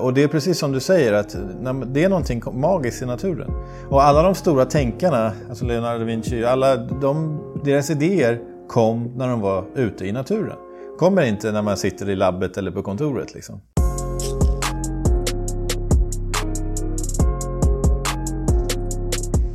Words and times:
Och 0.00 0.14
det 0.14 0.22
är 0.22 0.28
precis 0.28 0.58
som 0.58 0.72
du 0.72 0.80
säger 0.80 1.12
att 1.12 1.36
det 1.86 2.04
är 2.04 2.08
någonting 2.08 2.42
magiskt 2.52 3.02
i 3.02 3.06
naturen. 3.06 3.50
Och 3.88 4.02
alla 4.02 4.22
de 4.22 4.34
stora 4.34 4.64
tänkarna, 4.64 5.32
alltså 5.48 5.64
Leonardo 5.64 5.98
da 5.98 6.04
Vinci, 6.04 6.44
alla 6.44 6.76
de, 6.76 7.40
deras 7.64 7.90
idéer 7.90 8.40
kom 8.68 9.12
när 9.16 9.28
de 9.28 9.40
var 9.40 9.64
ute 9.74 10.06
i 10.06 10.12
naturen. 10.12 10.56
Kommer 10.98 11.22
inte 11.22 11.52
när 11.52 11.62
man 11.62 11.76
sitter 11.76 12.10
i 12.10 12.16
labbet 12.16 12.56
eller 12.56 12.70
på 12.70 12.82
kontoret 12.82 13.34
liksom. 13.34 13.60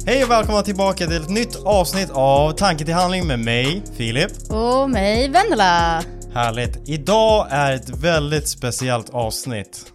Hej 0.07 0.23
och 0.23 0.31
välkomna 0.31 0.61
tillbaka 0.61 1.05
till 1.05 1.21
ett 1.21 1.29
nytt 1.29 1.55
avsnitt 1.65 2.09
av 2.13 2.51
Tanke 2.51 2.85
till 2.85 2.93
handling 2.93 3.27
med 3.27 3.39
mig, 3.39 3.83
Filip. 3.97 4.31
Och 4.49 4.89
mig, 4.89 5.29
Vendela. 5.29 6.01
Härligt. 6.33 6.89
Idag 6.89 7.47
är 7.49 7.73
ett 7.73 7.89
väldigt 7.89 8.47
speciellt 8.47 9.09
avsnitt 9.09 9.94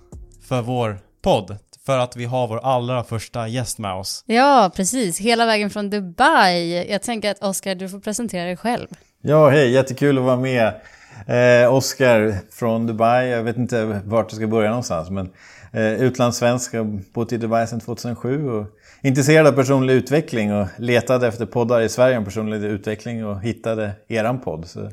för 0.50 0.62
vår 0.62 0.98
podd. 1.22 1.56
För 1.86 1.98
att 1.98 2.16
vi 2.16 2.24
har 2.24 2.48
vår 2.48 2.60
allra 2.64 3.04
första 3.04 3.48
gäst 3.48 3.78
med 3.78 3.94
oss. 3.94 4.24
Ja, 4.26 4.70
precis. 4.76 5.20
Hela 5.20 5.46
vägen 5.46 5.70
från 5.70 5.90
Dubai. 5.90 6.90
Jag 6.90 7.02
tänker 7.02 7.30
att 7.30 7.42
Oskar, 7.42 7.74
du 7.74 7.88
får 7.88 8.00
presentera 8.00 8.44
dig 8.44 8.56
själv. 8.56 8.86
Ja, 9.22 9.48
hej. 9.48 9.70
Jättekul 9.70 10.18
att 10.18 10.24
vara 10.24 10.36
med. 10.36 10.66
Eh, 11.26 11.74
Oskar 11.74 12.34
från 12.52 12.86
Dubai. 12.86 13.28
Jag 13.28 13.42
vet 13.42 13.56
inte 13.56 13.84
vart 14.04 14.26
jag 14.28 14.36
ska 14.36 14.46
börja 14.46 14.68
någonstans. 14.68 15.10
Men 15.10 15.30
eh, 15.72 16.02
utlandssvensk. 16.02 16.74
Jag 16.74 16.84
har 16.84 17.00
bott 17.12 17.32
i 17.32 17.36
Dubai 17.36 17.66
sedan 17.66 17.80
2007. 17.80 18.50
Och 18.50 18.66
intresserad 19.02 19.46
av 19.46 19.52
personlig 19.52 19.94
utveckling 19.94 20.54
och 20.54 20.66
letade 20.78 21.28
efter 21.28 21.46
poddar 21.46 21.80
i 21.80 21.88
Sverige 21.88 22.18
om 22.18 22.24
personlig 22.24 22.64
utveckling 22.64 23.26
och 23.26 23.40
hittade 23.40 23.90
eran 24.08 24.40
podd. 24.40 24.66
Så 24.66 24.90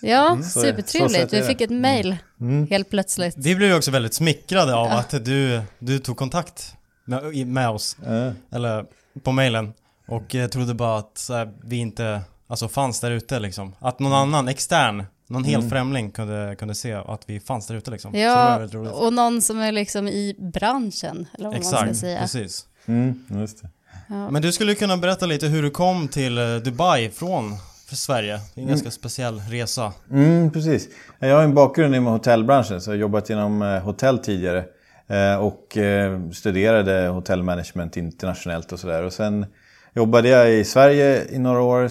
Ja, 0.00 0.32
mm. 0.32 0.42
supertrevligt. 0.42 1.32
Vi 1.32 1.42
fick 1.42 1.60
ett 1.60 1.70
mail 1.70 2.16
mm. 2.40 2.66
helt 2.70 2.90
plötsligt. 2.90 3.34
Vi 3.38 3.56
blev 3.56 3.76
också 3.76 3.90
väldigt 3.90 4.14
smickrade 4.14 4.74
av 4.74 4.86
ja. 4.86 4.98
att 4.98 5.24
du, 5.24 5.62
du 5.78 5.98
tog 5.98 6.16
kontakt 6.16 6.74
med, 7.04 7.46
med 7.46 7.68
oss. 7.68 7.96
Mm. 8.06 8.34
Eller 8.52 8.84
på 9.22 9.32
mailen. 9.32 9.72
Och 10.08 10.34
jag 10.34 10.52
trodde 10.52 10.74
bara 10.74 10.98
att 10.98 11.26
här, 11.28 11.52
vi 11.64 11.76
inte 11.76 12.20
alltså, 12.46 12.68
fanns 12.68 13.00
där 13.00 13.10
ute 13.10 13.38
liksom. 13.38 13.74
Att 13.78 13.98
någon 13.98 14.12
annan 14.12 14.48
extern 14.48 15.04
någon 15.28 15.44
helt 15.44 15.62
mm. 15.62 15.70
främling 15.70 16.10
kunde, 16.10 16.56
kunde 16.58 16.74
se 16.74 16.92
att 16.92 17.22
vi 17.26 17.40
fanns 17.40 17.66
där 17.66 17.74
ute 17.74 17.90
liksom. 17.90 18.14
Ja, 18.14 18.68
och 18.92 19.12
någon 19.12 19.42
som 19.42 19.58
är 19.58 19.72
liksom 19.72 20.08
i 20.08 20.36
branschen, 20.38 21.26
eller 21.34 21.48
vad 21.48 21.56
Exakt, 21.56 21.86
man 21.86 21.94
ska 21.94 22.00
säga. 22.00 22.20
precis. 22.20 22.66
Mm, 22.86 23.24
just 23.30 23.62
det. 23.62 23.68
Ja. 24.08 24.30
Men 24.30 24.42
du 24.42 24.52
skulle 24.52 24.74
kunna 24.74 24.96
berätta 24.96 25.26
lite 25.26 25.46
hur 25.46 25.62
du 25.62 25.70
kom 25.70 26.08
till 26.08 26.38
eh, 26.38 26.56
Dubai 26.56 27.10
från 27.10 27.56
för 27.88 27.96
Sverige. 27.96 28.32
Det 28.32 28.60
är 28.60 28.62
en 28.62 28.62
mm. 28.62 28.68
ganska 28.68 28.90
speciell 28.90 29.40
resa. 29.40 29.92
Mm, 30.10 30.50
precis. 30.50 30.88
Jag 31.18 31.36
har 31.36 31.42
en 31.42 31.54
bakgrund 31.54 31.94
inom 31.94 32.12
hotellbranschen 32.12 32.80
så 32.80 32.90
jag 32.90 32.94
har 32.94 33.00
jobbat 33.00 33.30
inom 33.30 33.62
eh, 33.62 33.80
hotell 33.80 34.18
tidigare. 34.18 34.64
Eh, 35.06 35.36
och 35.36 35.76
eh, 35.76 36.30
studerade 36.30 37.08
hotellmanagement 37.08 37.96
internationellt 37.96 38.72
och 38.72 38.80
sådär. 38.80 39.02
Och 39.02 39.12
sen 39.12 39.46
jobbade 39.94 40.28
jag 40.28 40.52
i 40.52 40.64
Sverige 40.64 41.24
i 41.30 41.38
några 41.38 41.60
år, 41.60 41.88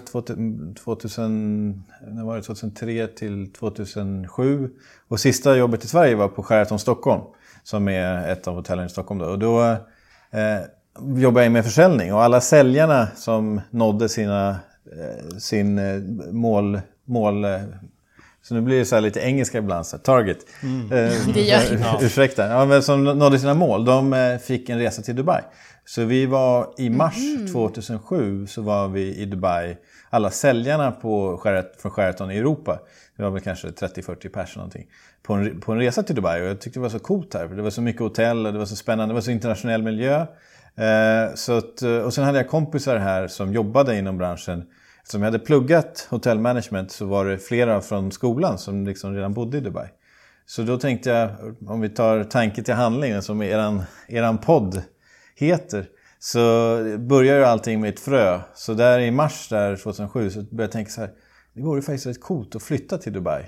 2000, 0.84 1.84
var 2.24 2.36
det, 2.36 2.42
2003 2.42 3.08
till 3.08 3.54
2007. 3.54 4.70
Och 5.08 5.20
sista 5.20 5.56
jobbet 5.56 5.84
i 5.84 5.88
Sverige 5.88 6.16
var 6.16 6.28
på 6.28 6.44
Sheraton 6.44 6.80
Stockholm, 6.80 7.22
som 7.64 7.88
är 7.88 8.32
ett 8.32 8.48
av 8.48 8.56
hotellen 8.56 8.86
i 8.86 8.90
Stockholm. 8.90 9.20
Då. 9.20 9.26
Och 9.26 9.40
då 9.40 9.62
eh, 10.32 11.20
jobbade 11.22 11.46
jag 11.46 11.52
med 11.52 11.66
försäljning 11.66 12.14
och 12.14 12.24
alla 12.24 12.42
säljarna 12.42 13.08
som 13.16 13.62
nådde 13.70 14.10
sina 14.10 14.56
sin 15.40 15.80
eh, 15.80 16.02
mål, 16.32 16.82
mål 17.06 17.46
eh, 17.46 17.62
så 18.42 18.54
nu 18.54 18.62
blir 18.62 18.80
det 18.80 18.86
så 18.86 19.00
lite 19.00 19.20
engelska 19.20 19.58
ibland, 19.58 19.86
så 19.86 19.98
target. 19.98 20.38
Mm. 20.64 20.90
det 21.34 21.42
gör 21.42 21.62
ja. 21.80 22.00
Ursäkta. 22.02 22.48
Ja, 22.48 22.66
men 22.66 22.84
som 22.84 23.04
nådde 23.04 23.40
sina 23.40 23.54
mål, 23.54 23.86
de 23.86 24.40
fick 24.44 24.70
en 24.70 24.80
resa 24.80 25.02
till 25.02 25.16
Dubai. 25.16 25.42
Så 25.86 26.06
vi 26.06 26.26
var 26.26 26.74
i 26.78 26.90
mars 26.90 27.18
mm. 27.18 27.48
2007 27.48 28.48
så 28.48 28.62
var 28.62 28.88
vi 28.88 29.16
i 29.16 29.26
Dubai. 29.26 29.78
Alla 30.10 30.32
säljarna 30.32 30.92
på 30.92 31.38
Sheraton, 31.38 31.72
från 31.80 31.92
Sheraton 31.92 32.32
i 32.32 32.38
Europa, 32.38 32.80
det 33.18 33.24
var 33.24 33.30
väl 33.30 33.42
kanske 33.42 33.68
30-40 33.68 34.30
pers 34.30 34.56
någonting, 34.56 34.88
på 35.24 35.34
en, 35.34 35.60
på 35.60 35.72
en 35.72 35.80
resa 35.80 36.04
till 36.04 36.16
Dubai. 36.16 36.42
Och 36.42 36.48
jag 36.48 36.62
tyckte 36.62 36.80
det 36.80 36.84
var 36.84 36.90
så 36.90 37.00
coolt 37.00 37.34
här, 37.34 37.48
för 37.48 37.56
det 37.56 37.62
var 37.62 37.70
så 37.70 37.82
mycket 37.82 38.02
hotell 38.02 38.46
och 38.46 38.54
det 38.54 38.60
var 38.60 38.66
så 38.66 38.76
spännande, 38.76 39.12
det 39.12 39.14
var 39.14 39.22
så 39.22 39.32
internationell 39.32 39.84
miljö. 39.84 40.26
Eh, 40.78 41.36
så 41.36 41.58
att, 41.58 41.82
eh, 41.82 41.98
och 41.98 42.14
sen 42.14 42.24
hade 42.24 42.38
jag 42.38 42.50
kompisar 42.50 42.98
här 42.98 43.28
som 43.28 43.54
jobbade 43.54 43.98
inom 43.98 44.18
branschen 44.18 44.64
Eftersom 45.08 45.22
jag 45.22 45.32
hade 45.32 45.40
pluggat 45.40 46.08
hotellmanagement 46.10 46.92
så 46.92 47.06
var 47.06 47.26
det 47.26 47.38
flera 47.38 47.82
från 47.82 48.12
skolan 48.12 48.58
som 48.58 48.86
liksom 48.86 49.16
redan 49.16 49.34
bodde 49.34 49.58
i 49.58 49.62
Dubai. 49.62 49.88
Så 50.46 50.62
då 50.62 50.78
tänkte 50.78 51.10
jag, 51.10 51.30
om 51.68 51.82
vi 51.82 51.90
tar 51.90 52.24
tanke 52.24 52.64
till 52.64 52.74
handling 52.74 53.14
alltså 53.14 53.28
som 53.28 53.42
eran, 53.42 53.84
eran 54.08 54.38
podd 54.38 54.84
heter, 55.36 55.86
så 56.20 56.40
börjar 57.00 57.38
ju 57.38 57.44
allting 57.44 57.82
med 57.82 57.90
ett 57.90 58.00
frö. 58.00 58.40
Så 58.56 58.74
där 58.74 59.00
i 59.00 59.12
mars 59.12 59.48
där 59.50 59.76
2007 59.76 60.30
så 60.30 60.42
började 60.42 60.64
jag 60.64 60.72
tänka 60.72 60.92
så 60.92 61.02
här, 61.02 61.12
det 61.54 61.62
vore 61.62 61.82
faktiskt 61.82 62.06
rätt 62.06 62.22
coolt 62.22 62.56
att 62.56 62.64
flytta 62.64 62.98
till 62.98 63.14
Dubai. 63.14 63.44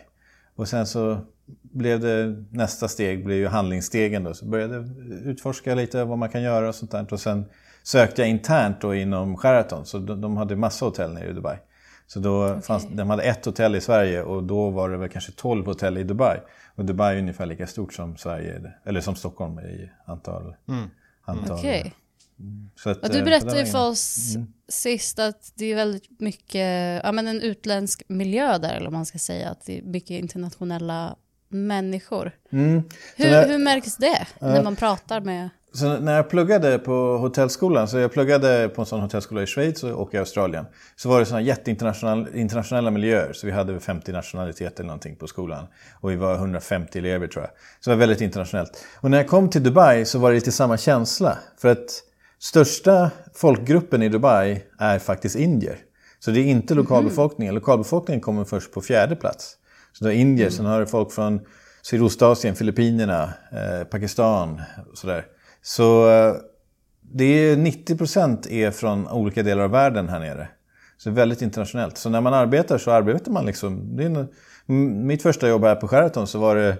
Och 0.55 0.67
sen 0.67 0.87
så 0.87 1.21
blev 1.61 1.99
det, 1.99 2.45
nästa 2.51 2.87
steg 2.87 3.25
blev 3.25 3.37
ju 3.37 3.47
handlingsstegen 3.47 4.23
då. 4.23 4.33
Så 4.33 4.45
började 4.45 4.89
utforska 5.25 5.75
lite 5.75 6.03
vad 6.03 6.17
man 6.17 6.29
kan 6.29 6.41
göra 6.41 6.67
och 6.67 6.75
sånt 6.75 6.91
där. 6.91 7.13
Och 7.13 7.19
sen 7.19 7.45
sökte 7.83 8.21
jag 8.21 8.29
internt 8.29 8.81
då 8.81 8.95
inom 8.95 9.37
Sheraton. 9.37 9.85
Så 9.85 9.99
de, 9.99 10.21
de 10.21 10.37
hade 10.37 10.55
massa 10.55 10.85
hotell 10.85 11.13
nere 11.13 11.29
i 11.29 11.33
Dubai. 11.33 11.57
Så 12.07 12.19
då 12.19 12.45
okay. 12.49 12.61
fanns, 12.61 12.87
de 12.91 13.09
hade 13.09 13.23
ett 13.23 13.45
hotell 13.45 13.75
i 13.75 13.81
Sverige 13.81 14.23
och 14.23 14.43
då 14.43 14.69
var 14.69 14.89
det 14.89 14.97
väl 14.97 15.09
kanske 15.09 15.31
12 15.31 15.65
hotell 15.65 15.97
i 15.97 16.03
Dubai. 16.03 16.37
Och 16.75 16.85
Dubai 16.85 17.15
är 17.15 17.19
ungefär 17.19 17.45
lika 17.45 17.67
stort 17.67 17.93
som 17.93 18.17
Sverige, 18.17 18.73
eller 18.85 19.01
som 19.01 19.15
Stockholm 19.15 19.59
i 19.59 19.91
antal. 20.05 20.55
Mm. 20.67 20.89
antal 21.25 21.59
okay. 21.59 21.91
Så 22.75 22.89
att, 22.89 23.11
du 23.11 23.17
eh, 23.17 23.23
berättade 23.23 23.65
för 23.65 23.89
oss 23.89 24.35
mm. 24.35 24.53
sist 24.67 25.19
att 25.19 25.53
det 25.55 25.65
är 25.65 25.75
väldigt 25.75 26.19
mycket, 26.19 27.01
ja 27.03 27.11
men 27.11 27.27
en 27.27 27.41
utländsk 27.41 28.03
miljö 28.07 28.57
där 28.57 28.75
eller 28.75 28.85
vad 28.85 28.93
man 28.93 29.05
ska 29.05 29.19
säga, 29.19 29.49
att 29.49 29.65
det 29.65 29.77
är 29.77 29.83
mycket 29.83 30.09
internationella 30.09 31.15
människor. 31.49 32.31
Mm. 32.51 32.83
Hur, 33.15 33.31
när, 33.31 33.47
hur 33.47 33.57
märks 33.57 33.97
det 33.97 34.27
när 34.39 34.63
man 34.63 34.75
pratar 34.75 35.21
med 35.21 35.49
så 35.73 35.99
när 35.99 36.15
jag 36.15 36.29
pluggade 36.29 36.79
på 36.79 37.17
hotellskolan, 37.17 37.87
så 37.87 37.97
jag 37.97 38.11
pluggade 38.11 38.69
på 38.69 38.81
en 38.81 38.85
sån 38.85 39.01
hotellskola 39.01 39.43
i 39.43 39.45
Schweiz 39.45 39.83
och 39.83 40.13
i 40.13 40.17
Australien. 40.17 40.65
Så 40.95 41.09
var 41.09 41.19
det 41.19 41.25
såna 41.25 41.41
jätteinternationella 41.41 42.91
miljöer. 42.91 43.33
Så 43.33 43.47
vi 43.47 43.53
hade 43.53 43.79
50 43.79 44.11
nationaliteter 44.11 44.79
eller 44.79 44.87
någonting 44.87 45.15
på 45.15 45.27
skolan. 45.27 45.67
Och 46.01 46.11
vi 46.11 46.15
var 46.15 46.35
150 46.35 46.99
elever 46.99 47.27
tror 47.27 47.43
jag. 47.43 47.51
Så 47.79 47.89
det 47.89 47.95
var 47.95 47.99
väldigt 47.99 48.21
internationellt. 48.21 48.85
Och 49.01 49.11
när 49.11 49.17
jag 49.17 49.27
kom 49.27 49.49
till 49.49 49.63
Dubai 49.63 50.05
så 50.05 50.19
var 50.19 50.29
det 50.29 50.35
lite 50.35 50.51
samma 50.51 50.77
känsla. 50.77 51.37
För 51.61 51.71
att 51.71 52.03
största 52.39 53.11
folkgruppen 53.33 54.01
i 54.01 54.09
Dubai 54.09 54.63
är 54.79 54.99
faktiskt 54.99 55.35
indier. 55.35 55.77
Så 56.19 56.31
det 56.31 56.39
är 56.39 56.45
inte 56.45 56.73
mhm. 56.73 56.83
lokalbefolkningen. 56.83 57.55
Lokalbefolkningen 57.55 58.21
kommer 58.21 58.43
först 58.43 58.73
på 58.73 58.81
fjärde 58.81 59.15
plats. 59.15 59.55
Så 59.99 60.05
det 60.05 60.15
är 60.15 60.15
indier, 60.15 60.47
mm. 60.47 60.57
sen 60.57 60.65
har 60.65 60.79
du 60.79 60.87
folk 60.87 61.11
från 61.11 61.39
Sydostasien, 61.81 62.55
Filippinerna, 62.55 63.33
eh, 63.51 63.83
Pakistan 63.83 64.61
och 64.91 64.97
sådär. 64.97 65.25
Så 65.61 66.09
eh, 66.09 66.35
det 67.01 67.23
är 67.23 67.55
90% 67.55 68.51
är 68.51 68.71
från 68.71 69.07
olika 69.07 69.43
delar 69.43 69.63
av 69.63 69.71
världen 69.71 70.09
här 70.09 70.19
nere. 70.19 70.47
Så 70.97 71.09
det 71.09 71.13
är 71.13 71.15
väldigt 71.15 71.41
internationellt. 71.41 71.97
Så 71.97 72.09
när 72.09 72.21
man 72.21 72.33
arbetar 72.33 72.77
så 72.77 72.91
arbetar 72.91 73.31
man 73.31 73.45
liksom... 73.45 73.95
Det 73.95 74.03
är 74.03 74.27
en, 74.65 75.07
mitt 75.07 75.21
första 75.21 75.49
jobb 75.49 75.63
här 75.63 75.75
på 75.75 75.87
Sheraton 75.87 76.27
så 76.27 76.39
var 76.39 76.55
det 76.55 76.77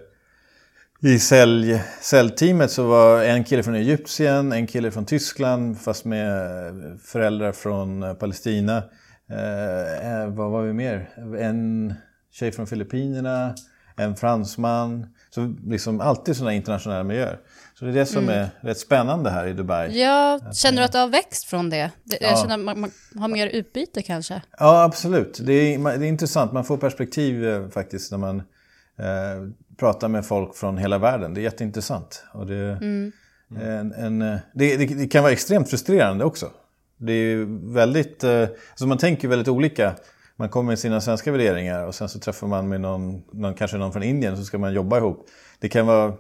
i 1.02 1.20
sälj, 1.20 1.82
säljteamet 2.02 2.72
så 2.72 2.88
var 2.88 3.24
en 3.24 3.44
kille 3.44 3.64
från 3.64 3.76
Egypten, 3.76 4.52
en 4.52 4.68
kille 4.68 4.92
från 4.92 5.06
Tyskland 5.06 5.82
fast 5.82 6.06
med 6.06 7.00
föräldrar 7.04 7.52
från 7.52 8.16
Palestina. 8.20 8.84
Eh, 9.30 10.22
eh 10.22 10.28
vad 10.28 10.52
var 10.52 10.62
vi 10.62 10.74
mer? 10.74 11.10
En 11.40 11.94
tjej 12.32 12.52
från 12.52 12.68
Filippinerna, 12.68 13.56
en 13.96 14.16
fransman. 14.16 15.06
Så 15.30 15.56
liksom 15.66 16.02
alltid 16.02 16.36
sådana 16.36 16.54
internationella 16.54 17.04
miljöer. 17.04 17.40
Så 17.80 17.86
det 17.86 17.92
är 17.92 17.96
det 17.96 18.06
som 18.06 18.24
mm. 18.24 18.36
är 18.36 18.50
rätt 18.62 18.78
spännande 18.78 19.30
här 19.30 19.48
i 19.48 19.54
Dubai. 19.54 20.02
Ja, 20.02 20.40
känner 20.54 20.78
du 20.78 20.84
att 20.84 20.92
det 20.92 21.00
har 21.00 21.08
växt 21.08 21.44
från 21.44 21.70
det? 21.70 21.92
Jag 22.04 22.18
ja. 22.22 22.36
känner 22.36 22.54
att 22.54 22.60
man, 22.60 22.80
man, 22.80 22.92
har 23.22 23.28
mer 23.28 23.48
utbyte 23.48 24.02
kanske? 24.02 24.42
Ja, 24.60 24.84
absolut. 24.84 25.40
Det 25.44 25.54
är, 25.54 25.98
det 25.98 26.06
är 26.06 26.10
intressant. 26.10 26.52
Man 26.52 26.66
får 26.66 26.78
perspektiv 26.78 27.48
eh, 27.48 27.70
faktiskt 27.70 28.12
när 28.12 28.18
man 28.18 28.38
eh, 29.00 29.50
pratar 29.78 30.08
med 30.08 30.26
folk 30.26 30.56
från 30.56 30.78
hela 30.78 30.98
världen. 30.98 31.34
Det 31.34 31.42
är 31.42 31.44
jätteintressant. 31.44 32.24
Och 32.34 32.48
det, 32.48 32.56
mm. 32.56 33.12
en, 33.60 33.94
en, 33.94 34.22
eh, 34.22 34.38
det, 34.54 34.78
det, 34.78 35.08
kan 35.08 35.24
vara 35.24 35.34
extremt 35.34 35.70
frustrerande 35.70 36.26
också. 36.26 36.52
Det 36.98 37.14
är 37.14 37.46
väldigt, 37.74 38.24
eh, 38.24 38.42
alltså 38.70 38.88
man 38.88 38.98
tänker 38.98 39.28
väldigt 39.28 39.48
olika 39.48 39.96
man 40.40 40.50
kommer 40.50 40.68
med 40.68 40.80
sina 40.80 41.02
svenska 41.02 41.32
värderingar 41.32 41.86
och 41.86 41.96
sen 41.96 42.10
så 42.10 42.20
träffar 42.20 42.48
man 42.48 42.70
med 42.70 42.82
någon, 42.82 43.24
någon, 43.32 43.54
kanske 43.54 43.78
någon 43.78 43.92
från 43.92 44.04
Indien 44.04 44.38
så 44.38 44.44
ska 44.44 44.58
man 44.58 44.74
jobba 44.74 44.98
ihop. 44.98 45.28
Det 45.60 45.70
kan 45.70 45.86
vara 45.86 46.14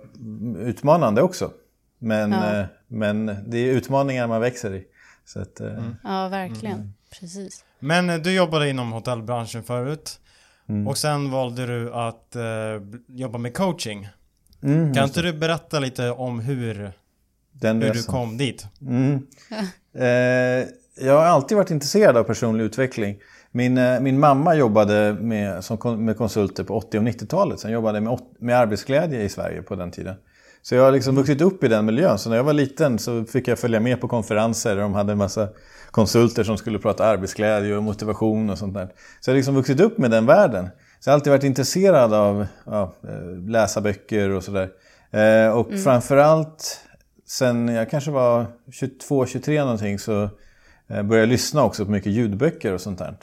utmanande 0.58 1.22
också. 1.22 1.52
Men, 2.00 2.32
ja. 2.32 2.60
eh, 2.60 2.66
men 2.88 3.26
det 3.48 3.58
är 3.58 3.74
utmaningar 3.74 4.28
man 4.28 4.42
växer 4.42 4.74
i. 4.76 4.84
Så 5.26 5.42
att, 5.42 5.60
eh, 5.60 5.68
mm. 5.68 5.96
Ja, 6.04 6.28
verkligen. 6.28 6.76
Mm. 6.76 6.94
Precis. 7.20 7.64
Men 7.80 8.10
eh, 8.10 8.18
du 8.18 8.36
jobbade 8.36 8.70
inom 8.70 8.92
hotellbranschen 8.92 9.64
förut. 9.64 10.20
Mm. 10.70 10.88
Och 10.88 10.98
sen 10.98 11.32
valde 11.32 11.66
du 11.66 11.94
att 11.94 12.36
eh, 12.36 12.44
jobba 13.08 13.38
med 13.38 13.54
coaching. 13.54 14.10
Mm, 14.64 14.94
kan 14.94 15.04
inte 15.04 15.22
du 15.22 15.34
berätta 15.34 15.80
lite 15.80 16.12
om 16.12 16.40
hur, 16.40 16.92
Den 17.52 17.82
hur 17.82 17.94
du 17.94 18.04
kom 18.04 18.38
dit? 18.38 18.66
Mm. 18.82 19.28
eh, 19.94 20.70
jag 21.06 21.14
har 21.14 21.26
alltid 21.26 21.58
varit 21.58 21.72
intresserad 21.72 22.18
av 22.18 22.24
personlig 22.24 22.64
utveckling. 22.64 23.20
Min, 23.52 23.78
eh, 23.78 24.00
min 24.00 24.20
mamma 24.20 24.56
jobbade 24.56 25.14
med, 25.14 25.64
som, 25.64 26.06
med 26.06 26.18
konsulter 26.18 26.64
på 26.64 26.78
80 26.78 26.98
och 26.98 27.04
90-talet. 27.04 27.60
Sen 27.60 27.72
jobbade 27.72 28.02
med, 28.02 28.20
med 28.40 28.58
arbetsglädje 28.58 29.24
i 29.24 29.30
Sverige 29.30 29.62
på 29.62 29.76
den 29.76 29.92
tiden. 29.92 30.16
Så 30.62 30.76
jag 30.76 30.84
har 30.84 30.92
liksom 30.92 31.16
vuxit 31.16 31.42
upp 31.42 31.64
i 31.64 31.68
den 31.68 31.86
miljön. 31.86 32.18
Så 32.18 32.30
när 32.30 32.38
jag 32.38 32.44
var 32.44 32.54
liten 32.54 33.00
så 33.00 33.26
fick 33.26 33.48
jag 33.48 33.60
följa 33.60 33.80
med 33.80 34.02
på 34.02 34.08
konferenser 34.08 34.76
där 34.76 34.82
de 34.82 34.94
hade 34.94 35.12
en 35.12 35.18
massa 35.18 35.48
konsulter 35.92 36.44
som 36.44 36.58
skulle 36.58 36.80
prata 36.80 37.06
arbetsglädje 37.06 37.78
och 37.78 37.84
motivation 37.84 38.50
och 38.50 38.58
sånt 38.58 38.74
där. 38.74 38.90
Så 39.20 39.30
jag 39.30 39.34
har 39.34 39.38
liksom 39.38 39.56
vuxit 39.56 39.80
upp 39.80 39.98
med 39.98 40.12
den 40.12 40.26
världen. 40.26 40.70
Så 41.00 41.10
jag 41.10 41.12
har 41.12 41.16
alltid 41.16 41.32
varit 41.32 41.44
intresserad 41.44 42.14
av 42.14 42.48
ja, 42.66 42.94
eh, 43.04 43.50
läsa 43.50 43.82
böcker 43.82 44.30
och 44.30 44.44
sådär. 44.44 44.70
Eh, 45.12 45.58
och 45.58 45.68
mm. 45.68 45.84
framförallt 45.84 46.86
sen 47.28 47.68
jag 47.68 47.90
kanske 47.90 48.12
var 48.12 48.46
22-23 48.72 49.60
någonting 49.60 50.00
så 50.00 50.24
eh, 50.24 50.30
började 50.88 51.18
jag 51.18 51.30
lyssna 51.30 51.64
också 51.64 51.86
på 51.86 51.92
mycket 51.92 52.12
ljudböcker 52.12 52.74
och 52.74 52.82
sånt 52.82 53.00
där. 53.00 53.16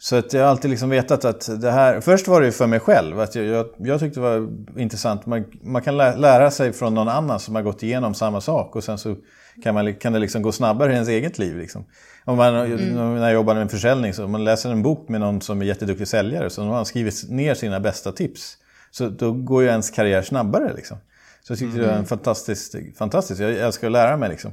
Så 0.00 0.16
att 0.16 0.32
jag 0.32 0.42
har 0.42 0.48
alltid 0.48 0.70
liksom 0.70 0.90
vetat 0.90 1.24
att 1.24 1.60
det 1.60 1.70
här... 1.70 2.00
Först 2.00 2.28
var 2.28 2.40
det 2.40 2.46
ju 2.46 2.52
för 2.52 2.66
mig 2.66 2.80
själv. 2.80 3.20
Att 3.20 3.34
jag, 3.34 3.44
jag, 3.44 3.66
jag 3.78 4.00
tyckte 4.00 4.20
det 4.20 4.24
var 4.24 4.48
intressant. 4.76 5.26
Man, 5.26 5.44
man 5.62 5.82
kan 5.82 5.96
lära 5.96 6.50
sig 6.50 6.72
från 6.72 6.94
någon 6.94 7.08
annan 7.08 7.40
som 7.40 7.54
har 7.54 7.62
gått 7.62 7.82
igenom 7.82 8.14
samma 8.14 8.40
sak. 8.40 8.76
Och 8.76 8.84
sen 8.84 8.98
så 8.98 9.16
kan, 9.64 9.74
man, 9.74 9.94
kan 9.94 10.12
det 10.12 10.18
liksom 10.18 10.42
gå 10.42 10.52
snabbare 10.52 10.90
i 10.90 10.94
ens 10.94 11.08
eget 11.08 11.38
liv. 11.38 11.56
Liksom. 11.56 11.84
Om 12.24 12.36
man, 12.36 12.54
mm. 12.54 12.94
När 12.94 13.22
jag 13.22 13.32
jobbade 13.32 13.60
med 13.60 13.70
försäljning, 13.70 14.14
så 14.14 14.24
om 14.24 14.30
man 14.30 14.44
läser 14.44 14.70
en 14.70 14.82
bok 14.82 15.08
med 15.08 15.20
någon 15.20 15.40
som 15.40 15.62
är 15.62 15.66
jätteduktig 15.66 16.08
säljare. 16.08 16.50
Så 16.50 16.62
har 16.62 16.74
han 16.74 16.86
skrivit 16.86 17.24
ner 17.28 17.54
sina 17.54 17.80
bästa 17.80 18.12
tips. 18.12 18.56
Så 18.90 19.08
då 19.08 19.32
går 19.32 19.62
ju 19.62 19.68
ens 19.68 19.90
karriär 19.90 20.22
snabbare. 20.22 20.72
Liksom. 20.76 20.96
Så 21.42 21.52
jag 21.52 21.58
tyckte 21.58 21.74
mm. 21.74 21.86
det 21.86 21.92
var 21.92 21.98
en 21.98 22.06
fantastisk, 22.06 22.74
fantastisk. 22.98 23.40
Jag 23.40 23.52
älskar 23.52 23.86
att 23.86 23.92
lära 23.92 24.16
mig. 24.16 24.28
Liksom. 24.28 24.52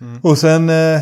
Mm. 0.00 0.20
Och 0.22 0.38
sen 0.38 0.70
eh, 0.70 1.00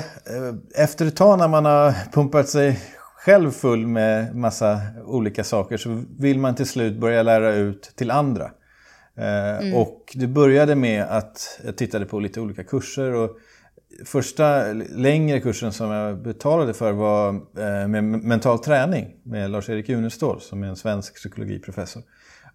efter 0.74 1.06
ett 1.06 1.16
tag 1.16 1.38
när 1.38 1.48
man 1.48 1.64
har 1.64 1.94
pumpat 2.12 2.48
sig 2.48 2.80
själv 3.28 3.50
full 3.50 3.86
med 3.86 4.36
massa 4.36 4.80
olika 5.06 5.44
saker 5.44 5.76
så 5.76 6.02
vill 6.18 6.38
man 6.38 6.54
till 6.54 6.66
slut 6.66 6.96
börja 6.96 7.22
lära 7.22 7.54
ut 7.54 7.82
till 7.96 8.10
andra. 8.10 8.50
Eh, 9.16 9.58
mm. 9.58 9.74
Och 9.74 10.12
det 10.14 10.26
började 10.26 10.74
med 10.74 11.04
att 11.04 11.60
jag 11.64 11.76
tittade 11.76 12.06
på 12.06 12.20
lite 12.20 12.40
olika 12.40 12.64
kurser. 12.64 13.14
och 13.14 13.30
Första 14.04 14.72
längre 14.72 15.40
kursen 15.40 15.72
som 15.72 15.90
jag 15.90 16.22
betalade 16.22 16.74
för 16.74 16.92
var 16.92 17.28
eh, 17.34 17.88
med 17.88 18.04
mental 18.04 18.58
träning 18.58 19.06
med 19.22 19.50
Lars-Erik 19.50 19.88
Unestål 19.88 20.40
som 20.40 20.62
är 20.62 20.66
en 20.68 20.76
svensk 20.76 21.14
psykologiprofessor. 21.14 22.02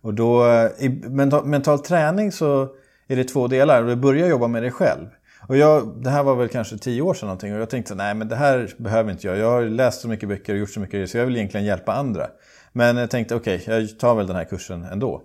Och 0.02 0.14
då, 0.14 0.46
I 0.80 0.90
mental, 0.90 1.46
mental 1.46 1.80
träning 1.80 2.32
så 2.32 2.68
är 3.08 3.16
det 3.16 3.24
två 3.24 3.48
delar. 3.48 3.84
Du 3.84 3.96
börjar 3.96 4.28
jobba 4.28 4.48
med 4.48 4.64
dig 4.64 4.72
själv. 4.72 5.08
Och 5.48 5.58
jag, 5.58 6.04
det 6.04 6.10
här 6.10 6.24
var 6.24 6.36
väl 6.36 6.50
kanske 6.50 6.78
tio 6.78 7.02
år 7.02 7.14
sedan 7.14 7.28
någonting 7.28 7.54
och 7.54 7.62
jag 7.62 7.70
tänkte 7.70 7.96
nej 7.96 8.14
men 8.14 8.28
det 8.28 8.36
här 8.36 8.74
behöver 8.78 9.12
inte 9.12 9.28
jag. 9.28 9.38
Jag 9.38 9.52
har 9.52 9.62
läst 9.62 10.02
så 10.02 10.08
mycket 10.08 10.30
böcker 10.30 10.54
och 10.54 10.60
gjort 10.60 10.70
så 10.70 10.80
mycket 10.80 11.10
så 11.10 11.18
jag 11.18 11.26
vill 11.26 11.36
egentligen 11.36 11.66
hjälpa 11.66 11.94
andra. 11.94 12.28
Men 12.72 12.98
jag 12.98 13.10
tänkte 13.10 13.36
okej, 13.36 13.56
okay, 13.56 13.80
jag 13.82 14.00
tar 14.00 14.16
väl 14.16 14.28
den 14.28 14.36
här 14.36 14.44
kursen 14.44 14.84
ändå. 14.84 15.22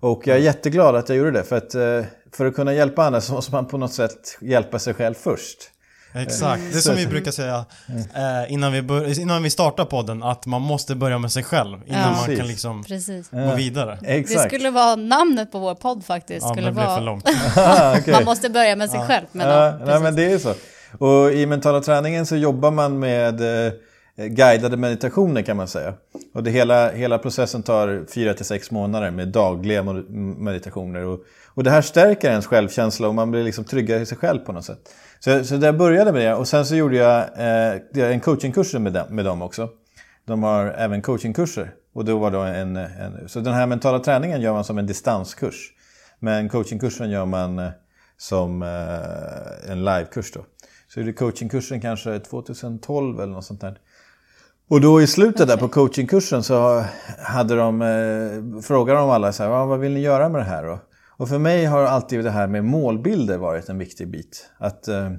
Och 0.00 0.26
jag 0.26 0.36
är 0.36 0.40
jätteglad 0.40 0.96
att 0.96 1.08
jag 1.08 1.18
gjorde 1.18 1.30
det 1.30 1.44
för 1.44 1.56
att 1.56 1.74
eh, 1.74 2.04
för 2.32 2.46
att 2.46 2.54
kunna 2.54 2.74
hjälpa 2.74 3.04
andra 3.04 3.20
så 3.20 3.32
måste 3.32 3.52
man 3.52 3.66
på 3.66 3.78
något 3.78 3.92
sätt 3.92 4.38
hjälpa 4.40 4.78
sig 4.78 4.94
själv 4.94 5.14
först. 5.14 5.58
Exakt, 6.14 6.62
det 6.72 6.78
är 6.78 6.80
som 6.80 6.96
vi 6.96 7.06
brukar 7.06 7.30
säga 7.30 7.64
eh, 8.14 8.52
innan, 8.52 8.72
vi 8.72 8.82
bör, 8.82 9.20
innan 9.20 9.42
vi 9.42 9.50
startar 9.50 9.84
podden, 9.84 10.22
att 10.22 10.46
man 10.46 10.62
måste 10.62 10.94
börja 10.94 11.18
med 11.18 11.32
sig 11.32 11.42
själv 11.42 11.78
innan 11.86 12.00
ja. 12.00 12.10
man 12.10 12.36
kan 12.36 12.46
liksom 12.46 12.84
Precis. 12.84 13.30
gå 13.30 13.54
vidare. 13.54 13.98
Exakt. 14.02 14.42
Det 14.42 14.48
skulle 14.48 14.70
vara 14.70 14.96
namnet 14.96 15.52
på 15.52 15.58
vår 15.58 15.74
podd 15.74 16.04
faktiskt. 16.04 16.46
Ja, 16.46 16.52
skulle 16.52 16.66
det 16.66 16.72
vara... 16.72 16.96
för 16.96 17.02
långt. 17.02 17.28
Man 18.12 18.24
måste 18.24 18.50
börja 18.50 18.76
med 18.76 18.90
sig 18.90 19.00
ja. 19.00 19.06
själv. 19.06 19.26
Men, 19.32 19.48
ja, 19.48 19.78
nej, 19.86 20.00
men 20.00 20.16
det 20.16 20.32
är 20.32 20.38
så. 20.38 20.54
Och 20.98 21.32
i 21.32 21.46
mentala 21.46 21.80
träningen 21.80 22.26
så 22.26 22.36
jobbar 22.36 22.70
man 22.70 22.98
med 22.98 23.66
eh, 23.66 23.72
guidade 24.16 24.76
meditationer 24.76 25.42
kan 25.42 25.56
man 25.56 25.68
säga. 25.68 25.94
Och 26.34 26.42
det 26.42 26.50
hela, 26.50 26.90
hela 26.92 27.18
processen 27.18 27.62
tar 27.62 28.06
4 28.14 28.34
till 28.34 28.44
sex 28.44 28.70
månader 28.70 29.10
med 29.10 29.28
dagliga 29.28 29.82
meditationer. 30.38 31.04
Och, 31.04 31.20
och 31.54 31.64
det 31.64 31.70
här 31.70 31.82
stärker 31.82 32.30
ens 32.30 32.46
självkänsla 32.46 33.08
och 33.08 33.14
man 33.14 33.30
blir 33.30 33.44
liksom 33.44 33.64
tryggare 33.64 34.00
i 34.00 34.06
sig 34.06 34.18
själv 34.18 34.38
på 34.38 34.52
något 34.52 34.64
sätt. 34.64 34.78
Så, 35.20 35.44
så 35.44 35.56
det 35.56 35.72
började 35.72 36.12
med 36.12 36.22
det 36.22 36.34
och 36.34 36.48
sen 36.48 36.66
så 36.66 36.74
gjorde 36.74 36.96
jag 36.96 37.18
eh, 37.96 38.12
en 38.12 38.20
coachingkurs 38.20 38.74
med 38.74 38.92
dem, 38.92 39.06
med 39.10 39.24
dem 39.24 39.42
också. 39.42 39.68
De 40.26 40.42
har 40.42 40.66
även 40.66 41.02
coachingkurser. 41.02 41.74
Och 41.94 42.04
då 42.04 42.18
var 42.18 42.30
då 42.30 42.40
en, 42.40 42.76
en, 42.76 43.28
så 43.28 43.40
den 43.40 43.54
här 43.54 43.66
mentala 43.66 43.98
träningen 43.98 44.40
gör 44.40 44.52
man 44.52 44.64
som 44.64 44.78
en 44.78 44.86
distanskurs. 44.86 45.72
Men 46.18 46.48
coachingkursen 46.48 47.10
gör 47.10 47.26
man 47.26 47.58
eh, 47.58 47.70
som 48.16 48.62
eh, 48.62 49.70
en 49.72 49.84
livekurs 49.84 50.32
då. 50.32 50.44
Så 50.94 51.00
det 51.00 51.12
coachingkursen 51.12 51.80
kanske 51.80 52.18
2012 52.18 53.20
eller 53.20 53.32
något 53.32 53.44
sånt 53.44 53.60
där. 53.60 53.78
Och 54.68 54.80
då 54.80 55.02
i 55.02 55.06
slutet 55.06 55.48
där 55.48 55.56
på 55.56 55.68
coachingkursen 55.68 56.42
så 56.42 56.84
hade 57.18 57.56
de, 57.56 57.82
eh, 57.82 58.62
frågade 58.62 58.98
de 58.98 59.10
alla 59.10 59.32
så 59.32 59.42
här, 59.42 59.50
vad 59.50 59.78
vill 59.80 59.92
ni 59.92 60.00
göra 60.00 60.28
med 60.28 60.40
det 60.40 60.44
här 60.44 60.62
då? 60.62 60.78
Och 61.22 61.28
för 61.28 61.38
mig 61.38 61.64
har 61.64 61.82
alltid 61.82 62.24
det 62.24 62.30
här 62.30 62.46
med 62.46 62.64
målbilder 62.64 63.38
varit 63.38 63.68
en 63.68 63.78
viktig 63.78 64.10
bit. 64.10 64.50
Att, 64.58 64.88
eh, 64.88 65.10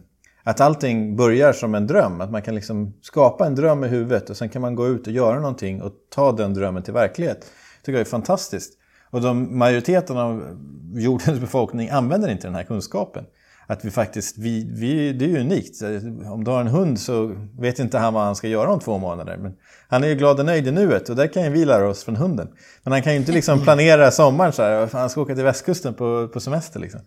att 0.44 0.62
allting 0.62 1.16
börjar 1.16 1.54
som 1.54 1.76
en 1.76 1.88
dröm. 1.88 2.22
Att 2.22 2.32
man 2.32 2.42
kan 2.42 2.56
liksom 2.56 2.94
skapa 3.02 3.46
en 3.46 3.56
dröm 3.56 3.84
i 3.84 3.88
huvudet 3.88 4.30
och 4.30 4.38
sen 4.38 4.50
kan 4.50 4.62
man 4.62 4.76
gå 4.76 4.88
ut 4.88 5.08
och 5.08 5.14
göra 5.14 5.36
någonting 5.36 5.82
och 5.82 5.92
ta 6.10 6.32
den 6.32 6.54
drömmen 6.54 6.84
till 6.84 6.94
verklighet. 6.94 7.40
Det 7.42 7.86
tycker 7.86 7.94
jag 7.94 8.02
är 8.02 8.10
fantastiskt. 8.10 8.74
Och 9.10 9.22
de, 9.22 9.58
majoriteten 9.58 10.18
av 10.18 10.58
jordens 10.94 11.40
befolkning 11.42 11.90
använder 11.90 12.30
inte 12.30 12.48
den 12.48 12.56
här 12.56 12.64
kunskapen 12.64 13.26
att 13.68 13.86
vi 13.86 13.92
faktiskt, 13.92 14.38
vi, 14.38 14.68
vi, 14.74 15.14
det 15.14 15.26
är 15.26 15.30
ju 15.30 15.40
unikt. 15.40 15.82
Om 16.26 16.44
du 16.44 16.52
har 16.52 16.62
en 16.62 16.68
hund 16.68 17.00
så 17.00 17.36
vet 17.60 17.80
inte 17.80 17.98
han 17.98 18.14
vad 18.14 18.24
han 18.24 18.36
ska 18.36 18.48
göra 18.48 18.72
om 18.72 18.80
två 18.80 18.98
månader. 18.98 19.38
Men 19.38 19.54
han 19.88 20.04
är 20.04 20.08
ju 20.08 20.16
glad 20.16 20.40
och 20.40 20.46
nöjd 20.46 20.68
i 20.68 20.72
nuet 20.72 21.10
och 21.10 21.16
där 21.16 21.28
kan 21.28 21.44
ju 21.44 21.50
vi 21.50 21.66
lära 21.66 21.90
oss 21.90 22.04
från 22.04 22.16
hunden. 22.16 22.48
Men 22.84 22.94
han 22.94 23.02
kan 23.02 23.14
ju 23.14 23.20
inte 23.20 23.32
liksom 23.32 23.62
planera 23.64 24.12
sommaren 24.12 24.54
så 24.54 24.64
här, 24.64 24.90
han 24.94 25.10
ska 25.10 25.22
åka 25.22 25.36
till 25.36 25.44
västkusten 25.44 25.94
på, 25.94 26.28
på 26.28 26.40
semester 26.40 26.80
liksom. 26.80 27.00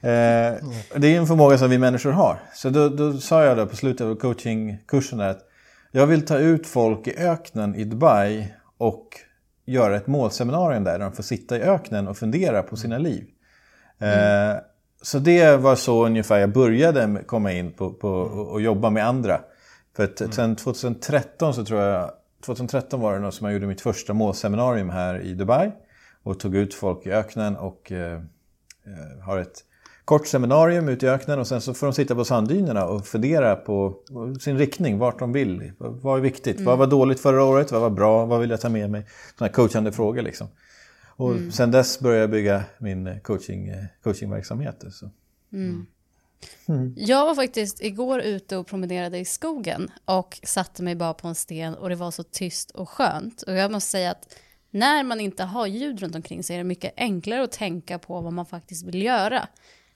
Eh, 0.00 0.54
det 0.96 1.06
är 1.06 1.16
en 1.16 1.26
förmåga 1.26 1.58
som 1.58 1.70
vi 1.70 1.78
människor 1.78 2.12
har. 2.12 2.38
Så 2.54 2.70
då, 2.70 2.88
då 2.88 3.12
sa 3.12 3.44
jag 3.44 3.56
då 3.56 3.66
på 3.66 3.76
slutet 3.76 4.06
av 4.06 4.14
coachingkursen 4.14 5.20
att 5.20 5.38
jag 5.92 6.06
vill 6.06 6.26
ta 6.26 6.38
ut 6.38 6.66
folk 6.66 7.06
i 7.06 7.16
öknen 7.18 7.74
i 7.74 7.84
Dubai 7.84 8.54
och 8.78 9.08
göra 9.66 9.96
ett 9.96 10.06
målseminarium 10.06 10.84
där, 10.84 10.98
där 10.98 11.04
de 11.04 11.12
får 11.12 11.22
sitta 11.22 11.56
i 11.56 11.60
öknen 11.60 12.08
och 12.08 12.16
fundera 12.16 12.62
på 12.62 12.76
sina 12.76 12.98
liv. 12.98 13.24
Mm 13.98 14.58
så 15.04 15.18
det 15.18 15.56
var 15.56 15.76
så 15.76 16.06
ungefär 16.06 16.38
jag 16.38 16.52
började 16.52 17.22
komma 17.26 17.52
in 17.52 17.72
på, 17.72 17.90
på 17.90 18.08
och 18.52 18.60
jobba 18.60 18.90
med 18.90 19.06
andra. 19.06 19.40
För 19.96 20.04
att 20.04 20.20
mm. 20.20 20.32
sen 20.32 20.56
2013 20.56 21.54
så 21.54 21.64
tror 21.64 21.80
jag, 21.80 22.10
2013 22.44 23.00
var 23.00 23.14
det 23.14 23.20
nog 23.20 23.32
som 23.32 23.44
jag 23.44 23.54
gjorde 23.54 23.66
mitt 23.66 23.80
första 23.80 24.12
målseminarium 24.12 24.90
här 24.90 25.20
i 25.20 25.34
Dubai. 25.34 25.70
Och 26.22 26.40
tog 26.40 26.56
ut 26.56 26.74
folk 26.74 27.06
i 27.06 27.10
öknen 27.10 27.56
och 27.56 27.92
eh, 27.92 28.12
eh, 28.14 29.24
har 29.24 29.38
ett 29.38 29.64
kort 30.04 30.26
seminarium 30.26 30.88
ute 30.88 31.06
i 31.06 31.08
öknen 31.08 31.38
och 31.38 31.46
sen 31.46 31.60
så 31.60 31.74
får 31.74 31.86
de 31.86 31.92
sitta 31.92 32.14
på 32.14 32.24
sanddynerna 32.24 32.86
och 32.86 33.06
fundera 33.06 33.56
på 33.56 33.94
sin 34.40 34.58
riktning, 34.58 34.98
vart 34.98 35.18
de 35.18 35.32
vill. 35.32 35.72
Vad 35.78 36.18
är 36.18 36.22
viktigt? 36.22 36.56
Mm. 36.56 36.66
Vad 36.66 36.78
var 36.78 36.86
dåligt 36.86 37.20
förra 37.20 37.44
året? 37.44 37.72
Vad 37.72 37.80
var 37.80 37.90
bra? 37.90 38.26
Vad 38.26 38.40
vill 38.40 38.50
jag 38.50 38.60
ta 38.60 38.68
med 38.68 38.90
mig? 38.90 39.06
Sådana 39.38 39.52
coachande 39.52 39.92
frågor 39.92 40.22
liksom. 40.22 40.48
Och 41.16 41.32
mm. 41.32 41.52
sen 41.52 41.70
dess 41.70 42.00
började 42.00 42.20
jag 42.20 42.30
bygga 42.30 42.64
min 42.78 43.06
eh, 43.06 43.18
coaching, 43.18 43.68
eh, 43.68 43.84
coachingverksamhet. 44.02 44.84
Så. 44.92 45.10
Mm. 45.52 45.86
Mm. 46.68 46.94
Jag 46.96 47.26
var 47.26 47.34
faktiskt 47.34 47.82
igår 47.82 48.20
ute 48.20 48.56
och 48.56 48.66
promenerade 48.66 49.18
i 49.18 49.24
skogen 49.24 49.90
och 50.04 50.40
satte 50.42 50.82
mig 50.82 50.94
bara 50.94 51.14
på 51.14 51.28
en 51.28 51.34
sten 51.34 51.74
och 51.74 51.88
det 51.88 51.94
var 51.94 52.10
så 52.10 52.22
tyst 52.22 52.70
och 52.70 52.88
skönt. 52.88 53.42
Och 53.42 53.52
jag 53.52 53.72
måste 53.72 53.90
säga 53.90 54.10
att 54.10 54.38
när 54.70 55.04
man 55.04 55.20
inte 55.20 55.44
har 55.44 55.66
ljud 55.66 56.00
runt 56.00 56.14
omkring 56.14 56.42
sig 56.42 56.56
är 56.56 56.58
det 56.58 56.64
mycket 56.64 56.94
enklare 56.96 57.42
att 57.42 57.52
tänka 57.52 57.98
på 57.98 58.20
vad 58.20 58.32
man 58.32 58.46
faktiskt 58.46 58.86
vill 58.86 59.02
göra. 59.02 59.48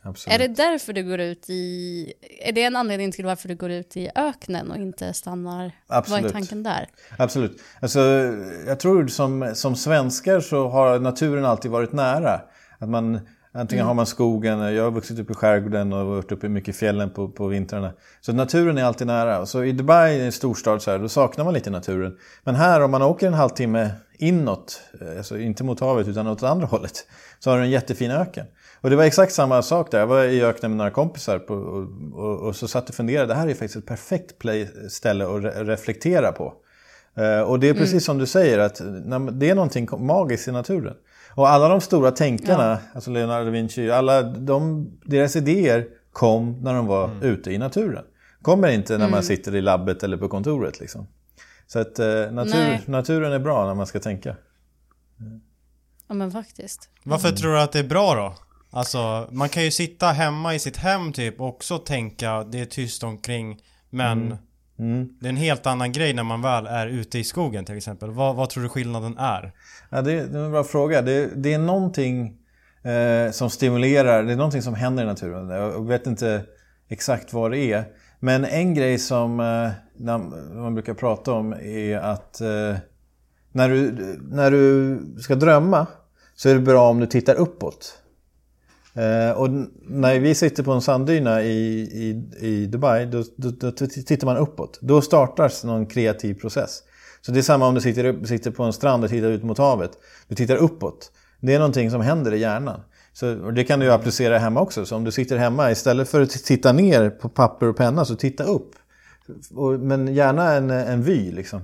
Absolut. 0.02 0.35
Är 0.35 0.38
det 0.49 0.55
därför 0.55 0.93
du 0.93 1.02
går 1.05 1.21
ut 1.21 1.50
i... 1.50 2.12
Är 2.40 2.52
det 2.52 2.62
en 2.62 2.76
anledning 2.76 3.12
till 3.12 3.25
varför 3.25 3.49
du 3.49 3.55
går 3.55 3.71
ut 3.71 3.97
i 3.97 4.11
öknen 4.14 4.71
och 4.71 4.76
inte 4.76 5.12
stannar? 5.12 5.73
Absolut. 5.87 6.23
Vad 6.23 6.31
är 6.31 6.33
tanken 6.33 6.62
där? 6.62 6.88
Absolut. 7.19 7.62
Alltså, 7.81 8.00
jag 8.67 8.81
tror 8.81 9.07
som, 9.07 9.52
som 9.55 9.76
svenskar 9.76 10.40
så 10.40 10.69
har 10.69 10.99
naturen 10.99 11.45
alltid 11.45 11.71
varit 11.71 11.93
nära. 11.93 12.40
Att 12.78 12.88
man, 12.88 13.21
antingen 13.52 13.83
mm. 13.83 13.87
har 13.87 13.95
man 13.95 14.07
skogen, 14.07 14.59
jag 14.59 14.85
har 14.85 14.90
vuxit 14.90 15.19
upp 15.19 15.31
i 15.31 15.35
skärgården 15.35 15.93
och 15.93 16.07
varit 16.07 16.33
uppe 16.33 16.49
mycket 16.49 16.75
i 16.75 16.78
fjällen 16.78 17.11
på, 17.11 17.28
på 17.28 17.47
vintrarna. 17.47 17.93
Så 18.21 18.33
naturen 18.33 18.78
är 18.78 18.85
alltid 18.85 19.07
nära. 19.07 19.47
Så 19.47 19.64
i 19.64 19.73
Dubai, 19.73 20.21
en 20.21 20.33
storstad, 20.33 20.83
så 20.83 20.90
här, 20.90 20.99
då 20.99 21.09
saknar 21.09 21.45
man 21.45 21.55
lite 21.55 21.71
naturen. 21.71 22.17
Men 22.45 22.55
här 22.55 22.81
om 22.81 22.90
man 22.90 23.02
åker 23.02 23.26
en 23.26 23.35
halvtimme 23.35 23.90
inåt, 24.19 24.83
alltså 25.17 25.38
inte 25.38 25.64
mot 25.64 25.81
havet 25.81 26.09
utan 26.09 26.26
åt 26.26 26.43
andra 26.43 26.67
hållet, 26.71 27.07
så 27.38 27.50
har 27.50 27.59
du 27.59 27.64
en 27.64 27.71
jättefin 27.71 28.11
öken. 28.11 28.47
Och 28.80 28.90
det 28.90 28.97
var 28.97 29.04
exakt 29.04 29.32
samma 29.32 29.62
sak 29.62 29.90
där. 29.90 29.99
Jag 29.99 30.06
var 30.06 30.25
i 30.25 30.42
öknen 30.42 30.70
med 30.70 30.78
några 30.78 30.90
kompisar 30.90 31.38
på, 31.38 31.54
och, 31.54 31.88
och, 32.12 32.40
och, 32.40 32.56
så 32.56 32.68
satt 32.68 32.88
och 32.88 32.94
funderade. 32.94 33.26
Det 33.26 33.35
här 33.35 33.49
är 33.49 33.50
faktiskt 33.50 33.76
ett 33.76 33.87
perfekt 33.87 34.38
play, 34.38 34.70
ställe 34.90 35.26
att 35.26 35.44
re 35.44 35.64
reflektera 35.64 36.32
på. 36.32 36.54
Uh, 37.18 37.40
och 37.40 37.61
det 37.61 37.68
är 37.68 37.75
precis 37.75 37.92
mm. 37.92 38.00
som 38.00 38.18
du 38.18 38.26
säger 38.26 38.58
att 38.58 38.76
det 39.32 39.50
är 39.50 39.54
någonting 39.54 39.88
magiskt 39.99 40.49
i 40.49 40.52
naturen. 40.52 40.94
Och 41.35 41.49
alla 41.49 41.68
de 41.68 41.80
stora 41.80 42.11
tänkarna, 42.11 42.70
ja. 42.70 42.78
alltså 42.94 43.11
Leonardo 43.11 43.44
da 43.44 43.50
Vinci, 43.50 43.90
alla 43.90 44.23
de, 44.23 44.90
deras 45.04 45.37
idéer 45.37 45.87
kom 46.12 46.52
när 46.62 46.75
de 46.75 46.87
var 46.87 47.04
mm. 47.04 47.23
ute 47.23 47.52
i 47.52 47.58
naturen. 47.58 48.04
Kommer 48.42 48.68
inte 48.68 48.92
när 48.92 48.99
man 48.99 49.08
mm. 49.08 49.23
sitter 49.23 49.56
i 49.56 49.61
labbet 49.61 50.02
eller 50.02 50.16
på 50.16 50.28
kontoret. 50.28 50.80
Liksom. 50.80 51.06
Så 51.66 51.78
att 51.78 51.99
eh, 51.99 52.06
natur, 52.30 52.90
naturen 52.90 53.32
är 53.32 53.38
bra 53.38 53.66
när 53.66 53.75
man 53.75 53.87
ska 53.87 54.00
tänka. 54.00 54.37
Ja 56.08 56.14
men 56.14 56.30
faktiskt. 56.30 56.88
Varför 57.04 57.30
tror 57.30 57.52
du 57.52 57.61
att 57.61 57.73
det 57.73 57.78
är 57.78 57.88
bra 57.88 58.14
då? 58.14 58.35
Alltså, 58.70 59.28
man 59.32 59.48
kan 59.48 59.64
ju 59.64 59.70
sitta 59.70 60.06
hemma 60.06 60.54
i 60.54 60.58
sitt 60.58 60.76
hem 60.76 61.12
typ 61.12 61.40
och 61.40 61.48
också 61.48 61.78
tänka 61.78 62.44
det 62.44 62.60
är 62.60 62.64
tyst 62.64 63.02
omkring 63.02 63.60
men 63.90 64.22
mm. 64.22 64.38
Mm. 64.78 65.08
Det 65.20 65.26
är 65.26 65.30
en 65.30 65.37
helt 65.37 65.66
annan 65.66 65.92
grej 65.92 66.14
när 66.14 66.22
man 66.22 66.42
väl 66.42 66.66
är 66.66 66.87
ute 66.87 67.18
i 67.18 67.25
skogen 67.25 67.64
till 67.64 67.76
exempel. 67.76 68.10
Vad, 68.10 68.37
vad 68.37 68.50
tror 68.50 68.62
du 68.62 68.68
skillnaden 68.68 69.18
är? 69.18 69.52
Ja, 69.90 70.02
det, 70.02 70.26
det 70.26 70.38
är 70.38 70.44
en 70.44 70.50
bra 70.50 70.64
fråga. 70.64 71.02
Det, 71.02 71.26
det 71.26 71.52
är 71.52 71.58
någonting 71.58 72.37
eh, 72.82 73.30
som 73.32 73.50
stimulerar, 73.50 74.22
det 74.22 74.32
är 74.32 74.37
någonting 74.37 74.62
som 74.62 74.75
händer 74.75 75.02
i 75.02 75.06
naturen. 75.06 75.48
Jag 75.48 75.88
vet 75.88 76.06
inte 76.06 76.44
exakt 76.88 77.32
vad 77.32 77.50
det 77.50 77.58
är. 77.58 77.84
Men 78.20 78.44
en 78.44 78.75
grej 78.75 78.98
som 78.98 79.40
eh, 79.40 79.70
man 80.54 80.75
brukar 80.75 80.94
prata 80.94 81.32
om 81.32 81.52
är 81.52 81.98
att 81.98 82.40
eh, 82.40 82.76
när, 83.52 83.68
du, 83.68 83.92
när 84.22 84.50
du 84.50 84.98
ska 85.20 85.34
drömma 85.34 85.87
så 86.34 86.48
är 86.48 86.54
det 86.54 86.60
bra 86.60 86.88
om 86.90 87.00
du 87.00 87.06
tittar 87.06 87.34
uppåt. 87.34 87.98
Eh, 88.99 89.31
och 89.31 89.50
när 89.88 90.21
vi 90.21 90.35
sitter 90.35 90.62
på 90.62 90.73
en 90.73 90.81
sanddyna 90.81 91.43
i, 91.43 91.81
i, 91.81 92.25
i 92.47 92.67
Dubai, 92.67 93.07
då, 93.07 93.25
då, 93.37 93.50
då, 93.50 93.87
tittar 93.87 94.26
man 94.26 94.37
uppåt. 94.37 94.78
Då 94.83 95.00
startas 95.00 95.64
någon 95.64 95.87
kreativ 95.87 96.35
process. 96.35 96.83
Så 97.21 97.33
det 97.33 97.38
är 97.38 97.43
samma 97.43 97.69
om 97.69 97.75
du 97.75 97.81
sitter, 97.81 98.25
sitter 98.25 98.50
på 98.50 98.62
en 98.62 98.73
strand 98.73 99.05
och 99.05 99.11
tittar 99.11 99.28
ut 99.28 99.43
mot 99.43 99.59
havet. 99.59 99.90
Du 100.28 100.35
tittar 100.35 100.57
uppåt. 100.57 101.12
Det 101.40 101.55
är 101.55 101.59
någonting 101.59 101.90
som 101.90 102.00
händer 102.00 102.35
i 102.35 102.38
hjärnan. 102.38 102.81
Så, 103.12 103.35
det 103.35 103.64
kan 103.64 103.81
du 103.81 103.93
applicera 103.93 104.38
hemma 104.38 104.61
också. 104.61 104.87
Så 104.87 104.97
om 104.97 105.05
du 105.05 105.11
sitter 105.11 105.37
hemma, 105.37 105.71
istället 105.71 106.09
för 106.09 106.21
att 106.21 106.31
titta 106.31 106.73
ner 106.73 107.11
på 107.11 107.28
papper 107.28 107.67
och 107.67 107.76
penna, 107.76 108.05
så 108.05 108.14
titta 108.14 108.45
upp. 108.45 108.71
Men 109.78 110.14
gärna 110.14 110.52
en, 110.52 110.71
en 110.71 111.02
vy 111.02 111.33
liksom. 111.33 111.61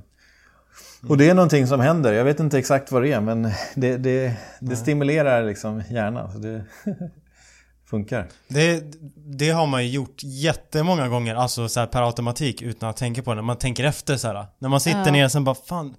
Och 1.09 1.19
det 1.19 1.31
är 1.31 1.35
någonting 1.35 1.67
som 1.67 1.81
händer. 1.81 2.13
Jag 2.13 2.25
vet 2.25 2.41
inte 2.41 2.59
exakt 2.59 2.93
vad 2.93 3.03
det 3.03 3.13
är, 3.13 3.21
men 3.21 3.43
det, 3.75 3.97
det, 3.97 4.33
det 4.61 4.77
stimulerar 4.77 5.45
liksom 5.45 5.83
hjärnan. 5.91 6.31
Det 7.95 7.99
funkar. 7.99 8.29
Det, 8.49 8.85
det 9.27 9.51
har 9.51 9.67
man 9.67 9.85
ju 9.85 9.91
gjort 9.91 10.21
jättemånga 10.23 11.09
gånger, 11.09 11.35
alltså 11.35 11.69
så 11.69 11.87
per 11.87 12.07
automatik 12.07 12.63
utan 12.63 12.89
att 12.89 12.97
tänka 12.97 13.23
på 13.23 13.35
det. 13.35 13.43
Man 13.43 13.57
tänker 13.57 13.85
efter 13.85 14.17
så 14.17 14.29
här. 14.29 14.47
När 14.59 14.69
man 14.69 14.81
sitter 14.81 15.07
ja. 15.07 15.13
ner 15.13 15.25
och 15.25 15.33
sen 15.33 15.45
bara 15.45 15.55
fan 15.55 15.95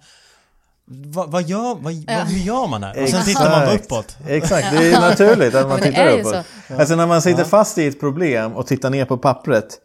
vad, 0.88 1.32
vad 1.32 1.44
gör, 1.44 1.76
vad, 1.76 1.94
ja. 1.94 2.24
hur 2.24 2.40
gör 2.40 2.68
man 2.68 2.84
här? 2.84 3.04
Och 3.04 3.10
sen 3.10 3.24
tittar 3.24 3.50
man 3.50 3.76
uppåt. 3.76 4.18
Exakt, 4.28 4.68
det 4.72 4.92
är 4.92 5.02
naturligt 5.02 5.56
att 5.56 5.68
man 5.68 5.80
tittar 5.82 6.20
uppåt. 6.20 6.36
Alltså 6.70 6.96
när 6.96 7.08
man 7.08 7.22
sitter 7.22 7.44
fast 7.44 7.78
i 7.78 7.88
ett 7.88 8.00
problem 8.00 8.54
och 8.54 8.68
tittar 8.68 8.90
ner 8.90 9.06
på 9.06 9.18
pappret. 9.18 9.82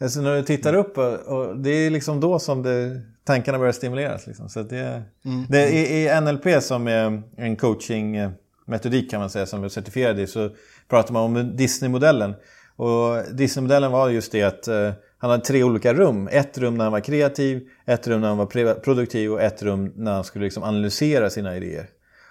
Alltså 0.00 0.20
när 0.20 0.36
du 0.36 0.42
tittar 0.42 0.74
upp, 0.74 0.98
och, 0.98 1.56
det 1.56 1.70
är 1.70 1.90
liksom 1.90 2.20
då 2.20 2.38
som 2.38 2.62
det, 2.62 3.00
tankarna 3.26 3.58
börjar 3.58 3.72
stimuleras. 3.72 4.26
Liksom. 4.26 4.48
Så 4.48 4.62
det, 4.62 5.02
mm. 5.24 5.46
det, 5.48 5.68
i, 5.68 6.04
I 6.04 6.20
NLP 6.20 6.62
som 6.62 6.88
är 6.88 7.22
en 7.36 7.56
coachingmetodik 7.56 9.10
kan 9.10 9.20
man 9.20 9.30
säga 9.30 9.46
som 9.46 9.60
vi 9.60 9.64
är 9.64 9.68
certifierade 9.68 10.22
i 10.22 10.26
så 10.26 10.50
pratar 10.88 11.12
man 11.12 11.22
om 11.22 11.56
Disney-modellen. 11.56 12.34
Och 12.76 13.34
Disney-modellen 13.34 13.92
var 13.92 14.08
just 14.08 14.32
det 14.32 14.42
att 14.42 14.68
uh, 14.68 14.92
han 15.18 15.30
hade 15.30 15.44
tre 15.44 15.62
olika 15.62 15.94
rum. 15.94 16.28
Ett 16.32 16.58
rum 16.58 16.74
när 16.74 16.84
han 16.84 16.92
var 16.92 17.00
kreativ, 17.00 17.68
ett 17.86 18.06
rum 18.06 18.20
när 18.20 18.28
han 18.28 18.38
var 18.38 18.74
produktiv 18.80 19.32
och 19.32 19.42
ett 19.42 19.62
rum 19.62 19.92
när 19.96 20.12
han 20.12 20.24
skulle 20.24 20.44
liksom 20.44 20.62
analysera 20.62 21.30
sina 21.30 21.56
idéer. 21.56 21.88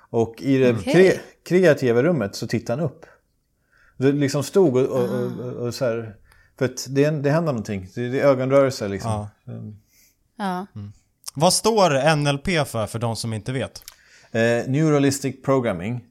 Och 0.10 0.36
i 0.42 0.58
det 0.58 0.74
okay. 0.74 0.94
kre 0.94 1.20
kreativa 1.46 2.04
rummet 2.04 2.36
så 2.36 2.48
tittade 2.48 2.82
han 2.82 2.90
upp. 2.90 3.06
Det 3.98 4.12
liksom 4.12 4.44
stod 4.44 4.76
och, 4.76 4.84
och, 4.84 5.10
och, 5.10 5.54
och 5.54 5.74
så 5.74 5.86
här, 5.86 6.16
För 6.58 6.66
att 6.66 6.86
det, 6.90 7.10
det 7.10 7.30
händer 7.30 7.52
någonting. 7.52 7.90
Det, 7.96 8.10
det 8.10 8.20
är 8.20 8.26
ögonrörelser 8.26 8.90
liksom. 8.90 9.12
Ja. 9.12 9.30
Mm. 9.54 9.76
ja. 10.38 10.68
Mm. 10.76 10.92
Vad 11.34 11.54
står 11.54 12.16
NLP 12.16 12.68
för, 12.68 12.88
för 12.88 13.00
de 13.00 13.16
som 13.16 13.34
inte 13.34 13.52
vet? 13.52 13.84
Eh, 14.32 14.42
Neuralistic 14.68 15.42
Programming. 15.44 16.04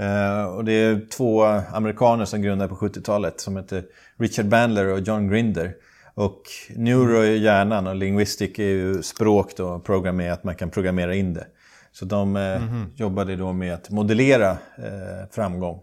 Eh, 0.00 0.44
och 0.44 0.64
det 0.64 0.72
är 0.72 1.00
två 1.10 1.44
amerikaner 1.72 2.24
som 2.24 2.42
grundade 2.42 2.68
på 2.68 2.74
70-talet 2.74 3.40
som 3.40 3.56
heter 3.56 3.84
Richard 4.18 4.46
Bandler 4.46 4.86
och 4.86 5.00
John 5.00 5.28
Grinder. 5.28 5.74
Och 6.14 6.42
neuro 6.76 7.16
är 7.16 7.30
hjärnan 7.30 7.86
och 7.86 7.94
linguistic 7.94 8.58
är 8.58 8.62
ju 8.62 9.02
språk 9.02 9.52
då, 9.56 9.78
programmera, 9.78 10.32
att 10.32 10.44
man 10.44 10.54
kan 10.54 10.70
programmera 10.70 11.14
in 11.14 11.34
det. 11.34 11.46
Så 11.92 12.04
de 12.04 12.36
mm 12.36 12.62
-hmm. 12.62 12.86
jobbade 12.96 13.36
då 13.36 13.52
med 13.52 13.74
att 13.74 13.90
modellera 13.90 14.50
eh, 14.50 15.28
framgång. 15.30 15.80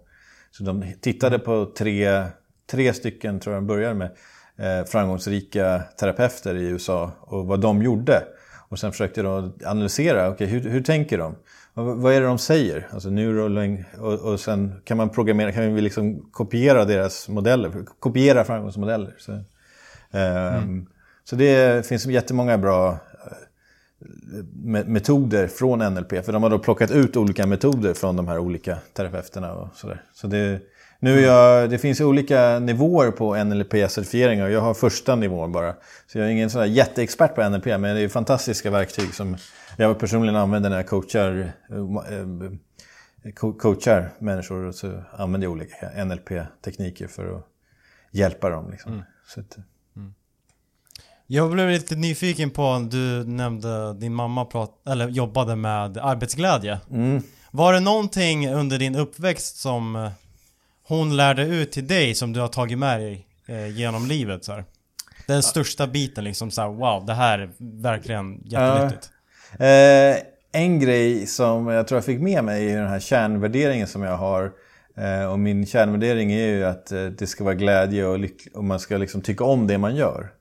Så 0.52 0.64
de 0.64 0.94
tittade 1.02 1.40
på 1.40 1.72
tre, 1.78 2.24
tre 2.72 2.94
stycken, 2.94 3.40
tror 3.40 3.56
jag 3.56 3.64
de 3.64 3.68
började 3.68 3.94
med, 3.94 4.10
eh, 4.58 4.86
framgångsrika 4.86 5.82
terapeuter 6.00 6.56
i 6.56 6.68
USA 6.68 7.12
och 7.20 7.46
vad 7.46 7.60
de 7.60 7.82
gjorde. 7.82 8.24
Och 8.70 8.80
sen 8.80 8.92
försökte 8.92 9.22
de 9.22 9.54
analysera, 9.66 10.30
okay, 10.30 10.48
hur, 10.48 10.70
hur 10.70 10.82
tänker 10.82 11.18
de? 11.18 11.36
Vad 11.84 12.14
är 12.14 12.22
det 12.22 12.28
de 12.28 12.38
säger? 12.38 12.88
Alltså 12.92 13.10
neuro 13.10 13.78
och, 14.00 14.32
och 14.32 14.40
sen 14.40 14.82
kan 14.84 14.98
man 14.98 15.10
programmera, 15.10 15.52
kan 15.52 15.74
vi 15.74 15.82
liksom 15.82 16.30
kopiera 16.32 16.86
deras 16.86 17.30
modeller, 17.30 17.72
kopiera 18.00 18.44
framgångsmodeller. 18.44 19.16
Så, 19.18 19.32
um, 19.32 19.42
mm. 20.12 20.88
så 21.24 21.36
det 21.36 21.86
finns 21.88 22.06
jättemånga 22.06 22.58
bra 22.58 22.90
eh, 22.90 24.86
metoder 24.86 25.48
från 25.48 25.94
NLP. 25.94 26.26
För 26.26 26.34
de 26.34 26.44
har 26.44 26.50
då 26.50 26.60
plockat 26.60 26.92
ut 26.92 27.18
olika 27.18 27.48
metoder 27.48 27.94
från 27.94 28.16
de 28.16 28.28
här 28.28 28.38
olika 28.38 28.78
terapeuterna 28.94 29.54
och 29.54 29.76
sådär. 29.76 30.02
Så 30.14 30.28
det, 30.28 30.60
nu 31.00 31.22
jag, 31.22 31.70
det 31.70 31.78
finns 31.78 32.02
olika 32.02 32.60
nivåer 32.60 33.12
på 33.12 33.36
NLP-certifieringar 33.36 34.48
jag 34.48 34.62
har 34.62 34.74
första 34.74 35.16
nivån 35.16 35.52
bara. 35.52 35.76
Så 36.08 36.18
jag 36.18 36.28
är 36.28 36.32
ingen 36.32 36.50
sån 36.50 36.74
jätteexpert 36.74 37.36
på 37.36 37.50
NLP 37.50 37.66
men 37.66 37.82
det 37.82 38.02
är 38.02 38.10
fantastiska 38.10 38.72
verktyg 38.72 39.14
som 39.14 39.38
jag 39.78 40.00
personligen 40.00 40.36
använder 40.36 40.70
när 40.70 40.78
jag 40.78 40.88
coachar, 40.88 41.54
eh, 41.70 43.52
coachar 43.58 44.10
människor. 44.20 44.66
Och 44.66 44.76
så 44.76 45.04
använder 45.12 45.46
jag 45.46 45.52
olika 45.52 46.06
NLP-tekniker 46.06 47.08
för 47.08 47.38
att 47.38 47.48
hjälpa 48.12 48.50
dem. 48.50 48.72
Liksom. 48.72 48.92
Mm. 48.92 49.04
Att, 49.38 49.58
mm. 49.96 50.14
Jag 51.28 51.52
blev 51.52 51.70
lite 51.70 51.96
nyfiken 51.96 52.50
på, 52.50 52.88
du 52.92 53.24
nämnde 53.24 53.94
din 53.94 54.14
mamma 54.14 54.46
prat, 54.46 54.82
eller 54.88 55.08
jobbade 55.08 55.56
med 55.56 55.98
arbetsglädje. 55.98 56.80
Mm. 56.92 57.22
Var 57.52 57.74
det 57.74 57.80
någonting 57.80 58.50
under 58.50 58.80
din 58.80 58.96
uppväxt 58.96 59.58
som 59.58 59.96
eh, 59.96 60.12
hon 60.88 61.18
lärde 61.18 61.44
ut 61.44 61.72
till 61.72 61.88
dig 61.88 62.16
som 62.16 62.34
du 62.34 62.40
har 62.40 62.48
tagit 62.48 62.78
med 62.78 63.00
dig 63.00 63.28
eh, 63.48 63.68
genom 63.68 64.06
livet? 64.06 64.46
Så 64.46 64.52
här? 64.52 64.66
Den 65.28 65.44
största 65.44 65.88
biten 65.88 66.24
liksom 66.24 66.52
så 66.52 66.62
här, 66.62 66.70
wow, 66.70 67.06
det 67.06 67.14
här 67.14 67.40
är 67.40 67.50
verkligen 67.82 68.42
jättenyttigt. 68.46 69.10
Eh, 69.60 70.18
en 70.52 70.80
grej 70.80 71.28
som 71.28 71.68
jag 71.68 71.88
tror 71.88 71.98
jag 71.98 72.06
fick 72.06 72.20
med 72.20 72.44
mig 72.44 72.72
är 72.72 72.78
den 72.78 72.88
här 72.88 73.00
kärnvärderingen 73.00 73.88
som 73.88 74.04
jag 74.04 74.18
har. 74.18 74.52
Uh, 75.00 75.32
och 75.32 75.40
min 75.40 75.66
kärnvärdering 75.66 76.32
är 76.32 76.48
ju 76.48 76.66
att 76.66 76.92
eh, 76.92 77.06
det 77.06 77.28
ska 77.28 77.44
vara 77.44 77.56
glädje 77.56 78.06
och, 78.06 78.20
och 78.54 78.64
man 78.64 78.80
ska 78.80 78.98
liksom 78.98 79.22
tycka 79.22 79.44
om 79.44 79.68
det 79.68 79.78
man 79.78 79.96
gör. 79.96 80.32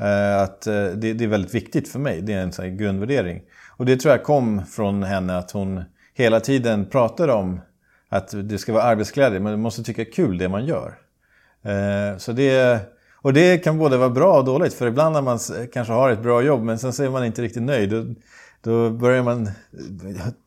Eh, 0.00 0.42
att 0.42 0.62
det, 0.62 1.12
det, 1.12 1.24
är 1.24 1.28
väldigt 1.28 1.54
viktigt 1.54 1.88
för 1.88 1.98
mig, 1.98 2.20
det 2.22 2.32
är 2.32 2.42
en 2.42 2.52
sån 2.52 2.76
grundvärdering. 2.76 3.42
Och 3.76 3.86
det 3.86 3.96
tror 3.96 4.14
jag 4.14 4.22
kom 4.22 4.66
från 4.66 5.02
henne 5.02 5.38
att 5.38 5.50
hon 5.50 5.84
hela 6.14 6.40
tiden 6.40 6.86
pratade 6.86 7.32
om 7.32 7.60
att 8.08 8.34
det 8.48 8.58
ska 8.58 8.72
vara 8.72 8.82
arbetsglädje, 8.82 9.40
men 9.40 9.52
man 9.52 9.60
måste 9.60 9.82
tycka 9.82 10.04
kul 10.04 10.38
det 10.38 10.48
man 10.48 10.66
gör. 10.66 10.98
Eh, 11.62 12.16
så 12.18 12.32
det, 12.32 12.80
och 13.16 13.32
det 13.32 13.58
kan 13.58 13.78
både 13.78 13.96
vara 13.96 14.10
bra 14.10 14.38
och 14.38 14.44
dåligt, 14.44 14.74
för 14.74 14.86
ibland 14.86 15.12
när 15.12 15.22
man 15.22 15.38
kanske 15.72 15.92
har 15.92 16.10
ett 16.10 16.22
bra 16.22 16.42
jobb 16.42 16.62
men 16.62 16.78
sen 16.78 16.92
så 16.92 17.04
är 17.04 17.10
man 17.10 17.24
inte 17.24 17.42
riktigt 17.42 17.62
nöjd. 17.62 17.90
Då, 17.90 18.04
då 18.60 18.90
börjar 18.90 19.22
man 19.22 19.46
eh, 19.46 19.52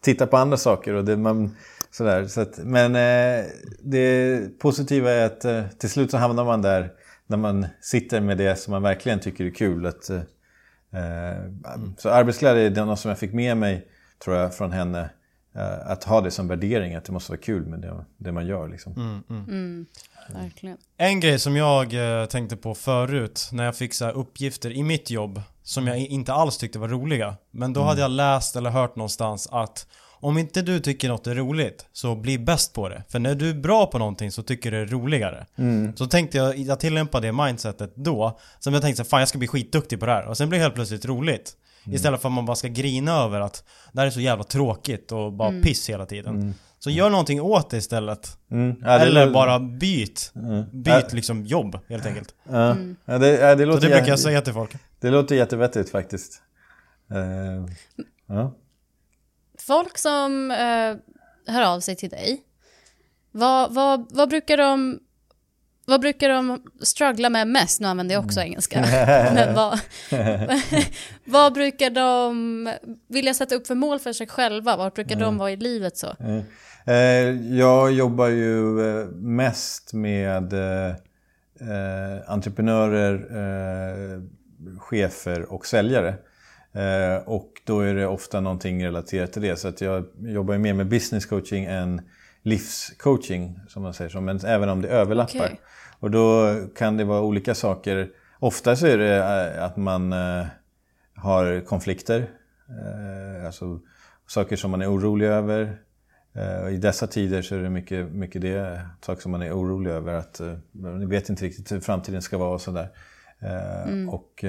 titta 0.02 0.28
på 0.28 0.38
andra 0.38 0.58
saker. 0.58 0.94
Och 0.94 1.06
det, 1.06 1.18
man, 1.18 1.56
sådär. 1.92 2.28
Så 2.28 2.42
att, 2.42 2.58
men 2.58 2.96
eh, 2.96 3.46
det 3.84 4.42
positiva 4.60 5.12
är 5.12 5.26
att 5.26 5.80
till 5.80 5.90
slut 5.90 6.12
så 6.12 6.18
hamnar 6.18 6.46
man 6.46 6.62
där 6.62 6.92
när 7.28 7.38
man 7.38 7.66
sitter 7.82 8.22
med 8.22 8.38
det 8.38 8.56
som 8.56 8.72
man 8.72 8.84
verkligen 8.84 9.20
tycker 9.20 9.46
är 9.46 9.52
kul. 9.52 9.86
Att, 9.86 10.10
eh, 10.10 10.22
så 11.98 12.10
arbetsglädje 12.10 12.82
är 12.82 12.86
något 12.86 13.00
som 13.00 13.10
jag 13.10 13.20
fick 13.20 13.34
med 13.34 13.58
mig, 13.58 13.88
tror 14.24 14.36
jag, 14.36 14.56
från 14.56 14.72
henne. 14.72 15.10
Eh, 15.56 15.92
att 15.92 16.04
ha 16.04 16.22
det 16.22 16.32
som 16.32 16.48
värdering, 16.48 16.96
att 16.96 17.06
det 17.06 17.12
måste 17.12 17.32
vara 17.32 17.42
kul 17.42 17.66
med 17.66 17.80
det, 17.80 18.06
det 18.18 18.32
man 18.32 18.48
gör. 18.48 18.68
Liksom. 18.68 18.94
Mm, 18.94 19.24
mm. 19.30 19.46
Mm, 19.48 19.86
verkligen. 20.28 20.78
En 20.98 21.20
grej 21.20 21.40
som 21.40 21.56
jag 21.56 21.94
eh, 21.94 22.26
tänkte 22.26 22.58
på 22.58 22.76
förut 22.76 23.50
när 23.52 23.64
jag 23.64 23.76
fick 23.76 23.94
så 23.94 24.10
uppgifter 24.10 24.72
i 24.72 24.84
mitt 24.84 25.10
jobb 25.10 25.42
som 25.64 25.88
jag 25.88 25.98
inte 25.98 26.34
alls 26.34 26.58
tyckte 26.58 26.80
var 26.80 26.88
roliga. 26.88 27.36
Men 27.52 27.74
då 27.74 27.80
mm. 27.80 27.88
hade 27.88 28.02
jag 28.02 28.12
läst 28.12 28.56
eller 28.56 28.70
hört 28.70 28.96
någonstans 28.96 29.48
att 29.52 29.88
om 30.22 30.38
inte 30.38 30.62
du 30.62 30.80
tycker 30.80 31.10
något 31.10 31.28
är 31.28 31.36
roligt 31.36 31.86
så 31.94 32.16
bli 32.16 32.38
bäst 32.38 32.74
på 32.74 32.90
det. 32.90 33.04
För 33.10 33.20
när 33.20 33.36
du 33.36 33.50
är 33.50 33.54
bra 33.54 33.86
på 33.86 33.98
någonting 33.98 34.32
så 34.32 34.44
tycker 34.44 34.72
du 34.72 34.78
det 34.78 34.84
är 34.84 34.88
roligare. 34.88 35.46
Mm. 35.58 35.96
Så 35.96 36.08
tänkte 36.08 36.38
jag, 36.38 36.58
jag 36.58 36.80
tillämpade 36.80 37.28
det 37.28 37.32
mindsetet 37.32 37.96
då. 37.96 38.40
Sen 38.60 38.74
jag 38.74 38.82
tänkte 38.82 39.04
så 39.04 39.10
fan 39.10 39.20
jag 39.20 39.30
ska 39.30 39.38
bli 39.38 39.48
skitduktig 39.48 40.00
på 40.00 40.06
det 40.06 40.12
här. 40.12 40.26
Och 40.26 40.38
sen 40.38 40.50
blir 40.50 40.60
det 40.60 40.64
helt 40.64 40.76
plötsligt 40.76 41.06
roligt. 41.06 41.56
Mm. 41.86 41.96
Istället 41.96 42.22
för 42.22 42.30
att 42.30 42.34
man 42.34 42.46
bara 42.46 42.56
ska 42.56 42.68
grina 42.68 43.12
över 43.12 43.42
att 43.42 43.64
det 43.94 44.00
här 44.00 44.08
är 44.08 44.12
så 44.12 44.22
jävla 44.22 44.44
tråkigt 44.44 45.12
och 45.12 45.34
bara 45.34 45.50
mm. 45.50 45.62
piss 45.62 45.90
hela 45.90 46.06
tiden. 46.06 46.36
Mm. 46.36 46.54
Så 46.80 46.90
gör 46.90 47.10
någonting 47.10 47.42
åt 47.42 47.70
det 47.70 47.78
istället. 47.78 48.38
Mm. 48.52 48.76
Ja, 48.82 48.98
det 48.98 49.06
Eller 49.06 49.32
bara 49.32 49.60
byt. 49.60 50.32
Mm. 50.36 50.66
Byt 50.84 51.14
liksom 51.14 51.46
jobb 51.46 51.80
helt 51.90 52.06
enkelt. 52.06 52.36
Ja. 52.50 52.72
Mm. 52.72 52.96
Ja, 53.06 53.18
det, 53.18 53.28
ja, 53.28 53.56
det, 53.56 53.66
låter 53.66 53.82
Så 53.82 53.88
det 53.88 53.94
brukar 53.94 54.10
jag 54.10 54.20
säga 54.20 54.42
till 54.42 54.54
folk. 54.54 54.76
Det 55.00 55.10
låter 55.10 55.36
jättevettigt 55.36 55.90
faktiskt. 55.90 56.42
Uh, 57.12 57.66
ja. 58.28 58.56
Folk 59.60 59.98
som 59.98 60.52
uh, 60.52 61.54
hör 61.54 61.74
av 61.74 61.80
sig 61.80 61.96
till 61.96 62.10
dig, 62.10 62.42
vad, 63.32 63.74
vad, 63.74 64.16
vad 64.16 64.30
brukar 64.30 64.58
de 64.58 65.00
vad 65.86 66.02
brukar 66.02 66.30
de 66.30 66.62
struggla 66.82 67.30
med 67.30 67.48
mest? 67.48 67.82
Nu 67.82 67.88
använder 67.88 68.16
jag 68.16 68.26
också 68.26 68.40
mm. 68.40 68.48
engelska. 68.48 68.82
Men 69.36 69.56
vad, 69.56 69.80
vad 71.26 71.54
brukar 71.54 71.90
de 71.90 72.74
vilja 73.08 73.34
sätta 73.34 73.56
upp 73.56 73.68
för 73.68 73.76
mål 73.76 74.00
för 74.00 74.14
sig 74.14 74.28
själva? 74.28 74.78
Vad 74.78 74.94
brukar 74.94 75.16
mm. 75.16 75.26
de 75.26 75.38
vara 75.38 75.52
i 75.52 75.56
livet 75.56 75.98
så? 75.98 76.16
Mm. 76.20 76.44
Eh, 76.86 77.56
jag 77.58 77.92
jobbar 77.92 78.28
ju 78.28 78.90
eh, 78.90 79.06
mest 79.08 79.94
med 79.94 80.54
eh, 80.54 80.96
entreprenörer, 82.28 83.28
chefer 84.80 85.54
och 85.54 85.66
säljare. 85.66 86.16
Och 87.26 87.52
då 87.66 87.80
är 87.80 87.96
det 87.96 88.08
ofta 88.08 88.40
någonting 88.40 88.86
relaterat 88.86 89.34
till 89.34 89.42
det. 89.42 89.56
Så 89.56 89.68
att 89.68 89.82
jag 89.82 90.06
jobbar 90.20 90.58
mer 90.58 90.74
med 90.74 90.88
business 90.88 91.26
coaching 91.26 91.66
än 91.66 92.02
livscoaching, 92.44 93.60
som 93.68 93.84
man 93.84 93.94
säger 93.94 94.10
så. 94.10 94.22
Men 94.22 94.40
även 94.46 94.70
om 94.70 94.82
det 94.82 94.88
överlappar. 94.88 95.46
Okay. 95.46 95.58
Och 96.00 96.12
då 96.12 96.56
kan 96.76 96.98
det 96.98 97.04
vara 97.04 97.22
olika 97.22 97.56
saker. 97.56 98.10
Ofta 98.40 98.76
så 98.76 98.88
är 98.88 98.98
det 98.98 99.64
att 99.66 99.78
man 99.78 100.12
har 101.16 101.66
konflikter. 101.66 102.30
Alltså 103.46 103.80
saker 104.28 104.56
som 104.56 104.72
man 104.72 104.82
är 104.82 104.94
orolig 104.94 105.28
över. 105.28 105.78
Eh, 106.34 106.74
I 106.74 106.78
dessa 106.78 107.08
tider 107.08 107.42
så 107.42 107.56
är 107.56 107.60
det 107.60 107.70
mycket, 107.70 108.12
mycket 108.12 108.42
det, 108.42 108.82
saker 109.02 109.22
som 109.22 109.32
man 109.32 109.42
är 109.42 109.54
orolig 109.54 109.92
över. 109.92 110.14
Att 110.14 110.40
eh, 110.40 110.54
ni 110.72 111.06
vet 111.06 111.30
inte 111.30 111.46
riktigt 111.46 111.72
hur 111.72 111.80
framtiden 111.80 112.22
ska 112.22 112.38
vara 112.38 112.54
och 112.54 112.62
sådär. 112.62 112.90
Eh, 113.40 113.84
mm. 113.84 114.10
Och, 114.10 114.46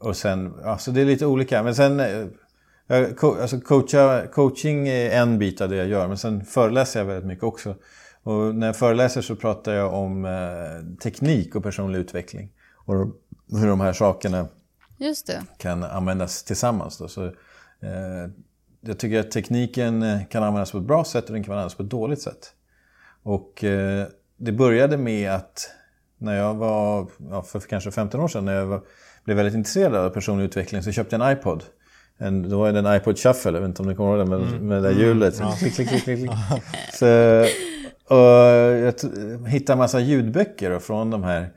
och 0.00 0.16
sen, 0.16 0.54
alltså 0.64 0.90
det 0.90 1.00
är 1.00 1.04
lite 1.04 1.26
olika. 1.26 1.62
Men 1.62 1.74
sen, 1.74 2.00
alltså 2.88 3.60
coacha, 3.60 4.26
coaching 4.26 4.88
är 4.88 5.10
en 5.10 5.38
bit 5.38 5.60
av 5.60 5.68
det 5.68 5.76
jag 5.76 5.88
gör. 5.88 6.08
Men 6.08 6.18
sen 6.18 6.44
föreläser 6.44 7.00
jag 7.00 7.06
väldigt 7.06 7.26
mycket 7.26 7.44
också. 7.44 7.74
Och 8.22 8.54
när 8.54 8.66
jag 8.66 8.76
föreläser 8.76 9.22
så 9.22 9.36
pratar 9.36 9.72
jag 9.72 9.94
om 9.94 10.26
teknik 11.02 11.56
och 11.56 11.62
personlig 11.62 11.98
utveckling. 11.98 12.52
Och 12.86 12.94
hur 13.50 13.66
de 13.66 13.80
här 13.80 13.92
sakerna 13.92 14.48
kan 15.58 15.82
användas 15.82 16.42
tillsammans. 16.42 16.98
Då. 16.98 17.08
Så, 17.08 17.32
jag 18.86 18.98
tycker 18.98 19.20
att 19.20 19.30
tekniken 19.30 20.02
eh, 20.02 20.26
kan 20.30 20.42
användas 20.42 20.72
på 20.72 20.78
ett 20.78 20.84
bra 20.84 21.04
sätt 21.04 21.24
och 21.24 21.32
den 21.32 21.44
kan 21.44 21.52
användas 21.52 21.74
på 21.74 21.82
ett 21.82 21.90
dåligt 21.90 22.22
sätt. 22.22 22.52
Och 23.22 23.64
eh, 23.64 24.06
det 24.36 24.52
började 24.52 24.96
med 24.96 25.30
att 25.30 25.70
när 26.18 26.36
jag 26.36 26.54
var, 26.54 27.08
ja, 27.30 27.42
för 27.42 27.60
kanske 27.60 27.90
15 27.90 28.20
år 28.20 28.28
sedan, 28.28 28.44
när 28.44 28.54
jag 28.54 28.66
var, 28.66 28.82
blev 29.24 29.36
väldigt 29.36 29.54
intresserad 29.54 29.94
av 29.94 30.10
personlig 30.10 30.44
utveckling 30.44 30.82
så 30.82 30.92
köpte 30.92 31.16
jag 31.16 31.30
en 31.30 31.38
iPod. 31.38 31.64
En, 32.18 32.48
då 32.48 32.58
var 32.58 32.72
det 32.72 32.78
en 32.78 32.96
iPod 32.96 33.18
Shuffle, 33.18 33.52
jag 33.52 33.60
vet 33.60 33.68
inte 33.68 33.82
om 33.82 33.88
ni 33.88 33.94
kommer 33.94 34.10
ihåg 34.10 34.18
det, 34.18 34.30
med, 34.30 34.48
mm. 34.48 34.68
med 34.68 34.82
det 34.82 34.88
där 34.88 35.00
hjulet. 35.00 35.40
Mm. 35.40 35.52
Klick, 35.52 35.74
klick, 35.74 35.88
klick, 35.88 36.04
klick. 36.04 36.30
Så, 36.92 37.06
och 38.08 38.18
jag 38.18 38.94
hittade 39.48 39.72
en 39.72 39.78
massa 39.78 40.00
ljudböcker 40.00 40.78
från 40.78 41.10
de 41.10 41.22
här 41.22 41.50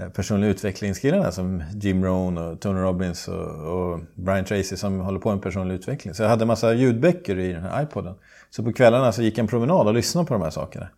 Eh, 0.00 0.08
personliga 0.08 0.50
utvecklingskillarna 0.50 1.32
som 1.32 1.62
Jim 1.74 2.04
Rohn 2.04 2.38
och 2.38 2.60
Tony 2.60 2.80
Robbins 2.80 3.28
och, 3.28 3.48
och, 3.48 4.00
Brian 4.14 4.44
Tracy 4.44 4.76
som 4.76 5.00
håller 5.00 5.20
på 5.20 5.30
med 5.32 5.42
personlig 5.42 5.74
utveckling. 5.74 6.14
Så 6.14 6.22
jag 6.22 6.28
hade 6.28 6.44
en 6.44 6.48
massa 6.48 6.74
ljudböcker 6.74 7.38
i 7.38 7.52
den 7.52 7.62
här 7.62 7.82
iPoden. 7.82 8.14
Så 8.50 8.62
på 8.62 8.72
kvällarna 8.72 9.12
så 9.12 9.22
gick 9.22 9.38
jag 9.38 9.42
en 9.42 9.48
promenad 9.48 9.86
och 9.86 9.94
lyssnade 9.94 10.26
på 10.26 10.34
de 10.34 10.42
här 10.42 10.50
sakerna. 10.50 10.88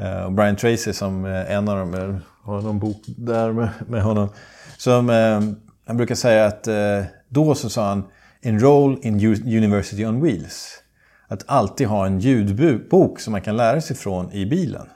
Uh, 0.00 0.24
och 0.24 0.32
Brian 0.32 0.56
Tracy 0.56 0.92
som 0.92 1.24
uh, 1.24 1.52
en 1.52 1.68
av 1.68 1.78
dem, 1.78 1.94
jag 1.94 2.20
har 2.52 2.62
någon 2.62 2.78
bok 2.78 3.02
där 3.06 3.52
med, 3.52 3.68
med 3.86 4.02
honom. 4.02 4.28
Som, 4.78 5.08
han 5.86 5.96
brukar 5.96 6.14
säga 6.14 6.46
att 6.46 6.68
då 7.28 7.54
så 7.54 7.70
sa 7.70 7.88
han 7.88 8.04
Enroll 8.42 8.98
in 9.02 9.20
University 9.44 10.04
on 10.06 10.22
Wheels. 10.22 10.82
Att 11.28 11.44
alltid 11.46 11.86
ha 11.86 12.06
en 12.06 12.20
ljudbok 12.20 13.20
som 13.20 13.32
man 13.32 13.40
kan 13.40 13.56
lära 13.56 13.80
sig 13.80 13.96
från 13.96 14.32
i 14.32 14.46
bilen. 14.46 14.86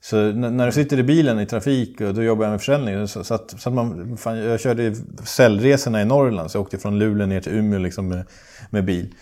Så 0.00 0.32
när 0.32 0.66
du 0.66 0.72
sitter 0.72 0.98
i 0.98 1.02
bilen 1.02 1.40
i 1.40 1.46
trafik 1.46 2.00
och 2.00 2.14
då 2.14 2.22
jobbar 2.22 2.44
jag 2.44 2.50
med 2.50 2.60
försäljning. 2.60 3.08
Så, 3.08 3.24
så 3.24 3.34
att, 3.34 3.54
så 3.60 3.68
att 3.68 3.74
man, 3.74 4.16
fan, 4.16 4.38
jag 4.38 4.60
körde 4.60 4.94
säljresorna 5.24 6.02
i 6.02 6.04
Norrland 6.04 6.50
så 6.50 6.58
jag 6.58 6.62
åkte 6.62 6.78
från 6.78 6.98
Luleå 6.98 7.26
ner 7.26 7.40
till 7.40 7.52
Umeå 7.52 7.78
liksom 7.78 8.08
med, 8.08 8.24
med 8.70 8.84
bil. 8.84 9.14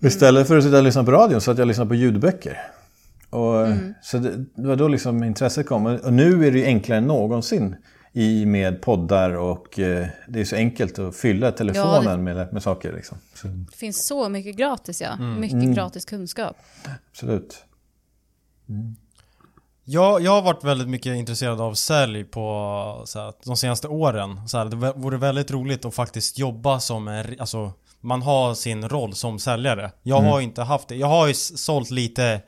Istället 0.00 0.48
för 0.48 0.58
att 0.58 0.64
sitta 0.64 0.78
och 0.78 0.84
lyssna 0.84 1.04
på 1.04 1.10
radion 1.10 1.40
så 1.40 1.50
att 1.50 1.58
jag 1.58 1.68
lyssnade 1.68 1.88
på 1.88 1.94
ljudböcker. 1.94 2.58
Och, 3.30 3.66
mm. 3.66 3.94
Så 4.02 4.18
det, 4.18 4.44
det, 4.54 4.68
var 4.68 4.76
då 4.76 4.88
liksom 4.88 5.24
intresset 5.24 5.66
kom. 5.66 5.86
Och 5.86 6.12
nu 6.12 6.46
är 6.46 6.52
det 6.52 6.58
ju 6.58 6.64
enklare 6.64 6.98
än 6.98 7.06
någonsin 7.06 7.76
i 8.16 8.46
med 8.46 8.82
poddar 8.82 9.36
och 9.36 9.78
eh, 9.78 10.06
det 10.28 10.40
är 10.40 10.44
så 10.44 10.56
enkelt 10.56 10.98
att 10.98 11.16
fylla 11.16 11.52
telefonen 11.52 12.04
ja, 12.04 12.10
det... 12.10 12.16
med, 12.16 12.52
med 12.52 12.62
saker. 12.62 12.92
Liksom. 12.92 13.18
Så. 13.34 13.48
Det 13.48 13.76
finns 13.76 14.06
så 14.06 14.28
mycket 14.28 14.56
gratis 14.56 15.00
ja. 15.00 15.12
Mm. 15.12 15.40
Mycket 15.40 15.54
mm. 15.54 15.74
gratis 15.74 16.04
kunskap. 16.04 16.56
Absolut. 17.10 17.64
Mm. 18.68 18.96
Jag, 19.84 20.20
jag 20.20 20.30
har 20.30 20.42
varit 20.42 20.64
väldigt 20.64 20.88
mycket 20.88 21.16
intresserad 21.16 21.60
av 21.60 21.74
sälj 21.74 22.24
på 22.24 23.02
så 23.06 23.20
här, 23.20 23.32
de 23.44 23.56
senaste 23.56 23.88
åren. 23.88 24.48
Så 24.48 24.58
här, 24.58 24.64
det 24.64 24.76
vore 24.76 25.16
väldigt 25.16 25.50
roligt 25.50 25.84
att 25.84 25.94
faktiskt 25.94 26.38
jobba 26.38 26.80
som 26.80 27.08
en, 27.08 27.40
alltså 27.40 27.72
man 28.00 28.22
har 28.22 28.54
sin 28.54 28.88
roll 28.88 29.14
som 29.14 29.38
säljare. 29.38 29.90
Jag 30.02 30.18
mm. 30.18 30.30
har 30.30 30.40
inte 30.40 30.62
haft 30.62 30.88
det. 30.88 30.96
Jag 30.96 31.06
har 31.06 31.26
ju 31.26 31.34
sålt 31.34 31.90
lite 31.90 32.40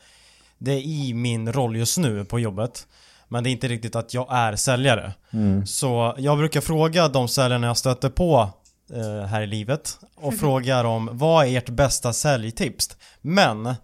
det 0.58 0.80
i 0.80 1.14
min 1.14 1.52
roll 1.52 1.76
just 1.76 1.98
nu 1.98 2.24
på 2.24 2.38
jobbet. 2.38 2.86
Men 3.28 3.44
det 3.44 3.50
är 3.50 3.52
inte 3.52 3.68
riktigt 3.68 3.96
att 3.96 4.14
jag 4.14 4.26
är 4.30 4.56
säljare. 4.56 5.12
Mm. 5.30 5.66
Så 5.66 6.14
jag 6.18 6.38
brukar 6.38 6.60
fråga 6.60 7.08
de 7.08 7.28
säljarna 7.28 7.66
jag 7.66 7.76
stöter 7.76 8.10
på 8.10 8.50
eh, 8.92 9.26
här 9.26 9.42
i 9.42 9.46
livet 9.46 9.98
och 10.16 10.34
frågar 10.34 10.84
om 10.84 11.08
vad 11.12 11.46
är 11.46 11.58
ert 11.58 11.68
bästa 11.68 12.12
säljtips? 12.12 12.96
Men 13.20 13.74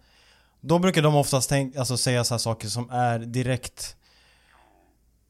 då 0.60 0.78
brukar 0.78 1.02
de 1.02 1.16
oftast 1.16 1.48
tänk, 1.48 1.76
alltså 1.76 1.96
säga 1.96 2.24
så 2.24 2.38
saker 2.38 2.68
som 2.68 2.90
är 2.90 3.18
direkt 3.18 3.96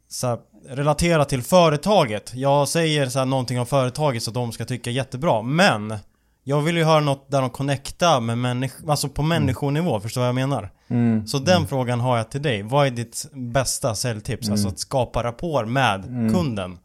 så 0.09 0.27
här, 0.27 0.39
relaterat 0.69 1.29
till 1.29 1.43
företaget. 1.43 2.35
Jag 2.35 2.69
säger 2.69 3.09
så 3.09 3.19
här, 3.19 3.27
någonting 3.27 3.61
om 3.61 3.67
företaget 3.67 4.23
så 4.23 4.31
de 4.31 4.53
ska 4.53 4.65
tycka 4.65 4.91
jättebra, 4.91 5.43
men 5.43 5.99
jag 6.45 6.63
vill 6.63 6.77
ju 6.77 6.85
höra 6.85 7.01
något 7.01 7.31
där 7.31 7.41
de 7.41 7.51
connectar 7.51 8.21
med 8.21 8.39
människor, 8.39 8.91
alltså 8.91 9.09
på 9.09 9.23
mm. 9.23 9.29
människonivå, 9.29 10.01
förstår 10.01 10.21
vad 10.21 10.29
jag 10.29 10.35
menar? 10.35 10.71
Mm. 10.89 11.27
Så 11.27 11.39
den 11.39 11.57
mm. 11.57 11.69
frågan 11.69 12.01
har 12.01 12.17
jag 12.17 12.31
till 12.31 12.43
dig. 12.43 12.63
Vad 12.63 12.87
är 12.87 12.91
ditt 12.91 13.27
bästa 13.33 13.95
säljtips? 13.95 14.51
Alltså 14.51 14.67
mm. 14.67 14.73
Att 14.73 14.79
skapa 14.79 15.23
rapport 15.23 15.69
med 15.69 16.05
mm. 16.05 16.35
kunden. 16.35 16.79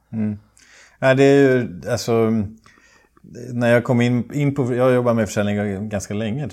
Ja, 1.00 1.14
det 1.14 1.24
är 1.24 1.36
ju, 1.36 1.82
alltså 1.92 2.32
när 3.54 3.72
jag 3.72 3.84
kom 3.84 4.02
in, 4.02 4.34
in 4.34 4.56
på, 4.56 4.76
jag 4.76 4.84
har 4.84 4.92
jobbat 4.92 5.16
med 5.16 5.28
försäljning 5.28 5.90
ganska 5.90 6.14
länge, 6.14 6.50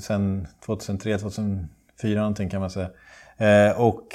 sen 0.00 0.46
2003, 0.66 1.18
2004 1.18 2.20
någonting 2.20 2.50
kan 2.50 2.60
man 2.60 2.70
säga. 2.70 2.90
Eh, 3.36 3.80
och 3.80 4.08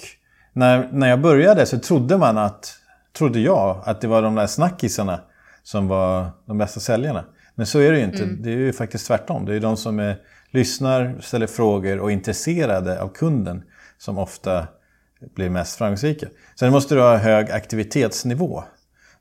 när, 0.54 0.90
när 0.92 1.10
jag 1.10 1.22
började 1.22 1.66
så 1.66 1.80
trodde 1.80 2.18
man 2.18 2.38
att, 2.38 2.76
trodde 3.18 3.40
jag, 3.40 3.82
att 3.86 4.02
det 4.02 4.08
var 4.08 4.22
de 4.22 4.36
där 4.36 4.48
snackisarna 4.48 5.20
som 5.64 5.88
var 5.88 6.30
de 6.46 6.58
bästa 6.58 6.80
säljarna. 6.80 7.26
Men 7.60 7.66
så 7.66 7.80
är 7.80 7.92
det 7.92 7.98
ju 7.98 8.04
inte. 8.04 8.24
Mm. 8.24 8.42
Det 8.42 8.50
är 8.50 8.58
ju 8.58 8.74
faktiskt 8.74 9.08
tvärtom. 9.08 9.46
Det 9.46 9.56
är 9.56 9.60
de 9.60 9.78
som 9.78 10.00
är, 10.00 10.18
lyssnar, 10.52 11.16
ställer 11.22 11.48
frågor 11.48 12.00
och 12.00 12.10
är 12.10 12.14
intresserade 12.14 13.02
av 13.02 13.08
kunden 13.08 13.64
som 13.98 14.18
ofta 14.18 14.68
blir 15.36 15.50
mest 15.50 15.78
framgångsrika. 15.78 16.28
Sen 16.60 16.72
måste 16.72 16.96
du 16.96 17.02
ha 17.02 17.18
hög 17.18 17.52
aktivitetsnivå. 17.52 18.64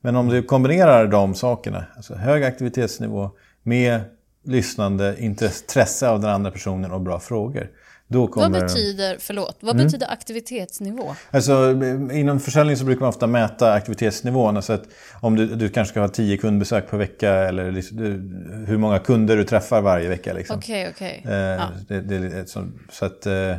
Men 0.01 0.17
om 0.17 0.29
du 0.29 0.43
kombinerar 0.43 1.07
de 1.07 1.35
sakerna, 1.35 1.85
alltså 1.97 2.15
hög 2.15 2.45
aktivitetsnivå 2.45 3.31
med 3.63 4.01
lyssnande, 4.45 5.17
intresse 5.19 6.09
av 6.09 6.21
den 6.21 6.31
andra 6.31 6.51
personen 6.51 6.93
och 6.93 7.01
bra 7.01 7.21
frågor. 7.21 7.71
Kommer 8.13 8.29
vad 8.37 8.53
betyder, 8.53 9.17
förlåt, 9.21 9.57
vad 9.61 9.75
mm. 9.75 9.87
betyder 9.87 10.13
aktivitetsnivå? 10.13 11.15
Alltså, 11.31 11.81
inom 12.13 12.41
försäljning 12.41 12.77
så 12.77 12.85
brukar 12.85 13.01
man 13.01 13.09
ofta 13.09 13.27
mäta 13.27 13.73
aktivitetsnivån. 13.73 14.57
Alltså 14.57 14.73
att 14.73 14.85
om 15.21 15.37
du, 15.37 15.47
du 15.47 15.69
kanske 15.69 15.93
ska 15.93 16.01
ha 16.01 16.09
tio 16.09 16.37
kundbesök 16.37 16.91
per 16.91 16.99
vecka 16.99 17.33
eller 17.33 17.73
liksom, 17.73 17.99
hur 18.69 18.79
många 18.79 18.99
kunder 18.99 19.37
du 19.37 19.45
träffar 19.45 19.81
varje 19.81 20.09
vecka. 20.09 20.33
Liksom. 20.33 20.59
Okej, 20.59 20.89
okay, 20.89 20.93
okej. 20.93 21.23
Okay. 21.25 21.35
Eh, 21.35 22.37
ja. 22.37 22.47
så, 22.47 22.69
så, 22.91 23.05
att 23.05 23.27
eh, 23.27 23.57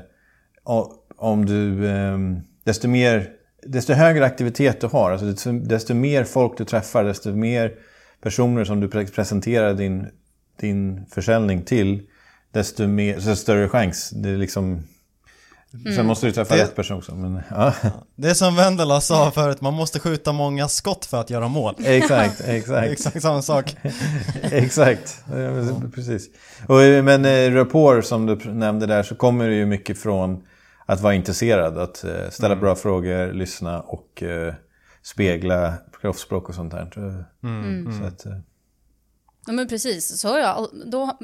om 1.17 1.45
du, 1.45 1.87
eh, 1.87 2.17
desto 2.63 2.87
mer 2.87 3.29
desto 3.63 3.93
högre 3.93 4.25
aktivitet 4.25 4.81
du 4.81 4.87
har, 4.87 5.11
alltså 5.11 5.25
desto, 5.25 5.51
desto, 5.51 5.93
mer 5.93 6.23
folk 6.23 6.57
du 6.57 6.65
träffar, 6.65 7.03
desto 7.03 7.31
mer 7.31 7.73
personer 8.21 8.63
som 8.63 8.79
du 8.79 8.87
presenterar 8.87 9.73
din, 9.73 10.07
din 10.59 11.05
försäljning 11.05 11.61
till, 11.61 12.01
desto, 12.51 12.87
mer, 12.87 13.15
desto 13.15 13.35
större 13.35 13.69
chans. 13.69 14.09
Det 14.09 14.29
är 14.29 14.37
liksom, 14.37 14.83
Mm. 15.73 15.95
Sen 15.95 16.05
måste 16.05 16.25
du 16.25 16.31
träffa 16.31 16.55
det, 16.55 16.63
rätt 16.63 16.75
person 16.75 16.97
också. 16.97 17.15
Men, 17.15 17.41
ja. 17.49 17.73
Det 18.15 18.29
är 18.29 18.33
som 18.33 18.55
Vendela 18.55 19.01
sa 19.01 19.31
förut, 19.31 19.61
man 19.61 19.73
måste 19.73 19.99
skjuta 19.99 20.31
många 20.31 20.67
skott 20.67 21.05
för 21.05 21.21
att 21.21 21.29
göra 21.29 21.47
mål. 21.47 21.75
Exakt, 21.85 22.41
exakt. 22.41 22.87
exakt 22.87 23.21
samma 23.21 23.41
sak. 23.41 23.75
exakt, 24.41 25.23
precis. 25.95 26.29
Och, 26.67 26.75
men 27.03 27.25
eh, 27.25 27.51
rapport 27.51 28.05
som 28.05 28.25
du 28.25 28.35
nämnde 28.53 28.85
där 28.85 29.03
så 29.03 29.15
kommer 29.15 29.47
det 29.47 29.55
ju 29.55 29.65
mycket 29.65 29.99
från 29.99 30.43
att 30.85 31.01
vara 31.01 31.13
intresserad, 31.13 31.77
att 31.77 32.03
eh, 32.03 32.29
ställa 32.29 32.53
mm. 32.53 32.59
bra 32.59 32.75
frågor, 32.75 33.33
lyssna 33.33 33.81
och 33.81 34.23
uh, 34.25 34.53
spegla 35.03 35.73
kroppsspråk 36.01 36.49
och 36.49 36.55
sånt 36.55 36.71
där. 36.71 36.91
Mm. 37.43 37.63
Mm. 37.63 37.99
Så 37.99 38.05
att, 38.05 38.25
uh... 38.25 38.39
Ja 39.45 39.53
men 39.53 39.67
precis, 39.67 40.19
så 40.19 40.27
har 40.27 40.39
jag, 40.39 40.67
då, 40.85 41.17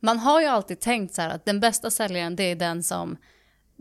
man 0.00 0.18
har 0.18 0.40
ju 0.40 0.46
alltid 0.46 0.80
tänkt 0.80 1.14
så 1.14 1.22
här 1.22 1.30
att 1.30 1.44
den 1.44 1.60
bästa 1.60 1.90
säljaren 1.90 2.36
det 2.36 2.42
är 2.42 2.56
den 2.56 2.82
som 2.82 3.16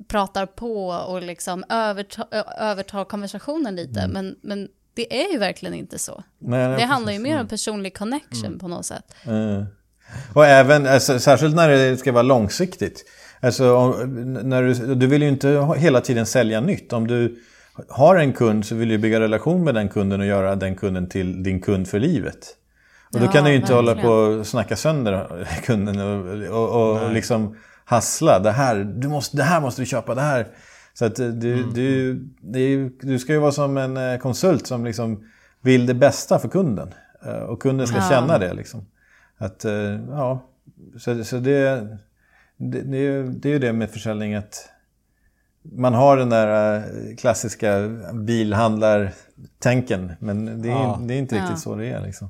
pratar 0.08 0.45
på 0.45 0.88
och 0.88 1.21
liksom 1.21 1.63
övertar, 1.69 2.28
övertar 2.60 3.06
konversationen 3.06 3.75
lite. 3.75 3.99
Mm. 3.99 4.12
Men, 4.12 4.36
men 4.41 4.67
det 4.93 5.23
är 5.23 5.32
ju 5.32 5.39
verkligen 5.39 5.73
inte 5.73 5.99
så. 5.99 6.23
Nej, 6.39 6.67
nej, 6.67 6.78
det 6.78 6.86
handlar 6.86 7.13
ju 7.13 7.19
mer 7.19 7.32
om 7.32 7.36
mm. 7.36 7.47
personlig 7.47 7.97
connection 7.97 8.45
mm. 8.45 8.60
på 8.60 8.67
något 8.67 8.86
sätt. 8.86 9.15
Mm. 9.23 9.65
Och 10.34 10.45
även, 10.45 10.88
alltså, 10.88 11.19
särskilt 11.19 11.56
när 11.56 11.69
det 11.69 11.97
ska 11.97 12.12
vara 12.12 12.23
långsiktigt. 12.23 13.06
Alltså, 13.39 13.93
när 14.43 14.63
du, 14.63 14.95
du 14.95 15.08
vill 15.08 15.21
ju 15.21 15.28
inte 15.28 15.75
hela 15.78 16.01
tiden 16.01 16.25
sälja 16.25 16.62
nytt. 16.62 16.93
Om 16.93 17.08
du 17.08 17.41
har 17.89 18.15
en 18.15 18.34
kund 18.34 18.65
så 18.65 18.75
vill 18.75 18.89
du 18.89 18.97
bygga 18.97 19.19
relation 19.19 19.63
med 19.63 19.75
den 19.75 19.89
kunden 19.89 20.19
och 20.19 20.25
göra 20.25 20.56
den 20.56 20.75
kunden 20.75 21.10
till 21.10 21.43
din 21.43 21.62
kund 21.62 21.88
för 21.88 21.99
livet. 21.99 22.56
Och 23.13 23.20
då 23.20 23.26
ja, 23.26 23.32
kan 23.32 23.44
du 23.44 23.50
ju 23.50 23.56
inte 23.56 23.74
verkligen. 23.74 23.98
hålla 23.98 24.02
på 24.02 24.39
och 24.39 24.48
snacka 24.48 24.76
sönder 24.76 25.48
kunden 25.63 26.00
och, 26.00 26.70
och, 26.70 27.06
och 27.06 27.12
liksom 27.12 27.56
hassla. 27.86 28.39
Det 28.39 28.52
här, 28.52 28.76
du 28.76 29.08
måste, 29.08 29.38
det 29.38 29.44
här 29.44 29.62
måste 29.62 29.82
du 29.82 29.86
köpa, 29.86 30.15
det 30.15 30.22
här. 30.22 30.48
Så 30.94 31.06
att 31.06 31.15
du, 31.15 31.54
mm. 31.54 31.74
du, 31.74 32.13
du, 32.41 32.89
du 33.02 33.20
ska 33.20 33.34
ju 33.34 33.39
vara 33.39 33.52
som 33.52 33.78
en 33.78 33.98
eh, 33.98 34.18
konsult 34.18 34.68
som 34.68 34.86
liksom 34.86 35.24
vill 35.62 35.86
det 35.86 35.94
bästa 35.94 36.39
för 36.39 36.48
kunden. 36.48 36.94
Eh, 37.26 37.38
och 37.38 37.62
kunden 37.62 37.88
ska 37.88 37.98
ja. 37.98 38.10
känna 38.10 38.38
det. 38.38 38.54
Liksom. 38.54 38.86
Att, 39.38 39.65
eh, 39.65 40.00
ja, 40.10 40.46
så, 41.00 41.24
så 41.24 41.38
det, 41.38 41.88
det, 42.58 42.82
det, 42.82 42.98
är, 42.98 43.24
det 43.24 43.50
är 43.50 43.54
ju 43.54 43.60
det 43.60 43.74
med 43.74 43.89
försäljning 43.89 44.36
att 44.36 44.70
man 45.62 45.94
har 45.94 46.18
den 46.18 46.30
där 46.30 46.84
klassiska 47.18 47.89
bilhandlartänken 48.13 50.12
men 50.20 50.62
det 50.62 50.70
är, 50.70 50.72
ja. 50.72 51.00
det 51.02 51.13
är 51.13 51.18
inte 51.18 51.36
riktigt 51.36 51.50
ja. 51.52 51.58
så 51.58 51.76
det 51.76 51.88
är. 51.88 52.02
Liksom. 52.02 52.30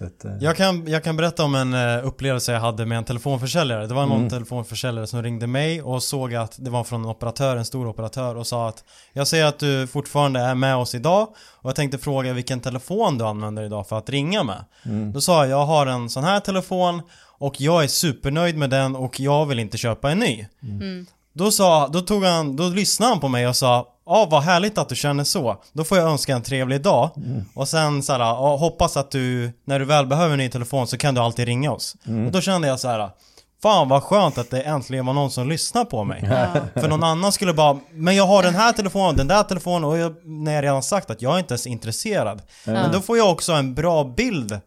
Att, 0.00 0.24
eh. 0.24 0.32
jag, 0.40 0.56
kan, 0.56 0.86
jag 0.86 1.04
kan 1.04 1.16
berätta 1.16 1.44
om 1.44 1.54
en 1.54 1.74
uh, 1.74 2.06
upplevelse 2.06 2.52
jag 2.52 2.60
hade 2.60 2.86
med 2.86 2.98
en 2.98 3.04
telefonförsäljare. 3.04 3.86
Det 3.86 3.94
var 3.94 4.06
någon 4.06 4.18
mm. 4.18 4.30
telefonförsäljare 4.30 5.06
som 5.06 5.22
ringde 5.22 5.46
mig 5.46 5.82
och 5.82 6.02
såg 6.02 6.34
att 6.34 6.56
det 6.58 6.70
var 6.70 6.84
från 6.84 7.04
en 7.04 7.10
operatör, 7.10 7.56
en 7.56 7.64
stor 7.64 7.88
operatör 7.88 8.34
och 8.34 8.46
sa 8.46 8.68
att 8.68 8.84
Jag 9.12 9.28
ser 9.28 9.44
att 9.44 9.58
du 9.58 9.86
fortfarande 9.86 10.40
är 10.40 10.54
med 10.54 10.76
oss 10.76 10.94
idag 10.94 11.28
och 11.36 11.68
jag 11.68 11.76
tänkte 11.76 11.98
fråga 11.98 12.32
vilken 12.32 12.60
telefon 12.60 13.18
du 13.18 13.24
använder 13.24 13.62
idag 13.62 13.88
för 13.88 13.98
att 13.98 14.10
ringa 14.10 14.44
med. 14.44 14.64
Mm. 14.84 15.12
Då 15.12 15.20
sa 15.20 15.46
jag, 15.46 15.60
jag 15.60 15.66
har 15.66 15.86
en 15.86 16.10
sån 16.10 16.24
här 16.24 16.40
telefon 16.40 17.02
och 17.38 17.60
jag 17.60 17.84
är 17.84 17.88
supernöjd 17.88 18.56
med 18.56 18.70
den 18.70 18.96
och 18.96 19.20
jag 19.20 19.46
vill 19.46 19.58
inte 19.58 19.78
köpa 19.78 20.10
en 20.10 20.18
ny. 20.18 20.46
Mm. 20.62 20.76
mm. 20.76 21.06
Då 21.32 21.50
sa, 21.50 21.88
då 21.88 22.00
tog 22.00 22.24
han, 22.24 22.56
då 22.56 22.68
lyssnade 22.68 23.12
han 23.12 23.20
på 23.20 23.28
mig 23.28 23.48
och 23.48 23.56
sa 23.56 23.95
Ja, 24.06 24.28
vad 24.30 24.42
härligt 24.42 24.78
att 24.78 24.88
du 24.88 24.96
känner 24.96 25.24
så. 25.24 25.62
Då 25.72 25.84
får 25.84 25.98
jag 25.98 26.08
önska 26.10 26.34
en 26.34 26.42
trevlig 26.42 26.82
dag. 26.82 27.10
Mm. 27.16 27.44
Och 27.54 27.68
sen 27.68 28.02
så 28.02 28.12
här, 28.12 28.20
ja, 28.20 28.56
hoppas 28.56 28.96
att 28.96 29.10
du, 29.10 29.52
när 29.64 29.78
du 29.78 29.84
väl 29.84 30.06
behöver 30.06 30.32
en 30.32 30.38
ny 30.38 30.48
telefon 30.48 30.86
så 30.86 30.98
kan 30.98 31.14
du 31.14 31.20
alltid 31.20 31.46
ringa 31.46 31.72
oss. 31.72 31.96
Mm. 32.06 32.26
Och 32.26 32.32
då 32.32 32.40
kände 32.40 32.68
jag 32.68 32.80
så 32.80 32.88
här. 32.88 33.10
Fan 33.62 33.88
vad 33.88 34.02
skönt 34.02 34.38
att 34.38 34.50
det 34.50 34.62
äntligen 34.62 35.06
var 35.06 35.12
någon 35.12 35.30
som 35.30 35.48
lyssnar 35.48 35.84
på 35.84 36.04
mig. 36.04 36.24
Ja. 36.30 36.80
För 36.80 36.88
någon 36.88 37.04
annan 37.04 37.32
skulle 37.32 37.52
bara, 37.52 37.78
men 37.92 38.16
jag 38.16 38.26
har 38.26 38.42
den 38.42 38.54
här 38.54 38.72
telefonen, 38.72 39.16
den 39.16 39.28
där 39.28 39.42
telefonen 39.42 39.84
och 39.84 39.98
jag, 39.98 40.14
när 40.24 40.52
jag 40.52 40.64
redan 40.64 40.82
sagt 40.82 41.10
att 41.10 41.22
jag 41.22 41.34
är 41.34 41.38
inte 41.38 41.52
ens 41.52 41.66
intresserad. 41.66 42.42
Ja. 42.64 42.72
Men 42.72 42.92
då 42.92 43.00
får 43.00 43.18
jag 43.18 43.30
också 43.30 43.52
en 43.52 43.74
bra 43.74 44.04
bild, 44.04 44.60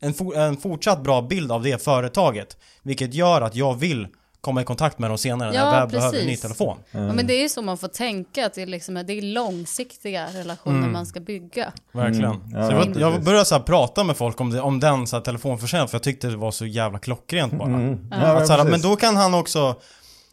en, 0.00 0.14
for, 0.14 0.36
en 0.36 0.56
fortsatt 0.56 1.02
bra 1.02 1.22
bild 1.22 1.52
av 1.52 1.62
det 1.62 1.82
företaget. 1.84 2.56
Vilket 2.82 3.14
gör 3.14 3.40
att 3.40 3.56
jag 3.56 3.74
vill 3.74 4.06
komma 4.42 4.62
i 4.62 4.64
kontakt 4.64 4.98
med 4.98 5.10
dem 5.10 5.18
senare 5.18 5.54
ja, 5.54 5.70
när 5.70 5.78
jag 5.78 5.88
behöver 5.88 6.20
en 6.20 6.26
ny 6.26 6.36
telefon. 6.36 6.78
Mm. 6.92 7.06
Ja, 7.06 7.12
men 7.12 7.26
det 7.26 7.34
är 7.34 7.42
ju 7.42 7.48
så 7.48 7.62
man 7.62 7.78
får 7.78 7.88
tänka, 7.88 8.46
att 8.46 8.54
det 8.54 8.62
är, 8.62 8.66
liksom, 8.66 8.94
det 8.94 9.12
är 9.12 9.22
långsiktiga 9.22 10.26
relationer 10.26 10.78
mm. 10.78 10.92
man 10.92 11.06
ska 11.06 11.20
bygga. 11.20 11.72
Verkligen. 11.92 12.30
Mm. 12.30 12.50
Ja, 12.54 12.66
så 12.66 12.72
jag, 12.72 12.96
jag 12.96 13.22
började 13.22 13.44
så 13.44 13.60
prata 13.60 14.04
med 14.04 14.16
folk 14.16 14.40
om, 14.40 14.50
det, 14.50 14.60
om 14.60 14.80
den 14.80 15.06
så 15.06 15.20
telefonförsäljningen, 15.20 15.88
för 15.88 15.94
jag 15.94 16.02
tyckte 16.02 16.26
det 16.26 16.36
var 16.36 16.50
så 16.50 16.66
jävla 16.66 16.98
klockrent 16.98 17.52
bara. 17.52 17.68
Mm. 17.68 17.98
Ja, 18.10 18.46
så 18.46 18.52
här, 18.52 18.64
men 18.64 18.80
då 18.80 18.96
kan 18.96 19.16
han 19.16 19.34
också 19.34 19.76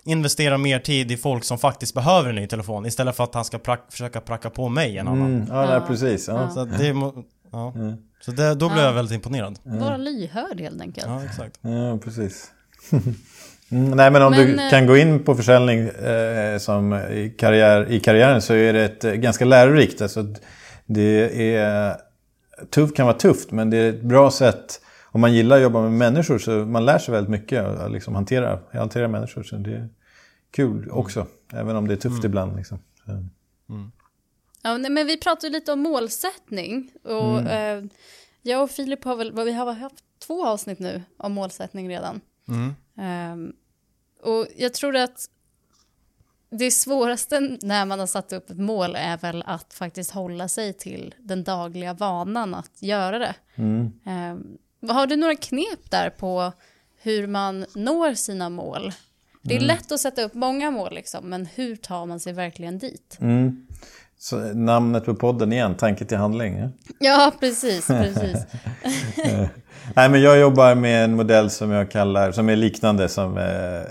investera 0.03 0.57
mer 0.57 0.79
tid 0.79 1.11
i 1.11 1.17
folk 1.17 1.43
som 1.43 1.57
faktiskt 1.57 1.93
behöver 1.93 2.29
en 2.29 2.35
ny 2.35 2.47
telefon 2.47 2.85
istället 2.85 3.15
för 3.15 3.23
att 3.23 3.35
han 3.35 3.45
ska 3.45 3.57
prack, 3.57 3.85
försöka 3.89 4.21
pracka 4.21 4.49
på 4.49 4.69
mig 4.69 4.97
en 4.97 5.07
annan. 5.07 5.35
Mm. 5.35 5.47
Ja, 5.49 5.73
ja, 5.73 5.79
precis. 5.87 6.27
Ja. 6.27 6.49
Så, 6.49 6.65
det, 6.65 6.87
ja. 7.51 7.73
så 8.21 8.31
det, 8.31 8.55
då 8.55 8.69
blev 8.69 8.83
jag 8.83 8.93
väldigt 8.93 9.15
imponerad. 9.15 9.59
Vara 9.63 9.97
lyhörd 9.97 10.59
helt 10.61 10.81
enkelt. 10.81 11.07
Ja, 11.07 11.23
exakt. 11.23 11.59
Ja, 11.61 11.97
precis. 12.03 12.51
Mm, 13.71 13.91
nej 13.91 14.11
men 14.11 14.21
om 14.21 14.31
men, 14.31 14.47
du 14.47 14.69
kan 14.69 14.87
gå 14.87 14.97
in 14.97 15.23
på 15.23 15.35
försäljning 15.35 15.79
eh, 15.79 16.57
som 16.57 16.93
i, 16.93 17.35
karriär, 17.37 17.91
i 17.91 17.99
karriären 17.99 18.41
så 18.41 18.53
är 18.53 18.73
det 18.73 18.83
ett, 18.83 19.03
eh, 19.03 19.13
ganska 19.13 19.45
lärorikt. 19.45 20.01
Alltså, 20.01 20.25
det 20.85 21.53
är 21.55 21.97
tufft, 22.69 22.95
kan 22.95 23.05
vara 23.05 23.17
tufft 23.17 23.51
men 23.51 23.69
det 23.69 23.77
är 23.77 23.89
ett 23.89 24.01
bra 24.01 24.31
sätt 24.31 24.81
om 25.11 25.21
man 25.21 25.33
gillar 25.33 25.55
att 25.55 25.63
jobba 25.63 25.81
med 25.81 25.91
människor 25.91 26.39
så 26.39 26.51
man 26.51 26.85
lär 26.85 26.97
sig 26.97 27.11
väldigt 27.11 27.31
mycket 27.31 27.65
att 27.65 27.91
liksom 27.91 28.15
hantera, 28.15 28.59
hantera 28.73 29.07
människor. 29.07 29.43
Så 29.43 29.55
det 29.55 29.71
är 29.71 29.89
kul 30.51 30.89
också, 30.91 31.19
mm. 31.19 31.63
även 31.63 31.75
om 31.75 31.87
det 31.87 31.93
är 31.93 31.97
tufft 31.97 32.19
mm. 32.19 32.25
ibland. 32.25 32.55
Liksom. 32.55 32.79
Mm. 33.69 33.91
Ja, 34.61 34.77
men 34.77 35.07
vi 35.07 35.17
pratade 35.17 35.53
lite 35.53 35.71
om 35.71 35.79
målsättning. 35.79 36.91
Och, 37.03 37.39
mm. 37.39 37.83
eh, 37.83 37.91
jag 38.41 38.63
och 38.63 38.71
Filip 38.71 39.03
har 39.03 39.15
väl, 39.15 39.31
vi 39.45 39.51
har 39.51 39.73
haft 39.73 39.95
två 40.27 40.45
avsnitt 40.45 40.79
nu 40.79 41.01
om 41.17 41.31
målsättning 41.31 41.89
redan. 41.89 42.21
Mm. 42.49 43.33
Um, 43.33 43.53
och 44.21 44.47
jag 44.57 44.73
tror 44.73 44.95
att 44.95 45.29
det 46.49 46.71
svåraste 46.71 47.57
när 47.61 47.85
man 47.85 47.99
har 47.99 48.07
satt 48.07 48.33
upp 48.33 48.49
ett 48.49 48.57
mål 48.57 48.95
är 48.95 49.17
väl 49.17 49.43
att 49.45 49.73
faktiskt 49.73 50.11
hålla 50.11 50.47
sig 50.47 50.73
till 50.73 51.15
den 51.19 51.43
dagliga 51.43 51.93
vanan 51.93 52.55
att 52.55 52.81
göra 52.81 53.19
det. 53.19 53.35
Mm. 53.55 53.91
Um, 54.05 54.57
har 54.89 55.07
du 55.07 55.15
några 55.15 55.35
knep 55.35 55.91
där 55.91 56.09
på 56.09 56.51
hur 57.01 57.27
man 57.27 57.65
når 57.75 58.13
sina 58.13 58.49
mål? 58.49 58.93
Det 59.41 59.53
är 59.53 59.57
mm. 59.57 59.67
lätt 59.67 59.91
att 59.91 59.99
sätta 59.99 60.21
upp 60.21 60.33
många 60.33 60.71
mål, 60.71 60.93
liksom, 60.93 61.29
men 61.29 61.45
hur 61.45 61.75
tar 61.75 62.05
man 62.05 62.19
sig 62.19 62.33
verkligen 62.33 62.77
dit? 62.77 63.17
Mm. 63.21 63.67
Så 64.21 64.53
namnet 64.53 65.05
på 65.05 65.15
podden 65.15 65.53
igen, 65.53 65.75
Tanke 65.75 66.05
till 66.05 66.17
handling. 66.17 66.57
Ja, 66.59 66.69
ja 66.99 67.31
precis. 67.39 67.87
precis. 67.87 68.45
Nej, 69.95 70.09
men 70.09 70.21
jag 70.21 70.39
jobbar 70.39 70.75
med 70.75 71.03
en 71.03 71.15
modell 71.15 71.49
som 71.49 71.71
jag 71.71 71.91
kallar, 71.91 72.31
som 72.31 72.49
är 72.49 72.55
liknande 72.55 73.09
som 73.09 73.37
eh, 73.37 73.81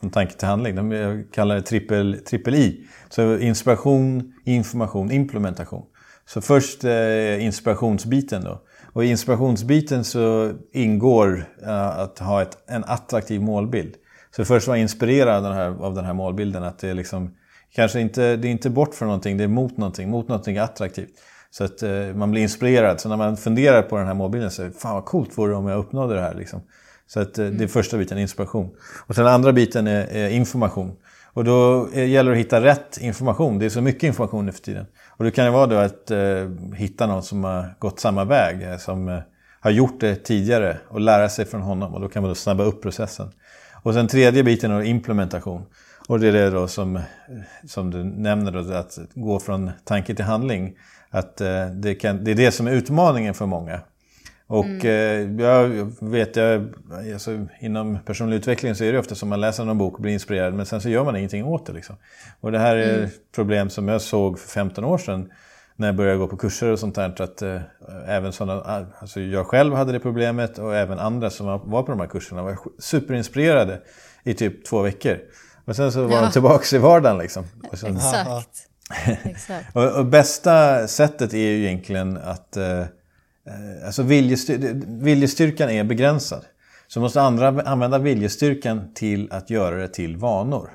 från 0.00 0.10
tanke 0.10 0.34
till 0.34 0.48
handling. 0.48 0.92
Jag 0.92 1.24
kallar 1.32 1.54
det 1.54 1.62
trippel, 1.62 2.20
trippel 2.26 2.54
I. 2.54 2.86
Så 3.08 3.38
inspiration, 3.38 4.32
information, 4.44 5.10
implementation. 5.10 5.82
Så 6.26 6.40
först 6.40 6.84
eh, 6.84 7.44
inspirationsbiten 7.44 8.44
då. 8.44 8.62
Och 8.92 9.04
i 9.04 9.08
inspirationsbiten 9.08 10.04
så 10.04 10.52
ingår 10.72 11.44
eh, 11.62 11.98
att 11.98 12.18
ha 12.18 12.42
ett, 12.42 12.58
en 12.66 12.84
attraktiv 12.84 13.40
målbild. 13.40 13.94
Så 14.36 14.44
först 14.44 14.66
vara 14.66 14.78
inspirerad 14.78 15.36
av 15.36 15.42
den 15.42 15.52
här, 15.52 15.84
av 15.84 15.94
den 15.94 16.04
här 16.04 16.14
målbilden. 16.14 16.62
Att 16.62 16.78
det 16.78 16.88
är 16.88 16.94
liksom, 16.94 17.34
kanske 17.74 18.00
inte, 18.00 18.36
det 18.36 18.48
är 18.48 18.50
inte 18.50 18.70
bort 18.70 18.94
från 18.94 19.08
någonting, 19.08 19.36
det 19.36 19.44
är 19.44 19.48
mot 19.48 19.76
någonting, 19.76 20.10
mot 20.10 20.28
någonting 20.28 20.58
attraktivt. 20.58 21.10
Så 21.50 21.64
att 21.64 21.82
eh, 21.82 21.90
man 22.14 22.30
blir 22.30 22.42
inspirerad. 22.42 23.00
Så 23.00 23.08
när 23.08 23.16
man 23.16 23.36
funderar 23.36 23.82
på 23.82 23.96
den 23.96 24.06
här 24.06 24.14
målbilden 24.14 24.50
så 24.50 24.70
fan 24.70 24.94
vad 24.94 25.04
coolt 25.04 25.38
vore 25.38 25.52
det 25.52 25.56
om 25.56 25.66
jag 25.66 25.78
uppnådde 25.78 26.14
det 26.14 26.20
här. 26.20 26.34
Liksom. 26.34 26.60
Så 27.06 27.20
att, 27.20 27.38
eh, 27.38 27.44
det 27.44 27.50
är 27.50 27.54
mm. 27.54 27.68
första 27.68 27.98
biten, 27.98 28.18
inspiration. 28.18 28.70
Och 29.06 29.14
sen 29.14 29.24
den 29.24 29.34
andra 29.34 29.52
biten 29.52 29.86
är, 29.86 30.06
är 30.16 30.28
information. 30.28 30.96
Och 31.34 31.44
då 31.44 31.88
gäller 31.94 32.30
det 32.30 32.36
att 32.36 32.44
hitta 32.44 32.60
rätt 32.60 32.98
information. 33.00 33.58
Det 33.58 33.66
är 33.66 33.70
så 33.70 33.80
mycket 33.80 34.02
information 34.02 34.46
nu 34.46 34.52
för 34.52 34.60
tiden. 34.60 34.86
Och 35.08 35.24
det 35.24 35.30
kan 35.30 35.44
ju 35.44 35.50
vara 35.50 35.66
då 35.66 35.76
att 35.76 36.10
eh, 36.10 36.18
hitta 36.74 37.06
någon 37.06 37.22
som 37.22 37.44
har 37.44 37.74
gått 37.78 38.00
samma 38.00 38.24
väg. 38.24 38.62
Eh, 38.62 38.76
som 38.76 39.08
eh, 39.08 39.18
har 39.60 39.70
gjort 39.70 40.00
det 40.00 40.16
tidigare 40.16 40.76
och 40.88 41.00
lära 41.00 41.28
sig 41.28 41.44
från 41.44 41.60
honom. 41.60 41.94
Och 41.94 42.00
då 42.00 42.08
kan 42.08 42.22
man 42.22 42.30
då 42.30 42.34
snabba 42.34 42.64
upp 42.64 42.82
processen. 42.82 43.32
Och 43.82 43.94
sen 43.94 44.08
tredje 44.08 44.42
biten 44.42 44.70
är 44.70 44.82
implementation. 44.82 45.62
Och 46.08 46.20
det 46.20 46.28
är 46.28 46.32
det 46.32 46.50
då 46.50 46.68
som, 46.68 47.00
som 47.68 47.90
du 47.90 48.04
nämner, 48.04 48.52
då, 48.52 48.74
att 48.74 48.98
gå 49.14 49.40
från 49.40 49.70
tanke 49.84 50.14
till 50.14 50.24
handling. 50.24 50.76
Att 51.10 51.40
eh, 51.40 51.66
det, 51.66 51.94
kan, 51.94 52.24
det 52.24 52.30
är 52.30 52.34
det 52.34 52.50
som 52.50 52.66
är 52.66 52.72
utmaningen 52.72 53.34
för 53.34 53.46
många. 53.46 53.80
Och 54.46 54.64
mm. 54.64 55.38
eh, 55.38 55.46
jag 55.46 55.92
vet, 56.00 56.36
jag, 56.36 56.74
alltså, 57.12 57.46
inom 57.60 57.98
personlig 58.06 58.36
utveckling 58.36 58.74
så 58.74 58.84
är 58.84 58.92
det 58.92 58.98
ofta 58.98 59.14
som 59.14 59.28
man 59.28 59.40
läser 59.40 59.64
någon 59.64 59.78
bok 59.78 59.94
och 59.94 60.00
blir 60.00 60.12
inspirerad 60.12 60.54
men 60.54 60.66
sen 60.66 60.80
så 60.80 60.88
gör 60.88 61.04
man 61.04 61.16
ingenting 61.16 61.44
åt 61.44 61.66
det. 61.66 61.72
Liksom. 61.72 61.96
Och 62.40 62.52
det 62.52 62.58
här 62.58 62.76
är 62.76 62.98
mm. 62.98 63.10
problem 63.34 63.70
som 63.70 63.88
jag 63.88 64.00
såg 64.00 64.38
för 64.38 64.48
15 64.48 64.84
år 64.84 64.98
sedan 64.98 65.30
när 65.76 65.88
jag 65.88 65.96
började 65.96 66.18
gå 66.18 66.28
på 66.28 66.36
kurser 66.36 66.72
och 66.72 66.78
sånt 66.78 66.94
där. 66.94 67.22
Att, 67.22 67.42
eh, 67.42 67.60
även 68.08 68.32
sådana, 68.32 68.86
alltså 68.98 69.20
jag 69.20 69.46
själv 69.46 69.74
hade 69.74 69.92
det 69.92 70.00
problemet 70.00 70.58
och 70.58 70.76
även 70.76 70.98
andra 70.98 71.30
som 71.30 71.46
var 71.46 71.82
på 71.82 71.92
de 71.92 72.00
här 72.00 72.06
kurserna 72.06 72.42
var 72.42 72.58
superinspirerade 72.78 73.80
i 74.24 74.34
typ 74.34 74.64
två 74.64 74.82
veckor. 74.82 75.18
Och 75.64 75.76
sen 75.76 75.92
så 75.92 76.02
var 76.06 76.16
ja. 76.16 76.20
de 76.20 76.32
tillbaka 76.32 76.76
i 76.76 76.78
vardagen 76.78 77.18
liksom. 77.18 77.44
Sen... 77.72 77.96
Exakt. 77.96 78.68
Exakt. 79.24 79.76
och, 79.76 79.98
och, 79.98 80.06
bästa 80.06 80.86
sättet 80.88 81.34
är 81.34 81.38
ju 81.38 81.66
egentligen 81.66 82.16
att 82.16 82.56
eh, 82.56 82.84
alltså 83.86 84.02
viljestyr 84.02 84.82
viljestyrkan 84.86 85.70
är 85.70 85.84
begränsad. 85.84 86.44
Så 86.86 87.00
måste 87.00 87.22
andra 87.22 87.48
använda 87.48 87.98
viljestyrkan 87.98 88.94
till 88.94 89.32
att 89.32 89.50
göra 89.50 89.76
det 89.76 89.88
till 89.88 90.16
vanor. 90.16 90.70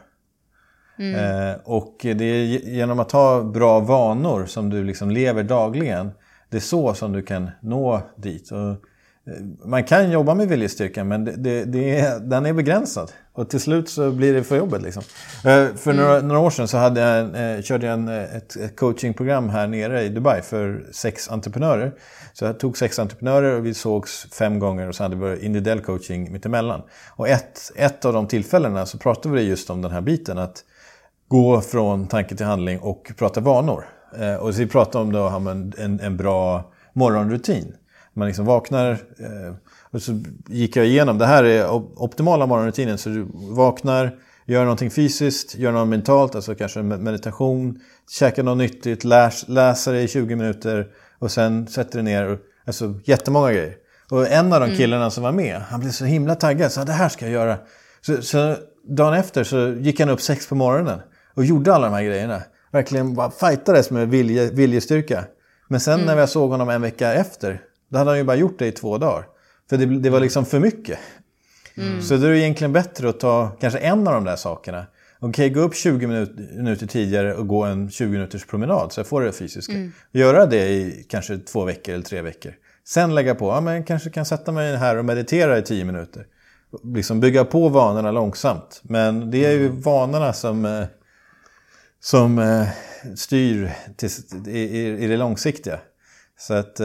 Mm. 1.00 1.16
Eh, 1.16 1.56
och 1.64 1.98
det 2.02 2.26
är 2.26 2.44
genom 2.70 3.00
att 3.00 3.12
ha 3.12 3.44
bra 3.44 3.80
vanor 3.80 4.46
som 4.46 4.70
du 4.70 4.84
liksom 4.84 5.12
lever 5.12 5.44
dagligen. 5.44 6.12
Det 6.50 6.58
är 6.58 6.62
så 6.62 6.94
som 6.94 7.12
du 7.12 7.22
kan 7.22 7.50
nå 7.62 8.02
dit. 8.16 8.52
Och 8.52 8.76
man 9.66 9.84
kan 9.84 10.12
jobba 10.12 10.34
med 10.34 10.48
viljestyrka 10.48 11.04
men 11.04 11.26
det, 11.26 11.32
det, 11.32 11.66
det 11.66 12.00
är, 12.00 12.20
den 12.20 12.46
är 12.46 12.54
begränsad. 12.54 13.12
Och 13.34 13.50
till 13.50 13.60
slut 13.60 13.90
så 13.90 14.12
blir 14.12 14.34
det 14.34 14.44
för 14.44 14.58
jobbet. 14.58 14.82
Liksom. 14.82 15.04
Eh, 15.46 15.76
för 15.76 15.92
mm. 15.92 16.06
några, 16.06 16.22
några, 16.22 16.40
år 16.40 16.50
sedan 16.50 16.68
så 16.68 16.78
hade 16.78 17.02
jag, 17.02 17.56
eh, 17.56 17.62
körde 17.62 17.86
jag 17.86 17.94
en, 17.94 18.08
eh, 18.08 18.36
ett, 18.36 18.56
ett 18.56 18.76
coachingprogram 18.76 19.50
här 19.50 19.68
nere 19.68 20.04
i 20.04 20.10
Dubai 20.10 20.42
för 20.42 20.86
sex 20.92 21.30
entreprenörer. 21.30 21.94
Så 22.34 22.46
jag 22.46 22.60
tog 22.60 22.78
sex 22.78 23.00
entreprenörer 23.00 23.56
och 23.56 23.66
vi 23.66 23.74
sågs 23.74 24.28
fem 24.32 24.60
gånger 24.60 24.88
och 24.88 24.96
så 24.96 25.04
hade 25.04 25.16
vi 25.16 25.46
individuell 25.46 25.80
coaching 25.80 26.32
mittemellan. 26.32 26.82
Och 27.16 27.30
ett, 27.30 27.72
ett 27.76 28.06
av 28.06 28.14
de 28.14 28.28
tillfällena 28.28 28.86
så 28.86 28.98
pratade 28.98 29.36
vi 29.36 29.42
just 29.42 29.70
om 29.70 29.82
den 29.82 29.92
här 29.92 30.02
biten. 30.02 30.38
Att 30.38 30.64
gå 31.28 31.62
från 31.62 32.08
tanke 32.08 32.36
till 32.36 32.46
handling 32.46 32.80
och 32.80 33.12
prata 33.18 33.42
vanor. 33.42 33.86
Och 34.40 34.54
så 34.54 34.60
vi 34.60 34.68
pratade 34.68 35.20
om 35.20 35.48
en, 35.48 35.74
en, 35.78 36.00
en 36.00 36.18
bra 36.18 36.72
morgonrutin. 36.94 37.74
Man 38.14 38.28
liksom 38.28 38.46
vaknar 38.46 38.92
eh, 38.92 39.56
och 39.92 40.02
så 40.02 40.20
gick 40.48 40.76
jag 40.76 40.86
igenom, 40.86 41.18
det 41.18 41.26
här 41.26 41.44
är 41.44 41.72
optimala 41.96 42.46
morgonrutinen. 42.46 42.98
Så 42.98 43.10
du 43.10 43.28
vaknar, 43.34 44.16
gör 44.46 44.64
någonting 44.64 44.92
fysiskt, 44.92 45.56
gör 45.56 45.72
något 45.72 45.88
mentalt, 45.88 46.36
alltså 46.36 46.56
kanske 46.56 46.82
meditation, 46.82 47.80
käkar 48.10 48.44
något 48.44 48.58
nyttigt, 48.58 49.04
läs, 49.04 49.48
läser 49.48 49.94
i 49.94 50.08
20 50.08 50.36
minuter 50.36 50.88
och 51.20 51.32
sen 51.32 51.68
sätter 51.68 51.94
dig 51.94 52.04
ner. 52.04 52.28
Och, 52.28 52.40
alltså 52.66 52.94
jättemånga 53.04 53.52
grejer. 53.52 53.76
Och 54.12 54.28
en 54.28 54.54
av 54.54 54.60
de 54.60 54.66
mm. 54.66 54.78
killarna 54.78 55.04
mm. 55.04 55.12
som 55.12 55.24
var 55.24 55.32
med, 55.32 55.62
han 55.62 55.80
blev 55.80 55.92
så 55.92 56.06
himla 56.06 56.36
taggad, 56.36 56.72
så 56.72 56.84
det 56.84 56.92
här 56.92 57.10
ska 57.10 57.26
jag 57.26 57.34
göra. 57.34 57.58
Så, 58.02 58.22
så 58.22 58.56
dagen 58.88 59.14
efter 59.14 59.44
så 59.44 59.68
gick 59.68 60.00
han 60.00 60.10
upp 60.10 60.22
sex 60.22 60.48
på 60.48 60.56
morgonen 60.56 61.00
och 61.34 61.46
gjorde 61.46 61.74
alla 61.74 61.88
de 61.88 61.94
här 61.94 62.04
grejerna. 62.04 62.42
Verkligen 62.72 63.14
bara 63.14 63.32
fightades 63.32 63.92
med 63.92 64.10
vilje, 64.10 64.52
viljestyrka. 64.52 65.24
Men 65.68 65.80
sen 65.80 65.94
mm. 65.94 66.06
när 66.06 66.18
jag 66.18 66.30
såg 66.30 66.52
honom 66.52 66.70
en 66.70 66.82
vecka 66.82 67.14
efter 67.14 67.62
då 67.90 67.98
hade 67.98 68.10
han 68.10 68.18
ju 68.18 68.24
bara 68.24 68.38
gjort 68.38 68.60
det 68.60 68.68
i 68.68 68.72
två 68.72 68.98
dagar. 68.98 69.26
För 69.70 69.78
det, 69.78 69.86
det 69.86 70.10
var 70.10 70.20
liksom 70.20 70.46
för 70.46 70.60
mycket. 70.60 71.00
Mm. 71.78 72.02
Så 72.02 72.18
då 72.18 72.28
är 72.28 72.32
det 72.32 72.40
egentligen 72.40 72.74
bättre 72.74 73.10
att 73.10 73.20
ta 73.20 73.58
kanske 73.60 73.80
en 73.80 74.08
av 74.08 74.14
de 74.14 74.24
där 74.24 74.36
sakerna. 74.36 74.86
Okej, 75.20 75.30
okay, 75.30 75.50
gå 75.50 75.62
upp 75.62 75.76
20 75.76 76.08
minuter, 76.08 76.88
tidigare 76.88 77.36
och 77.36 77.48
gå 77.48 77.64
en 77.64 77.90
20 77.90 78.10
minuters 78.10 78.46
promenad 78.46 78.92
så 78.92 79.00
jag 79.00 79.08
får 79.08 79.22
det 79.22 79.32
fysiska. 79.32 79.74
Mm. 79.74 79.92
Göra 80.12 80.46
det 80.46 80.70
i 80.70 81.06
kanske 81.10 81.38
två 81.38 81.66
veckor 81.66 81.94
eller 81.94 82.04
tre 82.04 82.22
veckor. 82.22 82.54
Sen 82.88 83.16
lägga 83.16 83.36
på, 83.36 83.50
ja 83.50 83.62
men 83.62 83.84
kanske 83.84 84.10
kan 84.10 84.26
sätta 84.26 84.52
mig 84.52 84.76
här 84.78 84.98
och 84.98 85.06
meditera 85.06 85.58
i 85.58 85.62
10 85.62 85.86
minuter. 85.86 86.26
Liksom 86.96 87.20
bygga 87.20 87.46
på 87.46 87.70
vanorna 87.70 88.12
långsamt. 88.12 88.82
Men 88.84 89.32
det 89.32 89.46
är 89.46 89.52
ju 89.52 89.66
mm. 89.66 89.82
vanorna 89.82 90.34
som, 90.34 90.66
eh, 90.66 90.86
som 92.00 92.40
eh, 92.40 92.68
styr 93.16 93.72
till, 93.98 94.10
i, 94.48 94.60
i, 95.04 95.08
det 95.08 95.18
långsiktiga. 95.18 95.80
Så 96.38 96.54
att 96.54 96.80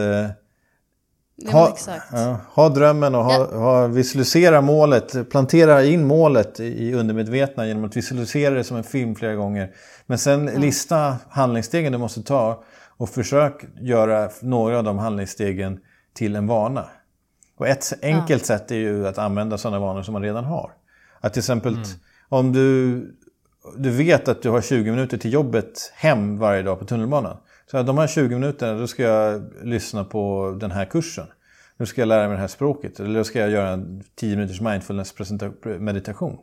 ha, 1.51 1.77
ja, 2.11 2.37
ha 2.49 2.69
drömmen 2.69 3.15
och 3.15 3.23
ha, 3.23 3.49
ja. 3.51 3.57
ha, 3.57 3.87
visualisera 3.87 4.61
målet. 4.61 5.29
Plantera 5.29 5.83
in 5.83 6.07
målet 6.07 6.59
i 6.59 6.93
undermedvetna 6.93 7.67
genom 7.67 7.85
att 7.85 7.97
visualisera 7.97 8.53
det 8.53 8.63
som 8.63 8.77
en 8.77 8.83
film 8.83 9.15
flera 9.15 9.35
gånger. 9.35 9.71
Men 10.05 10.17
sen 10.17 10.49
ja. 10.53 10.59
lista 10.59 11.15
handlingsstegen 11.29 11.91
du 11.91 11.97
måste 11.97 12.23
ta 12.23 12.63
och 12.97 13.09
försök 13.09 13.65
göra 13.81 14.29
några 14.41 14.77
av 14.77 14.83
de 14.83 14.97
handlingsstegen 14.97 15.79
till 16.13 16.35
en 16.35 16.47
vana. 16.47 16.85
Och 17.57 17.67
ett 17.67 17.93
enkelt 18.01 18.45
sätt 18.45 18.71
är 18.71 18.75
ju 18.75 19.07
att 19.07 19.17
använda 19.17 19.57
sådana 19.57 19.79
vanor 19.79 20.03
som 20.03 20.13
man 20.13 20.21
redan 20.21 20.43
har. 20.43 20.71
Att 21.19 21.33
till 21.33 21.39
exempel 21.39 21.73
mm. 21.73 21.85
om 22.29 22.53
du, 22.53 23.01
du 23.77 23.89
vet 23.89 24.27
att 24.27 24.41
du 24.41 24.49
har 24.49 24.61
20 24.61 24.91
minuter 24.91 25.17
till 25.17 25.33
jobbet 25.33 25.91
hem 25.95 26.37
varje 26.37 26.63
dag 26.63 26.79
på 26.79 26.85
tunnelbanan. 26.85 27.37
Så 27.71 27.83
de 27.83 27.97
här 27.97 28.07
20 28.07 28.35
minuterna, 28.35 28.79
då 28.79 28.87
ska 28.87 29.03
jag 29.03 29.53
lyssna 29.63 30.03
på 30.03 30.55
den 30.59 30.71
här 30.71 30.85
kursen. 30.85 31.27
Nu 31.77 31.85
ska 31.85 32.01
jag 32.01 32.07
lära 32.07 32.27
mig 32.27 32.35
det 32.35 32.41
här 32.41 32.47
språket. 32.47 32.99
Eller 32.99 33.17
då 33.17 33.23
ska 33.23 33.39
jag 33.39 33.49
göra 33.49 33.69
en 33.69 34.03
10 34.15 34.35
minuters 34.35 34.61
mindfulness-meditation. 34.61 36.37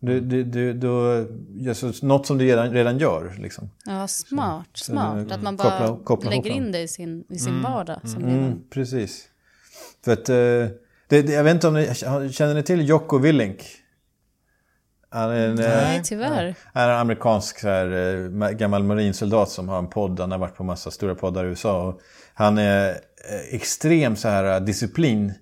Du, 0.00 0.20
du, 0.20 0.44
du, 0.44 0.72
du, 0.72 1.68
alltså, 1.68 1.92
något 2.02 2.26
som 2.26 2.38
du 2.38 2.44
redan, 2.44 2.70
redan 2.70 2.98
gör. 2.98 3.36
Liksom. 3.38 3.70
Ja, 3.84 4.08
smart. 4.08 4.68
Så, 4.72 4.84
smart. 4.84 5.32
att 5.32 5.42
man 5.42 5.56
bara 5.56 5.78
koppla, 5.78 6.04
koppla 6.04 6.30
lägger 6.30 6.50
in 6.50 6.72
det 6.72 6.80
i 6.80 6.88
sin, 6.88 7.24
i 7.28 7.38
sin 7.38 7.52
mm. 7.52 7.62
vardag. 7.62 8.00
Som 8.04 8.22
mm, 8.22 8.38
mm, 8.38 8.58
precis. 8.70 9.24
För 10.04 10.12
att, 10.12 10.28
eh, 10.28 10.76
det, 11.08 11.28
jag 11.28 11.44
vet 11.44 11.54
inte 11.54 11.68
om 11.68 11.74
ni 11.74 11.94
känner 12.32 12.54
ni 12.54 12.62
till 12.62 12.88
Jocko 12.88 13.18
Willink? 13.18 13.58
Han 15.16 15.30
är 15.30 15.48
en, 15.48 15.54
Nej, 15.54 15.96
eh, 15.96 16.02
tyvärr. 16.02 16.54
Han 16.72 16.82
är 16.82 16.88
en 16.88 16.98
amerikansk 16.98 17.60
så 17.60 17.68
här, 17.68 18.14
eh, 18.42 18.50
gammal 18.50 18.82
marinsoldat 18.82 19.50
som 19.50 19.68
har 19.68 19.78
en 19.78 19.88
podd. 19.88 20.20
Han 20.20 20.30
har 20.30 20.38
varit 20.38 20.56
på 20.56 20.64
massa 20.64 20.90
stora 20.90 21.14
poddar 21.14 21.44
i 21.44 21.48
USA. 21.48 21.82
Och 21.82 22.00
han 22.34 22.58
är 22.58 22.88
eh, 22.90 23.54
extrem 23.54 24.16
så 24.16 24.28
här 24.28 24.60
disciplin. 24.60 25.34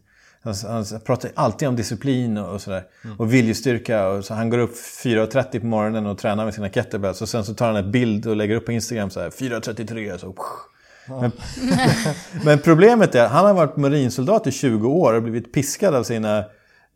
Han, 0.43 0.55
han 0.69 0.85
pratar 1.05 1.31
alltid 1.35 1.69
om 1.69 1.77
disciplin 1.77 2.39
och, 2.39 2.61
sådär. 2.61 2.83
Mm. 3.05 3.21
Och 3.21 3.35
viljestyrka. 3.35 4.09
Och 4.09 4.25
så 4.25 4.35
han 4.35 4.51
går 4.51 4.59
upp 4.59 4.75
4.30 4.75 5.61
på 5.61 5.67
morgonen 5.67 6.07
och 6.07 6.19
tränar 6.19 6.45
med 6.45 6.55
sina 6.55 6.69
kettlebells. 6.69 7.23
Och 7.23 7.29
sen 7.29 7.45
så 7.45 7.55
tar 7.55 7.67
han 7.67 7.77
en 7.77 7.91
bild 7.91 8.27
och 8.27 8.37
lägger 8.37 8.57
upp 8.57 8.67
på 8.67 8.73
Instagram 8.73 9.11
så 9.11 9.21
här 9.21 9.31
4.33. 9.31 10.19
Så, 10.19 10.35
men, 11.07 11.33
men, 12.45 12.59
problemet 12.59 13.15
är 13.15 13.25
att 13.25 13.31
han 13.31 13.47
har 13.47 13.55
varit 13.55 13.77
marinsoldat 13.77 14.47
i 14.47 14.53
20 14.53 14.89
år 14.89 15.13
och 15.15 15.23
blivit 15.23 15.53
piskad 15.53 15.95
av 15.95 16.03
sina, 16.03 16.45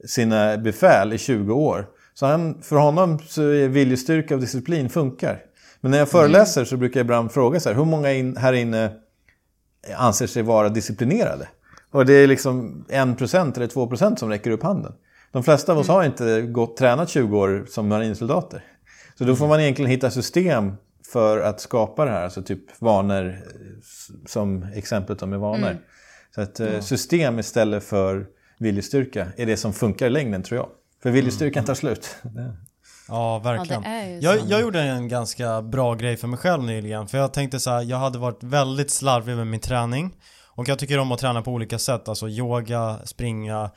sina 0.07 0.57
befäl 0.57 1.13
i 1.13 1.19
20 1.19 1.55
år. 1.55 1.87
Så 2.19 2.27
han, 2.27 2.63
för 2.63 2.77
honom 2.77 3.19
så 3.19 3.43
är 3.43 3.69
viljestyrka 3.69 4.35
och 4.35 4.41
disciplin 4.41 4.89
funkar. 4.91 5.43
Men 5.81 5.91
när 5.91 5.99
jag 5.99 6.09
föreläser 6.09 6.65
så 6.65 6.77
brukar 6.77 7.01
jag 7.01 7.05
ibland 7.05 7.33
fråga 7.33 7.61
så 7.61 7.69
här, 7.69 7.77
hur 7.77 7.85
många 7.85 8.13
in, 8.13 8.37
här 8.37 8.53
inne 8.53 8.93
anser 9.97 10.27
sig 10.27 10.43
vara 10.43 10.69
disciplinerade? 10.69 11.49
Och 11.91 12.07
det 12.07 12.13
är 12.13 12.27
liksom 12.27 12.85
1% 12.89 13.57
eller 13.57 13.67
2% 13.67 14.17
som 14.17 14.29
räcker 14.29 14.51
upp 14.51 14.63
handen. 14.63 14.93
De 15.33 15.45
flesta 15.45 15.73
av 15.73 15.79
oss 15.79 15.89
mm. 15.89 15.97
har 15.97 16.05
inte 16.05 16.43
gått, 16.43 16.77
tränat 16.77 17.09
20 17.09 17.39
år 17.39 17.67
som 17.69 17.89
marinsoldater. 17.89 18.65
Så 19.19 19.25
då 19.25 19.37
får 19.37 19.49
man 19.49 19.61
egentligen 19.61 19.91
hitta 19.91 20.11
system 20.11 20.73
för 21.13 21.41
att 21.41 21.61
skapa 21.61 22.05
det 22.05 22.11
här, 22.11 22.25
alltså 22.25 22.43
typ 22.43 22.81
vanor 22.81 23.39
som 24.27 24.67
exemplet 24.75 25.29
med 25.29 25.41
vanor. 25.41 25.71
Mm. 25.71 25.83
Så 26.35 26.41
att 26.41 26.61
eh, 26.61 26.81
system 26.81 27.39
istället 27.39 27.85
för 27.85 28.27
viljestyrka 28.59 29.27
är 29.37 29.47
det 29.47 29.57
som 29.57 29.73
funkar 29.73 30.07
i 30.07 30.11
längden 30.11 30.43
tror 30.43 30.59
jag. 30.59 30.69
För 31.03 31.11
viljestyrkan 31.11 31.65
tar 31.65 31.75
slut. 31.75 32.17
Ja, 33.09 33.39
verkligen. 33.39 33.83
Ja, 33.83 34.03
jag, 34.05 34.51
jag 34.51 34.61
gjorde 34.61 34.81
en 34.81 35.09
ganska 35.09 35.63
bra 35.63 35.95
grej 35.95 36.17
för 36.17 36.29
mig 36.29 36.39
själv 36.39 36.63
nyligen. 36.63 37.09
För 37.09 37.19
jag 37.19 37.33
tänkte 37.33 37.61
så 37.61 37.71
här, 37.71 37.83
jag 37.83 37.97
hade 37.97 38.19
varit 38.19 38.43
väldigt 38.43 38.91
slarvig 38.91 39.37
med 39.37 39.47
min 39.47 39.61
träning. 39.61 40.15
Och 40.47 40.69
jag 40.69 40.79
tycker 40.79 40.99
om 40.99 41.13
att 41.13 41.19
träna 41.19 41.43
på 41.43 41.51
olika 41.51 41.79
sätt. 41.79 42.09
Alltså 42.09 42.29
yoga, 42.29 42.99
springa, 43.05 43.71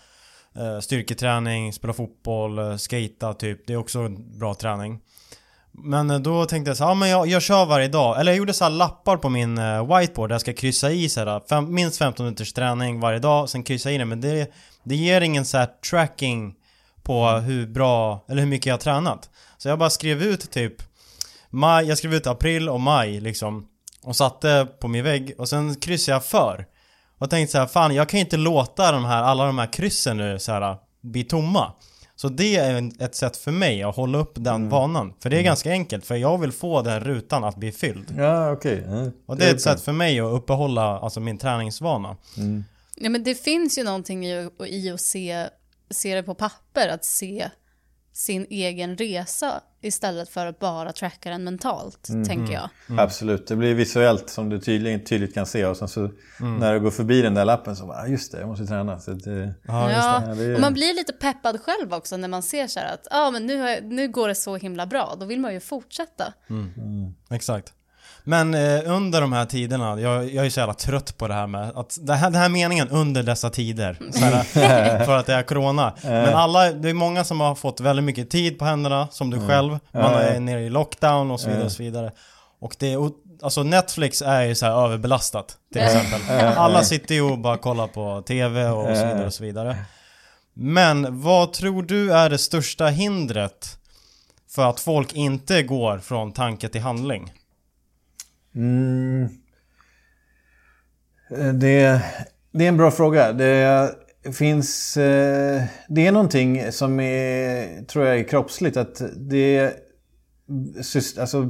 eh, 0.56 0.80
styrketräning, 0.80 1.74
spela 1.74 1.94
fotboll, 1.94 2.60
eh, 2.60 2.76
skata 2.76 3.34
typ. 3.34 3.68
Det 3.68 3.74
är 3.74 3.78
också 3.78 4.10
bra 4.10 4.54
träning. 4.54 5.00
Men 5.72 6.10
eh, 6.10 6.20
då 6.20 6.46
tänkte 6.46 6.70
jag 6.70 6.78
så 6.78 6.84
ja 6.84 6.94
men 6.94 7.10
jag, 7.10 7.28
jag 7.28 7.42
kör 7.42 7.66
varje 7.66 7.88
dag. 7.88 8.20
Eller 8.20 8.32
jag 8.32 8.38
gjorde 8.38 8.54
så 8.54 8.70
lappar 8.70 9.18
på 9.18 9.30
min 9.30 9.56
whiteboard 9.88 10.30
där 10.30 10.34
jag 10.34 10.42
ska 10.42 10.54
kryssa 10.54 10.92
i 10.92 11.10
så 11.10 11.20
här, 11.20 11.42
fem, 11.50 11.74
minst 11.74 11.98
15 11.98 12.26
minuters 12.26 12.54
träning 12.54 13.00
varje 13.00 13.20
dag. 13.20 13.50
Sen 13.50 13.64
kryssa 13.64 13.92
i 13.92 13.98
det. 13.98 14.06
Men 14.06 14.22
det, 14.22 14.52
det 14.84 14.96
ger 14.96 15.22
ingen 15.22 15.46
så 15.46 15.66
tracking 15.90 16.56
på 17.04 17.28
hur 17.28 17.68
bra, 17.68 18.26
eller 18.30 18.42
hur 18.42 18.50
mycket 18.50 18.66
jag 18.66 18.74
har 18.74 18.80
tränat. 18.80 19.30
Så 19.58 19.68
jag 19.68 19.80
bara 19.80 19.90
skrev 19.90 20.24
ut 20.24 20.52
typ 20.52 20.74
maj, 21.50 21.86
jag 21.86 21.98
skrev 21.98 22.14
ut 22.14 22.28
april 22.28 22.70
och 22.70 22.80
maj 22.80 23.20
liksom. 23.20 23.68
Och 24.04 24.16
satte 24.16 24.68
på 24.80 24.88
min 24.88 25.04
vägg 25.04 25.34
och 25.38 25.50
sen 25.50 25.76
kryssade 25.76 26.16
jag 26.16 26.26
för. 26.26 26.66
Och 27.18 27.30
tänkte 27.30 27.52
så 27.52 27.58
här, 27.58 27.68
fan 27.68 27.96
jag 27.96 28.10
kan 28.10 28.18
ju 28.18 28.24
inte 28.24 28.38
låta 28.38 28.92
de 28.92 29.06
här, 29.06 29.24
alla 29.24 29.46
de 29.46 29.58
här 29.58 29.74
kryssen 29.74 30.18
nu 30.18 30.40
så 30.40 30.52
här, 30.52 30.78
bli 31.02 31.24
tomma. 31.24 31.74
Så 32.16 32.30
det 32.30 32.56
är 32.56 32.92
ett 33.00 33.16
sätt 33.16 33.38
för 33.38 33.52
mig 33.52 33.84
att 33.84 33.96
hålla 33.96 34.18
upp 34.18 34.34
den 34.36 34.56
mm. 34.56 34.70
vanan. 34.70 35.14
För 35.20 35.30
det 35.30 35.36
är 35.36 35.40
mm. 35.40 35.46
ganska 35.46 35.72
enkelt, 35.72 36.06
för 36.06 36.16
jag 36.16 36.38
vill 36.38 36.52
få 36.52 36.82
den 36.82 37.00
rutan 37.00 37.44
att 37.44 37.56
bli 37.56 37.72
fylld. 37.72 38.16
Ja, 38.18 38.52
okej. 38.52 38.80
Okay. 38.80 38.94
Mm. 38.94 39.12
Och 39.26 39.38
det 39.38 39.46
är 39.46 39.54
ett 39.54 39.62
sätt 39.62 39.82
för 39.82 39.92
mig 39.92 40.20
att 40.20 40.34
uppehålla 40.34 41.00
alltså, 41.00 41.20
min 41.20 41.38
träningsvana. 41.38 42.18
Mm. 42.38 42.64
Ja, 42.96 43.10
men 43.10 43.24
det 43.24 43.36
finns 43.36 43.78
ju 43.78 43.84
någonting 43.84 44.26
i, 44.26 44.50
i 44.68 44.92
att 44.92 45.02
se 45.02 45.48
se 45.92 46.16
det 46.16 46.24
på 46.24 46.36
papper, 46.36 46.88
att 46.88 47.06
se 47.06 47.50
sin 48.14 48.46
egen 48.50 48.98
resa 48.98 49.62
istället 49.82 50.30
för 50.30 50.46
att 50.46 50.60
bara 50.60 50.92
tracka 50.92 51.30
den 51.30 51.44
mentalt, 51.44 52.10
mm. 52.10 52.26
tänker 52.26 52.54
jag. 52.54 52.70
Mm. 52.90 53.00
Absolut, 53.00 53.48
det 53.48 53.56
blir 53.56 53.76
visuellt 53.76 54.30
som 54.30 54.50
du 54.50 54.60
tydligt, 54.60 55.06
tydligt 55.06 55.34
kan 55.34 55.46
se 55.46 55.66
och 55.66 55.78
sen 55.78 55.88
så 55.88 56.00
mm. 56.40 56.58
när 56.58 56.74
du 56.74 56.80
går 56.80 56.92
förbi 56.92 57.22
den 57.22 57.34
där 57.34 57.46
lappen 57.46 57.76
så 57.76 57.86
bara, 57.86 58.08
just 58.08 58.32
det, 58.32 58.40
jag 58.40 58.48
måste 58.48 58.66
träna. 58.66 59.00
Så 59.00 59.12
det, 59.12 59.54
ja, 59.68 59.92
ja. 59.92 60.20
Det. 60.20 60.48
Det 60.48 60.56
och 60.56 60.62
man 60.62 60.74
blir 60.74 60.94
lite 60.94 61.14
peppad 61.14 61.62
själv 61.62 61.94
också 61.94 62.18
när 62.18 62.28
man 62.28 62.44
ser 62.44 62.68
så 62.68 62.80
här 62.80 62.94
att 62.94 63.08
ah, 63.12 63.32
men 63.32 63.46
nu, 63.46 63.54
jag, 63.54 63.84
nu 63.84 64.08
går 64.08 64.28
det 64.28 64.36
så 64.36 64.56
himla 64.56 64.86
bra, 64.86 65.16
då 65.20 65.26
vill 65.26 65.40
man 65.40 65.54
ju 65.54 65.60
fortsätta. 65.60 66.34
Mm. 66.50 66.74
Mm. 66.78 67.14
Exakt. 67.30 67.74
Men 68.24 68.54
eh, 68.54 68.82
under 68.86 69.22
de 69.22 69.34
här 69.34 69.46
tiderna, 69.46 70.02
jag, 70.02 70.34
jag 70.34 70.46
är 70.46 70.50
så 70.50 70.60
jävla 70.60 70.74
trött 70.74 71.18
på 71.18 71.28
det 71.28 71.34
här 71.34 71.48
med 71.48 71.72
att 71.76 71.98
det 72.02 72.14
här, 72.14 72.30
den 72.30 72.42
här 72.42 72.50
meningen 72.50 72.90
under 72.90 73.24
dessa 73.24 73.50
tider, 73.50 73.98
här, 74.54 75.06
för 75.06 75.18
att 75.18 75.26
det 75.26 75.34
är 75.34 75.44
corona. 75.44 75.94
Men 76.04 76.34
alla, 76.34 76.72
det 76.72 76.90
är 76.90 76.94
många 76.94 77.24
som 77.24 77.40
har 77.40 77.56
fått 77.56 77.80
väldigt 77.80 78.06
mycket 78.06 78.30
tid 78.30 78.60
på 78.60 78.66
händerna, 78.66 79.08
som 79.12 79.30
du 79.30 79.38
mm. 79.38 79.50
själv. 79.50 79.80
Man 79.92 80.14
är 80.14 80.40
nere 80.40 80.62
i 80.62 80.70
lockdown 80.70 81.32
och 81.32 81.40
så 81.40 81.50
vidare 81.50 81.66
och 81.66 81.72
så 81.72 81.84
vidare. 81.84 82.12
Och 82.60 82.76
det 82.80 82.94
är, 82.94 83.10
alltså 83.42 83.64
Netflix 83.64 84.22
är 84.22 84.42
ju 84.42 84.56
så 84.56 84.66
här 84.66 84.84
överbelastat 84.86 85.58
till 85.74 85.82
exempel. 85.82 86.22
Alla 86.58 86.84
sitter 86.84 87.16
ju 87.16 87.22
och 87.22 87.40
bara 87.40 87.58
kollar 87.58 87.88
på 87.88 88.24
TV 88.28 88.68
och 88.68 88.98
så 88.98 89.06
vidare 89.06 89.26
och 89.26 89.34
så 89.34 89.44
vidare. 89.44 89.78
Men 90.54 91.22
vad 91.22 91.54
tror 91.54 91.84
du 91.84 92.14
är 92.14 92.30
det 92.30 92.38
största 92.38 92.88
hindret 92.88 93.78
för 94.50 94.70
att 94.70 94.80
folk 94.80 95.14
inte 95.14 95.64
går 95.64 95.98
från 95.98 96.32
tanke 96.32 96.70
till 96.70 96.82
handling? 96.82 97.32
Mm. 98.56 99.24
Eh, 101.38 101.54
det, 101.54 102.02
det 102.52 102.64
är 102.64 102.68
en 102.68 102.78
bra 102.78 102.92
fråga. 102.92 103.34
Det 103.34 103.96
finns... 104.34 104.98
Eh, 104.98 105.64
det 105.90 106.08
är 106.08 106.12
någonting 106.12 106.72
som 106.72 107.00
är, 107.00 107.84
tror 107.86 108.06
jag 108.06 108.20
är 108.20 108.24
kroppsligt. 108.24 108.78
Att 108.78 109.02
det 109.18 109.74
alltså, 111.20 111.50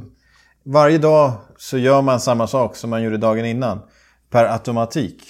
varje 0.64 0.98
dag 0.98 1.32
så 1.56 1.78
gör 1.78 2.02
man 2.02 2.20
samma 2.20 2.46
sak 2.46 2.76
som 2.76 2.90
man 2.90 3.02
gjorde 3.02 3.16
dagen 3.16 3.44
innan. 3.44 3.80
Per 4.30 4.44
automatik. 4.44 5.24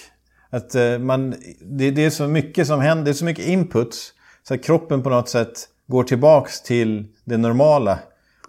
Att 0.49 0.75
eh, 0.75 0.97
man, 0.97 1.35
det, 1.61 1.91
det 1.91 2.05
är 2.05 2.09
så 2.09 2.27
mycket 2.27 2.67
som 2.67 2.79
händer, 2.79 3.05
det 3.05 3.11
är 3.11 3.13
så 3.13 3.25
mycket 3.25 3.45
inputs. 3.45 4.13
Så 4.47 4.53
att 4.53 4.63
kroppen 4.63 5.03
på 5.03 5.09
något 5.09 5.29
sätt 5.29 5.53
går 5.87 6.03
tillbaks 6.03 6.61
till 6.61 7.07
det 7.25 7.37
normala. 7.37 7.99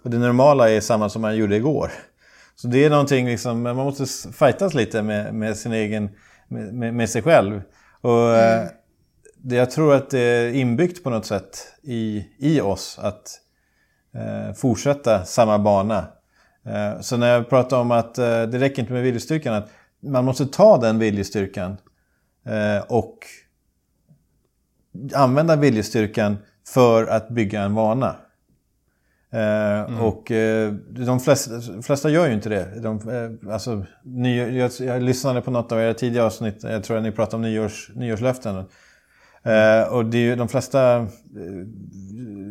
Och 0.03 0.09
det 0.09 0.17
normala 0.17 0.69
är 0.69 0.81
samma 0.81 1.09
som 1.09 1.21
man 1.21 1.37
gjorde 1.37 1.55
igår. 1.55 1.91
Så 2.55 2.67
det 2.67 2.85
är 2.85 2.89
någonting 2.89 3.25
liksom, 3.25 3.61
man 3.61 3.75
måste 3.75 4.31
fightas 4.31 4.73
lite 4.73 5.01
med, 5.01 5.33
med 5.33 5.57
sin 5.57 5.73
egen, 5.73 6.09
med, 6.47 6.93
med 6.93 7.09
sig 7.09 7.21
själv. 7.21 7.61
Och 8.01 8.35
mm. 8.35 8.67
det, 9.37 9.55
jag 9.55 9.71
tror 9.71 9.93
att 9.93 10.09
det 10.09 10.19
är 10.19 10.53
inbyggt 10.53 11.03
på 11.03 11.09
något 11.09 11.25
sätt 11.25 11.57
i, 11.83 12.25
i 12.37 12.61
oss 12.61 12.99
att 13.01 13.39
eh, 14.15 14.53
fortsätta 14.53 15.25
samma 15.25 15.59
bana. 15.59 16.07
Eh, 16.65 17.01
så 17.01 17.17
när 17.17 17.33
jag 17.33 17.49
pratar 17.49 17.79
om 17.79 17.91
att 17.91 18.17
eh, 18.17 18.43
det 18.43 18.59
räcker 18.59 18.81
inte 18.81 18.93
med 18.93 19.03
viljestyrkan, 19.03 19.53
att 19.53 19.69
man 19.99 20.25
måste 20.25 20.45
ta 20.45 20.77
den 20.77 20.99
viljestyrkan 20.99 21.77
eh, 22.45 22.83
och 22.87 23.17
använda 25.13 25.55
viljestyrkan 25.55 26.37
för 26.67 27.07
att 27.07 27.29
bygga 27.29 27.61
en 27.61 27.73
vana. 27.73 28.15
Eh, 29.35 29.79
mm. 29.79 30.01
Och 30.01 30.31
eh, 30.31 30.73
de 30.89 31.19
flesta, 31.19 31.51
flesta, 31.81 32.09
gör 32.09 32.27
ju 32.27 32.33
inte 32.33 32.49
det. 32.49 32.79
De, 32.81 33.09
eh, 33.09 33.53
alltså, 33.53 33.85
ny, 34.03 34.57
jag, 34.57 34.71
jag, 34.79 35.01
lyssnade 35.01 35.41
på 35.41 35.51
något 35.51 35.71
av 35.71 35.79
era 35.79 35.93
tidigare 35.93 36.25
avsnitt, 36.25 36.63
jag 36.63 36.83
tror 36.83 36.97
att 36.97 37.03
ni 37.03 37.11
pratade 37.11 37.35
om 37.35 37.41
nyårs, 37.41 37.91
nyårslöften. 37.95 38.65
Mm. 39.43 39.89
och 39.89 40.05
det 40.05 40.17
är 40.17 40.21
ju, 40.21 40.35
de 40.35 40.47
flesta 40.47 41.07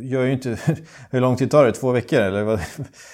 gör 0.03 0.25
ju 0.25 0.33
inte... 0.33 0.59
hur 1.11 1.21
lång 1.21 1.37
tid 1.37 1.51
tar 1.51 1.65
det? 1.65 1.73
Två 1.73 1.93
veckor 1.93 2.21
eller? 2.21 2.43
Vad, 2.43 2.61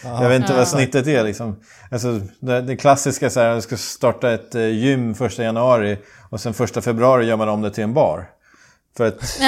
jag 0.05 0.29
vet 0.29 0.41
inte 0.41 0.55
vad 0.55 0.69
snittet 0.69 1.07
är 1.07 1.25
liksom. 1.25 1.57
Alltså, 1.91 2.21
det, 2.41 2.61
det 2.61 2.77
klassiska 2.77 3.31
så 3.31 3.41
här, 3.41 3.49
jag 3.49 3.63
ska 3.63 3.77
starta 3.77 4.31
ett 4.31 4.55
gym 4.55 5.15
första 5.15 5.43
januari 5.43 5.99
och 6.31 6.41
sen 6.41 6.55
första 6.55 6.81
februari 6.81 7.27
gör 7.27 7.37
man 7.37 7.49
om 7.49 7.63
det 7.63 7.71
till 7.71 7.85
en 7.85 7.95
bar. 7.95 8.27
För 8.97 9.07
att 9.07 9.39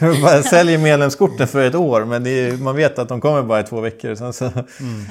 man 0.22 0.42
säljer 0.42 0.78
medlemskorten 0.78 1.48
för 1.48 1.64
ett 1.64 1.74
år 1.74 2.04
men 2.04 2.26
är, 2.26 2.56
man 2.56 2.76
vet 2.76 2.98
att 2.98 3.08
de 3.08 3.20
kommer 3.20 3.42
bara 3.42 3.60
i 3.60 3.62
två 3.62 3.80
veckor. 3.80 4.14
Sen 4.14 4.32
så 4.32 4.44
mm. 4.44 4.64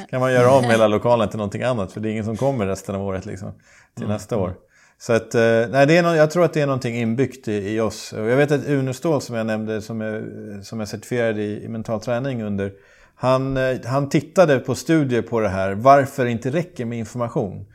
kan 0.10 0.20
man 0.20 0.34
göra 0.34 0.52
om 0.52 0.64
hela 0.64 0.88
lokalen 0.88 1.30
till 1.30 1.38
någonting 1.38 1.64
annat 1.64 1.92
för 1.92 2.00
det 2.00 2.10
är 2.10 2.12
ingen 2.12 2.26
som 2.26 2.38
kommer 2.38 2.66
resten 2.66 2.96
av 2.96 3.04
året 3.04 3.26
liksom, 3.26 3.52
till 3.96 4.04
mm. 4.04 4.14
nästa 4.14 4.38
år. 4.38 4.54
Så 4.98 5.14
att, 5.14 5.36
eh, 5.36 5.42
nej, 5.70 5.88
det 5.88 5.98
är 5.98 6.04
no 6.04 6.16
jag 6.16 6.32
tror 6.32 6.46
att 6.46 6.54
det 6.54 6.62
är 6.62 6.66
någonting 6.66 6.96
inbyggt 6.96 7.48
i, 7.48 7.76
i 7.76 7.80
oss. 7.80 8.14
Och 8.14 8.26
jag 8.26 8.38
vet 8.38 8.52
att 8.52 8.68
Uno 8.68 8.94
Ståhl 8.94 9.22
som 9.22 9.36
jag 9.36 9.46
nämnde 9.46 9.82
som 9.82 10.02
är, 10.02 10.24
som 10.64 10.82
är 10.82 10.86
certifierad 10.86 11.40
i, 11.40 11.64
i 11.64 11.68
mental 11.68 12.02
träning 12.02 12.44
under 12.44 12.72
han, 13.16 13.58
eh, 13.58 13.78
han 13.86 14.10
tittade 14.10 14.60
på 14.60 14.76
studier 14.76 15.22
på 15.22 15.40
det 15.40 15.50
här, 15.50 15.72
varför 15.74 16.26
det 16.26 16.32
inte 16.32 16.50
räcker 16.50 16.86
med 16.86 17.00
information. 17.00 17.66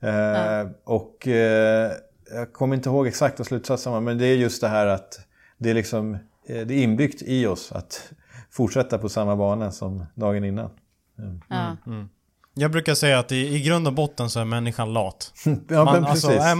Mm. 0.00 0.60
Eh, 0.60 0.72
och 0.84 1.28
eh, 1.28 1.92
jag 2.30 2.52
kommer 2.52 2.76
inte 2.76 2.88
ihåg 2.88 3.06
exakta 3.06 3.44
slutsatserna, 3.44 4.00
men 4.00 4.18
det 4.18 4.26
är 4.26 4.36
just 4.36 4.60
det 4.60 4.68
här 4.68 4.86
att 4.86 5.20
det 5.58 5.70
är, 5.70 5.74
liksom, 5.74 6.14
eh, 6.14 6.66
det 6.66 6.74
är 6.74 6.82
inbyggt 6.82 7.22
i 7.22 7.46
oss 7.46 7.72
att 7.72 8.12
fortsätta 8.50 8.98
på 8.98 9.08
samma 9.08 9.36
bana 9.36 9.72
som 9.72 10.06
dagen 10.14 10.44
innan. 10.44 10.70
Mm. 11.18 11.40
Ja. 11.48 11.76
Mm. 11.86 12.08
Jag 12.54 12.70
brukar 12.70 12.94
säga 12.94 13.18
att 13.18 13.32
i, 13.32 13.54
i 13.56 13.60
grund 13.60 13.86
och 13.86 13.92
botten 13.92 14.30
så 14.30 14.40
är 14.40 14.44
människan 14.44 14.92
lat. 14.92 15.32
ja, 15.68 15.84
man, 15.84 16.04
alltså, 16.04 16.30
är, 16.30 16.56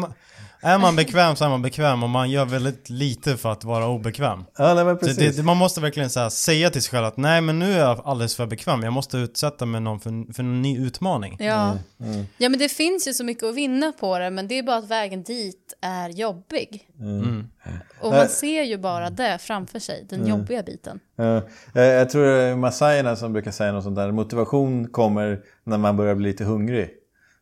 är 0.60 0.78
man 0.78 0.96
bekväm 0.96 1.36
så 1.36 1.44
är 1.44 1.48
man 1.48 1.62
bekväm 1.62 2.02
och 2.02 2.08
man 2.08 2.30
gör 2.30 2.44
väldigt 2.44 2.90
lite 2.90 3.36
för 3.36 3.52
att 3.52 3.64
vara 3.64 3.86
obekväm. 3.86 4.44
Ja, 4.58 4.74
nej, 4.74 4.84
men 4.84 4.98
precis. 4.98 5.36
Det, 5.36 5.42
man 5.42 5.56
måste 5.56 5.80
verkligen 5.80 6.10
så 6.10 6.30
säga 6.30 6.70
till 6.70 6.82
sig 6.82 6.90
själv 6.90 7.06
att 7.06 7.16
nej 7.16 7.40
men 7.40 7.58
nu 7.58 7.72
är 7.72 7.78
jag 7.78 8.00
alldeles 8.04 8.36
för 8.36 8.46
bekväm, 8.46 8.82
jag 8.82 8.92
måste 8.92 9.16
utsätta 9.16 9.66
mig 9.66 9.80
någon 9.80 10.00
för, 10.00 10.32
för 10.32 10.42
en 10.42 10.62
ny 10.62 10.78
utmaning. 10.78 11.36
Ja. 11.40 11.70
Mm, 12.00 12.12
mm. 12.12 12.26
ja 12.38 12.48
men 12.48 12.58
det 12.58 12.68
finns 12.68 13.08
ju 13.08 13.12
så 13.12 13.24
mycket 13.24 13.44
att 13.44 13.54
vinna 13.54 13.92
på 13.92 14.18
det 14.18 14.30
men 14.30 14.48
det 14.48 14.58
är 14.58 14.62
bara 14.62 14.76
att 14.76 14.88
vägen 14.88 15.22
dit 15.22 15.74
är 15.80 16.08
jobbig. 16.08 16.88
Mm. 17.00 17.20
mm. 17.20 17.46
Och 18.00 18.12
man 18.12 18.28
ser 18.28 18.62
ju 18.62 18.78
bara 18.78 19.10
det 19.10 19.38
framför 19.40 19.78
sig, 19.78 20.06
den 20.10 20.20
mm. 20.20 20.30
jobbiga 20.30 20.62
biten. 20.62 21.00
Ja. 21.16 21.42
Jag 21.72 22.10
tror 22.10 22.24
det 22.26 22.42
är 22.42 22.56
massajerna 22.56 23.16
som 23.16 23.32
brukar 23.32 23.50
säga 23.50 23.72
något 23.72 23.84
sånt 23.84 23.96
där, 23.96 24.12
motivation 24.12 24.88
kommer 24.88 25.40
när 25.64 25.78
man 25.78 25.96
börjar 25.96 26.14
bli 26.14 26.28
lite 26.28 26.44
hungrig. 26.44 26.97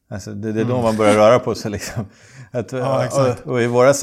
Alltså 0.09 0.31
det, 0.31 0.53
det 0.53 0.61
är 0.61 0.64
då 0.64 0.73
mm. 0.73 0.83
man 0.83 0.97
börjar 0.97 1.14
röra 1.14 1.38
på 1.38 1.55
sig 1.55 1.71
liksom. 1.71 2.07
Att, 2.51 2.73
ja, 2.73 3.09
och, 3.45 3.53
och, 3.53 3.62
i 3.62 3.66
våra 3.66 3.95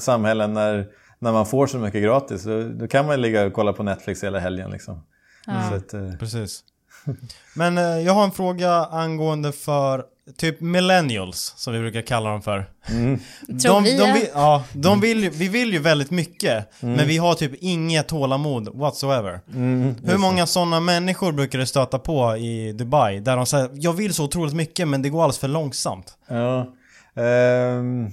samhällen 0.00 0.54
när, 0.54 0.86
när 1.18 1.32
man 1.32 1.46
får 1.46 1.66
så 1.66 1.78
mycket 1.78 2.02
gratis 2.02 2.44
då, 2.44 2.62
då 2.62 2.88
kan 2.88 3.06
man 3.06 3.20
ligga 3.20 3.46
och 3.46 3.52
kolla 3.52 3.72
på 3.72 3.82
Netflix 3.82 4.24
hela 4.24 4.38
helgen 4.38 4.70
liksom. 4.70 5.02
Ja. 5.46 5.52
Att, 5.52 5.94
eh. 5.94 6.12
Precis. 6.18 6.64
Men 7.54 7.78
eh, 7.78 7.84
jag 7.84 8.12
har 8.12 8.24
en 8.24 8.32
fråga 8.32 8.70
angående 8.70 9.52
för 9.52 10.04
typ 10.36 10.60
millennials, 10.60 11.54
som 11.56 11.72
vi 11.72 11.78
brukar 11.78 12.02
kalla 12.02 12.30
dem 12.30 12.42
för. 12.42 12.70
Mm. 12.90 13.18
De, 13.48 13.84
de, 13.84 13.96
de 13.96 14.12
vill, 14.12 14.28
ja, 14.34 14.64
de 14.72 15.00
vill, 15.00 15.30
vi 15.30 15.48
vill 15.48 15.72
ju 15.72 15.78
väldigt 15.78 16.10
mycket, 16.10 16.82
mm. 16.82 16.94
men 16.94 17.06
vi 17.06 17.16
har 17.16 17.34
typ 17.34 17.52
inget 17.54 18.08
tålamod 18.08 18.68
whatsoever. 18.74 19.40
Mm, 19.54 19.94
Hur 20.04 20.18
många 20.18 20.46
sådana 20.46 20.80
människor 20.80 21.32
brukar 21.32 21.58
du 21.58 21.66
stöta 21.66 21.98
på 21.98 22.36
i 22.36 22.72
Dubai? 22.72 23.20
Där 23.20 23.36
de 23.36 23.46
säger 23.46 23.70
jag 23.74 23.92
vill 23.92 24.14
så 24.14 24.24
otroligt 24.24 24.54
mycket, 24.54 24.88
men 24.88 25.02
det 25.02 25.08
går 25.08 25.22
alldeles 25.22 25.38
för 25.38 25.48
långsamt. 25.48 26.16
Ja. 26.28 26.72
Um... 27.14 28.10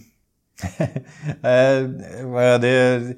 det 2.61 3.15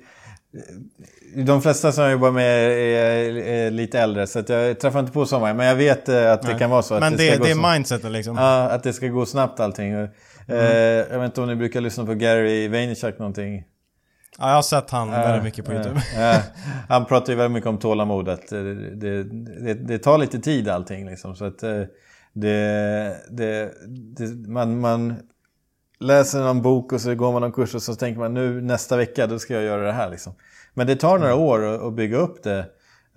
de 1.35 1.61
flesta 1.61 1.91
som 1.91 2.03
jag 2.03 2.11
jobbar 2.11 2.31
med 2.31 2.71
är, 2.71 3.37
är 3.37 3.71
lite 3.71 3.99
äldre 3.99 4.27
så 4.27 4.43
jag 4.47 4.79
träffar 4.79 4.99
inte 4.99 5.11
på 5.11 5.25
så 5.25 5.39
många. 5.39 5.53
Men 5.53 5.65
jag 5.65 5.75
vet 5.75 6.09
eh, 6.09 6.31
att 6.31 6.43
Nej. 6.43 6.53
det 6.53 6.59
kan 6.59 6.69
vara 6.69 6.81
så. 6.81 6.93
Men 6.93 7.03
att 7.03 7.17
det, 7.17 7.31
det, 7.31 7.43
det 7.43 7.51
är 7.51 7.73
mindsetet 7.73 8.11
liksom? 8.11 8.35
Ja, 8.37 8.69
att 8.69 8.83
det 8.83 8.93
ska 8.93 9.07
gå 9.07 9.25
snabbt 9.25 9.59
allting. 9.59 9.91
Mm. 9.91 10.09
jag 11.11 11.19
vet 11.19 11.25
inte 11.25 11.41
om 11.41 11.47
ni 11.47 11.55
brukar 11.55 11.81
lyssna 11.81 12.05
på 12.05 12.13
Gary 12.13 12.67
Vaynerchuk 12.67 13.19
någonting? 13.19 13.63
Ja, 14.39 14.47
jag 14.47 14.55
har 14.55 14.61
sett 14.61 14.89
han 14.89 15.11
väldigt 15.11 15.43
mycket 15.43 15.65
på 15.65 15.73
YouTube. 15.73 15.95
Uh, 15.95 16.39
han 16.89 17.05
pratar 17.05 17.33
ju 17.33 17.37
väldigt 17.37 17.53
mycket 17.53 17.69
om 17.69 17.77
tålamod. 17.77 18.29
Att 18.29 18.47
det, 18.49 18.95
det, 18.95 19.23
det, 19.63 19.73
det 19.73 19.99
tar 19.99 20.17
lite 20.17 20.39
tid 20.39 20.69
allting 20.69 21.05
liksom. 21.05 21.35
Så 21.35 21.45
att 21.45 21.63
det, 22.33 23.71
man, 24.47 24.79
man 24.79 25.15
läser 25.99 26.39
någon 26.39 26.61
bok 26.61 26.93
och 26.93 27.01
så 27.01 27.15
går 27.15 27.31
man 27.31 27.41
någon 27.41 27.51
kurs 27.51 27.75
och 27.75 27.81
så 27.81 27.95
tänker 27.95 28.19
man 28.19 28.33
nu 28.33 28.61
nästa 28.61 28.97
vecka 28.97 29.27
då 29.27 29.39
ska 29.39 29.53
jag 29.53 29.63
göra 29.63 29.85
det 29.85 29.91
här 29.91 30.09
liksom. 30.09 30.33
Men 30.73 30.87
det 30.87 30.95
tar 30.95 31.19
några 31.19 31.33
mm. 31.33 31.43
år 31.43 31.87
att 31.87 31.93
bygga 31.93 32.17
upp 32.17 32.43
det, 32.43 32.65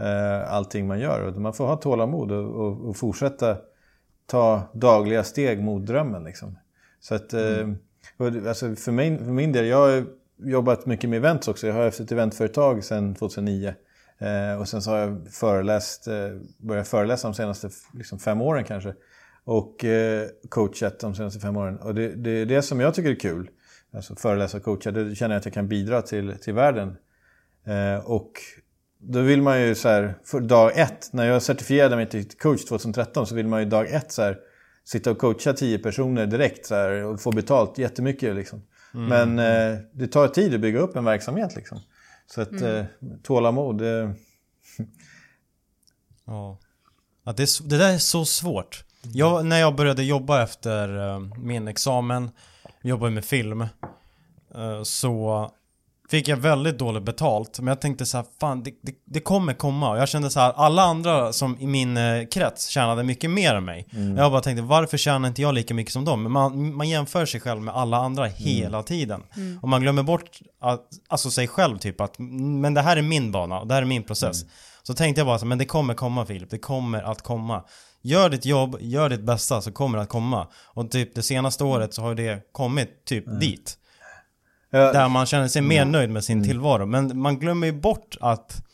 eh, 0.00 0.52
allting 0.52 0.86
man 0.86 1.00
gör. 1.00 1.32
Man 1.32 1.52
får 1.52 1.66
ha 1.66 1.76
tålamod 1.76 2.32
och, 2.32 2.96
fortsätta 2.96 3.56
ta 4.26 4.62
dagliga 4.74 5.24
steg 5.24 5.62
mot 5.62 5.86
drömmen. 5.86 6.24
Liksom. 6.24 6.58
Så 7.00 7.14
att, 7.14 7.32
eh, 7.32 7.58
mm. 7.58 8.48
alltså 8.48 8.74
för, 8.76 8.92
min, 8.92 9.18
för 9.18 9.32
min 9.32 9.52
del, 9.52 9.66
jag 9.66 9.76
har 9.76 10.04
jobbat 10.36 10.86
mycket 10.86 11.10
med 11.10 11.16
events 11.16 11.48
också. 11.48 11.66
Jag 11.66 11.74
har 11.74 11.84
haft 11.84 12.00
ett 12.00 12.12
eventföretag 12.12 12.84
sedan 12.84 13.14
2009. 13.14 13.74
Eh, 14.18 14.60
och 14.60 14.68
sen 14.68 14.82
så 14.82 14.90
har 14.90 14.98
jag 14.98 15.28
föreläst, 15.30 16.08
börjat 16.58 16.88
föreläsa 16.88 17.28
de 17.28 17.34
senaste 17.34 17.70
liksom, 17.92 18.18
fem 18.18 18.40
åren 18.40 18.64
kanske. 18.64 18.94
Och 19.46 19.84
coachat 20.48 21.00
de 21.00 21.14
senaste 21.14 21.40
fem 21.40 21.56
åren. 21.56 21.78
Och 21.78 21.94
det, 21.94 22.08
det 22.08 22.30
är 22.30 22.46
det 22.46 22.62
som 22.62 22.80
jag 22.80 22.94
tycker 22.94 23.10
är 23.10 23.20
kul. 23.20 23.50
Alltså 23.92 24.16
föreläsa 24.16 24.56
och 24.56 24.62
coacha, 24.62 24.90
det 24.90 25.14
känner 25.14 25.34
jag 25.34 25.38
att 25.38 25.44
jag 25.44 25.54
kan 25.54 25.68
bidra 25.68 26.02
till, 26.02 26.34
till 26.38 26.54
världen 26.54 26.96
och 28.04 28.32
då 28.98 29.20
vill 29.20 29.42
man 29.42 29.60
ju 29.60 29.74
så 29.74 29.88
här, 29.88 30.14
för 30.24 30.40
dag 30.40 30.78
ett, 30.78 31.12
när 31.12 31.26
jag 31.26 31.42
certifierade 31.42 31.96
mig 31.96 32.08
till 32.08 32.28
coach 32.28 32.64
2013 32.64 33.26
så 33.26 33.34
vill 33.34 33.46
man 33.46 33.60
ju 33.60 33.66
dag 33.68 33.90
ett 33.90 34.12
så 34.12 34.22
här, 34.22 34.38
sitta 34.84 35.10
och 35.10 35.18
coacha 35.18 35.52
tio 35.52 35.78
personer 35.78 36.26
direkt 36.26 36.66
så 36.66 36.74
här, 36.74 37.04
och 37.04 37.20
få 37.20 37.32
betalt 37.32 37.78
jättemycket. 37.78 38.36
Liksom. 38.36 38.62
Mm. 38.94 39.06
Men 39.08 39.38
eh, 39.38 39.78
det 39.92 40.06
tar 40.06 40.28
tid 40.28 40.54
att 40.54 40.60
bygga 40.60 40.80
upp 40.80 40.96
en 40.96 41.04
verksamhet. 41.04 41.56
Liksom. 41.56 41.80
Så 42.26 42.40
att 42.40 42.50
mm. 42.50 42.76
eh, 42.76 42.86
tålamod. 43.22 43.82
Eh... 43.82 43.88
ja. 46.24 46.58
ja 47.24 47.32
det, 47.32 47.48
det, 47.64 47.78
där 47.78 47.94
är 47.94 47.98
så 47.98 48.24
svårt. 48.24 48.84
Jag, 49.02 49.46
när 49.46 49.60
jag 49.60 49.76
började 49.76 50.02
jobba 50.02 50.42
efter 50.42 50.96
uh, 50.96 51.18
min 51.38 51.68
examen, 51.68 52.30
jobbade 52.82 53.12
med 53.12 53.24
film, 53.24 53.60
uh, 53.60 54.82
så 54.82 55.50
fick 56.14 56.28
jag 56.28 56.36
väldigt 56.36 56.78
dåligt 56.78 57.02
betalt. 57.02 57.58
Men 57.58 57.66
jag 57.66 57.80
tänkte 57.80 58.06
så 58.06 58.16
här, 58.16 58.26
fan 58.40 58.62
det, 58.62 58.70
det, 58.82 58.92
det, 59.04 59.20
kommer 59.20 59.54
komma. 59.54 59.90
Och 59.90 59.98
jag 59.98 60.08
kände 60.08 60.30
så 60.30 60.40
här, 60.40 60.52
alla 60.56 60.82
andra 60.82 61.32
som 61.32 61.58
i 61.60 61.66
min 61.66 61.96
eh, 61.96 62.26
krets 62.26 62.68
tjänade 62.68 63.02
mycket 63.02 63.30
mer 63.30 63.54
än 63.54 63.64
mig. 63.64 63.88
Mm. 63.92 64.16
Jag 64.16 64.32
bara 64.32 64.40
tänkte, 64.40 64.62
varför 64.62 64.96
tjänar 64.96 65.28
inte 65.28 65.42
jag 65.42 65.54
lika 65.54 65.74
mycket 65.74 65.92
som 65.92 66.04
dem? 66.04 66.22
Men 66.22 66.32
man, 66.32 66.74
man 66.74 66.88
jämför 66.88 67.26
sig 67.26 67.40
själv 67.40 67.62
med 67.62 67.74
alla 67.74 67.96
andra 67.96 68.26
mm. 68.26 68.36
hela 68.36 68.82
tiden. 68.82 69.22
Mm. 69.36 69.58
Och 69.62 69.68
man 69.68 69.82
glömmer 69.82 70.02
bort 70.02 70.40
att, 70.60 70.88
alltså 71.08 71.30
sig 71.30 71.48
själv 71.48 71.78
typ 71.78 72.00
att, 72.00 72.18
men 72.18 72.74
det 72.74 72.80
här 72.80 72.96
är 72.96 73.02
min 73.02 73.32
bana, 73.32 73.64
det 73.64 73.74
här 73.74 73.82
är 73.82 73.86
min 73.86 74.02
process. 74.02 74.42
Mm. 74.42 74.52
Så 74.82 74.94
tänkte 74.94 75.20
jag 75.20 75.26
bara 75.26 75.38
så 75.38 75.46
men 75.46 75.58
det 75.58 75.64
kommer 75.64 75.94
komma 75.94 76.26
Filip, 76.26 76.50
det 76.50 76.58
kommer 76.58 77.02
att 77.02 77.22
komma. 77.22 77.64
Gör 78.02 78.30
ditt 78.30 78.44
jobb, 78.44 78.76
gör 78.80 79.08
ditt 79.08 79.24
bästa 79.24 79.62
så 79.62 79.72
kommer 79.72 79.98
det 79.98 80.02
att 80.02 80.10
komma. 80.10 80.46
Och 80.54 80.90
typ 80.90 81.14
det 81.14 81.22
senaste 81.22 81.64
året 81.64 81.94
så 81.94 82.02
har 82.02 82.14
det 82.14 82.52
kommit 82.52 83.04
typ 83.04 83.26
mm. 83.26 83.38
Dit. 84.82 84.92
Där 84.92 85.08
man 85.08 85.26
känner 85.26 85.48
sig 85.48 85.62
mer 85.62 85.84
nöjd 85.84 86.10
med 86.10 86.24
sin 86.24 86.38
mm. 86.38 86.48
tillvaro. 86.48 86.86
Men 86.86 87.18
man 87.18 87.38
glömmer 87.38 87.66
ju 87.66 87.72
bort 87.72 88.16
att 88.20 88.64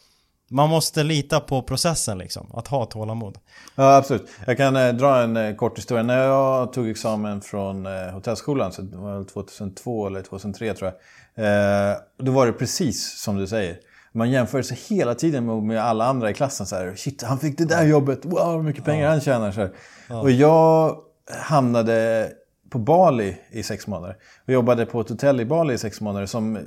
man 0.50 0.68
måste 0.68 1.02
lita 1.02 1.40
på 1.40 1.62
processen 1.62 2.18
liksom, 2.18 2.46
att 2.54 2.68
ha 2.68 2.84
tålamod. 2.84 3.38
Ja, 3.74 3.96
absolut. 3.96 4.28
Jag 4.46 4.56
kan 4.56 4.76
eh, 4.76 4.92
dra 4.92 5.22
en 5.22 5.36
eh, 5.36 5.54
kort 5.54 5.78
historia. 5.78 6.02
När 6.02 6.24
jag 6.24 6.72
tog 6.72 6.88
examen 6.88 7.40
från 7.40 7.86
eh, 7.86 8.12
hotellskolan, 8.12 8.72
så 8.72 8.82
det 8.82 8.96
var 8.96 9.24
2002 9.24 10.06
eller 10.06 10.22
2003 10.22 10.74
tror 10.74 10.92
jag. 11.34 11.90
Eh, 11.90 11.96
då 12.18 12.32
var 12.32 12.46
det 12.46 12.52
precis 12.52 13.20
som 13.20 13.36
du 13.36 13.46
säger. 13.46 13.76
Man 14.12 14.30
jämför 14.30 14.62
sig 14.62 14.78
hela 14.88 15.14
tiden 15.14 15.46
med, 15.46 15.62
med 15.62 15.84
alla 15.84 16.04
andra 16.04 16.30
i 16.30 16.34
klassen. 16.34 16.66
Så 16.66 16.76
här, 16.76 16.94
Shit, 16.96 17.22
han 17.22 17.38
fick 17.38 17.58
det 17.58 17.64
där 17.64 17.86
jobbet. 17.86 18.24
Wow, 18.24 18.56
hur 18.56 18.62
mycket 18.62 18.84
pengar 18.84 19.04
ja. 19.04 19.10
han 19.10 19.20
tjänar. 19.20 19.52
Så 19.52 19.68
ja. 20.08 20.20
Och 20.20 20.30
jag 20.30 20.96
hamnade 21.38 22.28
på 22.70 22.78
Bali 22.78 23.36
i 23.50 23.62
sex 23.62 23.86
månader. 23.86 24.16
Och 24.46 24.52
jobbade 24.52 24.86
på 24.86 25.00
ett 25.00 25.08
hotell 25.08 25.40
i 25.40 25.44
Bali 25.44 25.74
i 25.74 25.78
sex 25.78 26.00
månader 26.00 26.26
som, 26.26 26.58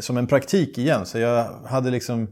som 0.00 0.16
en 0.16 0.26
praktik 0.26 0.78
igen. 0.78 1.06
Så 1.06 1.18
jag 1.18 1.44
hade 1.44 1.90
liksom, 1.90 2.28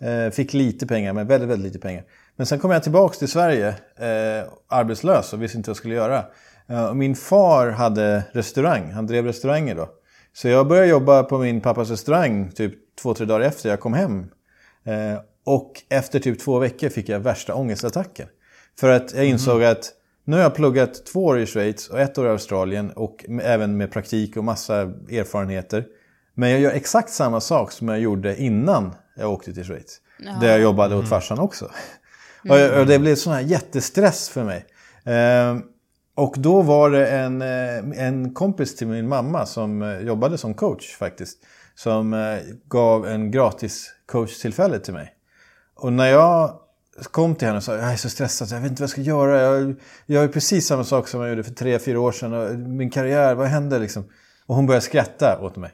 eh, 0.00 0.30
fick 0.30 0.52
lite 0.52 0.86
pengar, 0.86 1.12
men 1.12 1.26
väldigt, 1.26 1.48
väldigt 1.48 1.72
lite 1.72 1.78
pengar. 1.78 2.04
Men 2.36 2.46
sen 2.46 2.58
kom 2.58 2.70
jag 2.70 2.82
tillbaka 2.82 3.14
till 3.14 3.28
Sverige 3.28 3.68
eh, 3.68 4.48
arbetslös 4.68 5.32
och 5.32 5.42
visste 5.42 5.56
inte 5.56 5.70
vad 5.70 5.72
jag 5.72 5.76
skulle 5.76 5.94
göra. 5.94 6.24
Eh, 6.68 6.84
och 6.84 6.96
min 6.96 7.14
far 7.16 7.70
hade 7.70 8.22
restaurang, 8.32 8.92
han 8.92 9.06
drev 9.06 9.24
restauranger 9.24 9.74
då. 9.74 9.88
Så 10.32 10.48
jag 10.48 10.68
började 10.68 10.88
jobba 10.88 11.22
på 11.22 11.38
min 11.38 11.60
pappas 11.60 11.90
restaurang 11.90 12.50
typ 12.50 12.74
två, 13.02 13.14
tre 13.14 13.26
dagar 13.26 13.46
efter 13.46 13.68
jag 13.68 13.80
kom 13.80 13.94
hem. 13.94 14.26
Eh, 14.84 15.20
och 15.46 15.72
efter 15.90 16.18
typ 16.18 16.40
två 16.40 16.58
veckor 16.58 16.88
fick 16.88 17.08
jag 17.08 17.20
värsta 17.20 17.54
ångestattacken. 17.54 18.28
För 18.80 18.88
att 18.88 19.14
jag 19.14 19.26
insåg 19.26 19.56
mm. 19.56 19.72
att 19.72 19.92
nu 20.24 20.36
har 20.36 20.42
jag 20.42 20.54
pluggat 20.54 21.06
två 21.06 21.24
år 21.24 21.38
i 21.38 21.46
Schweiz 21.46 21.88
och 21.88 22.00
ett 22.00 22.18
år 22.18 22.26
i 22.26 22.30
Australien 22.30 22.90
och 22.90 23.24
även 23.42 23.76
med 23.76 23.92
praktik 23.92 24.36
och 24.36 24.44
massa 24.44 24.80
erfarenheter. 25.10 25.84
Men 26.34 26.50
jag 26.50 26.60
gör 26.60 26.70
exakt 26.70 27.10
samma 27.10 27.40
sak 27.40 27.72
som 27.72 27.88
jag 27.88 28.00
gjorde 28.00 28.42
innan 28.42 28.94
jag 29.16 29.32
åkte 29.32 29.52
till 29.52 29.64
Schweiz. 29.64 30.00
Ja. 30.18 30.32
Där 30.40 30.48
jag 30.48 30.60
jobbade 30.60 30.94
åt 30.94 31.00
mm. 31.00 31.10
farsan 31.10 31.38
också. 31.38 31.70
Mm. 32.44 32.80
Och 32.80 32.86
det 32.86 32.98
blev 32.98 33.14
sån 33.14 33.32
här 33.32 33.40
jättestress 33.40 34.28
för 34.28 34.44
mig. 34.44 34.66
Ehm, 35.04 35.62
och 36.14 36.34
då 36.38 36.62
var 36.62 36.90
det 36.90 37.06
en, 37.06 37.42
eh, 37.42 38.04
en 38.06 38.34
kompis 38.34 38.76
till 38.76 38.86
min 38.86 39.08
mamma 39.08 39.46
som 39.46 39.82
eh, 39.82 39.98
jobbade 39.98 40.38
som 40.38 40.54
coach 40.54 40.96
faktiskt. 40.96 41.38
Som 41.74 42.14
eh, 42.14 42.38
gav 42.68 43.06
en 43.06 43.30
gratis 43.30 43.90
coachtillfälle 44.06 44.78
till 44.78 44.94
mig. 44.94 45.14
Och 45.74 45.92
när 45.92 46.06
jag 46.06 46.60
kom 47.04 47.34
till 47.34 47.46
henne 47.46 47.56
och 47.56 47.64
sa 47.64 47.76
jag 47.76 47.92
är 47.92 47.96
så 47.96 48.10
stressad, 48.10 48.48
jag 48.50 48.60
vet 48.60 48.70
inte 48.70 48.82
vad 48.82 48.84
jag 48.84 48.90
ska 48.90 49.00
göra. 49.00 49.40
Jag, 49.40 49.74
gör 50.06 50.28
precis 50.28 50.66
samma 50.66 50.84
sak 50.84 51.08
som 51.08 51.20
jag 51.20 51.30
gjorde 51.30 51.44
för 51.44 51.54
tre, 51.54 51.78
fyra 51.78 52.00
år 52.00 52.12
sedan. 52.12 52.32
Och 52.32 52.58
min 52.58 52.90
karriär, 52.90 53.34
vad 53.34 53.46
händer 53.46 53.80
liksom? 53.80 54.04
Och 54.46 54.56
hon 54.56 54.66
började 54.66 54.84
skratta 54.84 55.38
åt 55.42 55.56
mig. 55.56 55.70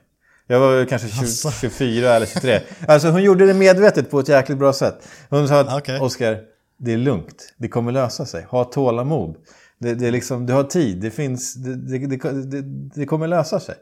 Jag 0.47 0.61
var 0.61 0.85
kanske 0.85 1.09
20, 1.09 1.51
24 1.61 2.15
eller 2.15 2.27
23. 2.27 2.61
Alltså 2.89 3.09
hon 3.09 3.23
gjorde 3.23 3.47
det 3.47 3.55
medvetet 3.55 4.11
på 4.11 4.21
ett 4.21 4.29
jäkligt 4.29 4.59
bra 4.59 4.73
sätt. 4.73 5.09
Hon 5.31 5.49
sa 5.49 5.61
att 5.61 5.83
okay. 5.83 5.99
Oskar, 5.99 6.41
det 6.79 6.93
är 6.93 6.97
lugnt. 6.97 7.55
Det 7.57 7.69
kommer 7.69 7.93
lösa 7.93 8.27
sig. 8.27 8.47
Ha 8.49 8.65
tålamod. 8.65 9.37
Det, 9.79 9.95
det 9.95 10.07
är 10.07 10.13
liksom, 10.13 10.47
du 10.47 10.53
har 10.53 10.65
tid. 10.65 11.01
Det, 11.01 11.11
finns, 11.11 11.55
det, 11.55 11.99
det, 11.99 12.63
det 12.95 13.07
kommer 13.07 13.29
lösa 13.29 13.61
sig. 13.61 13.75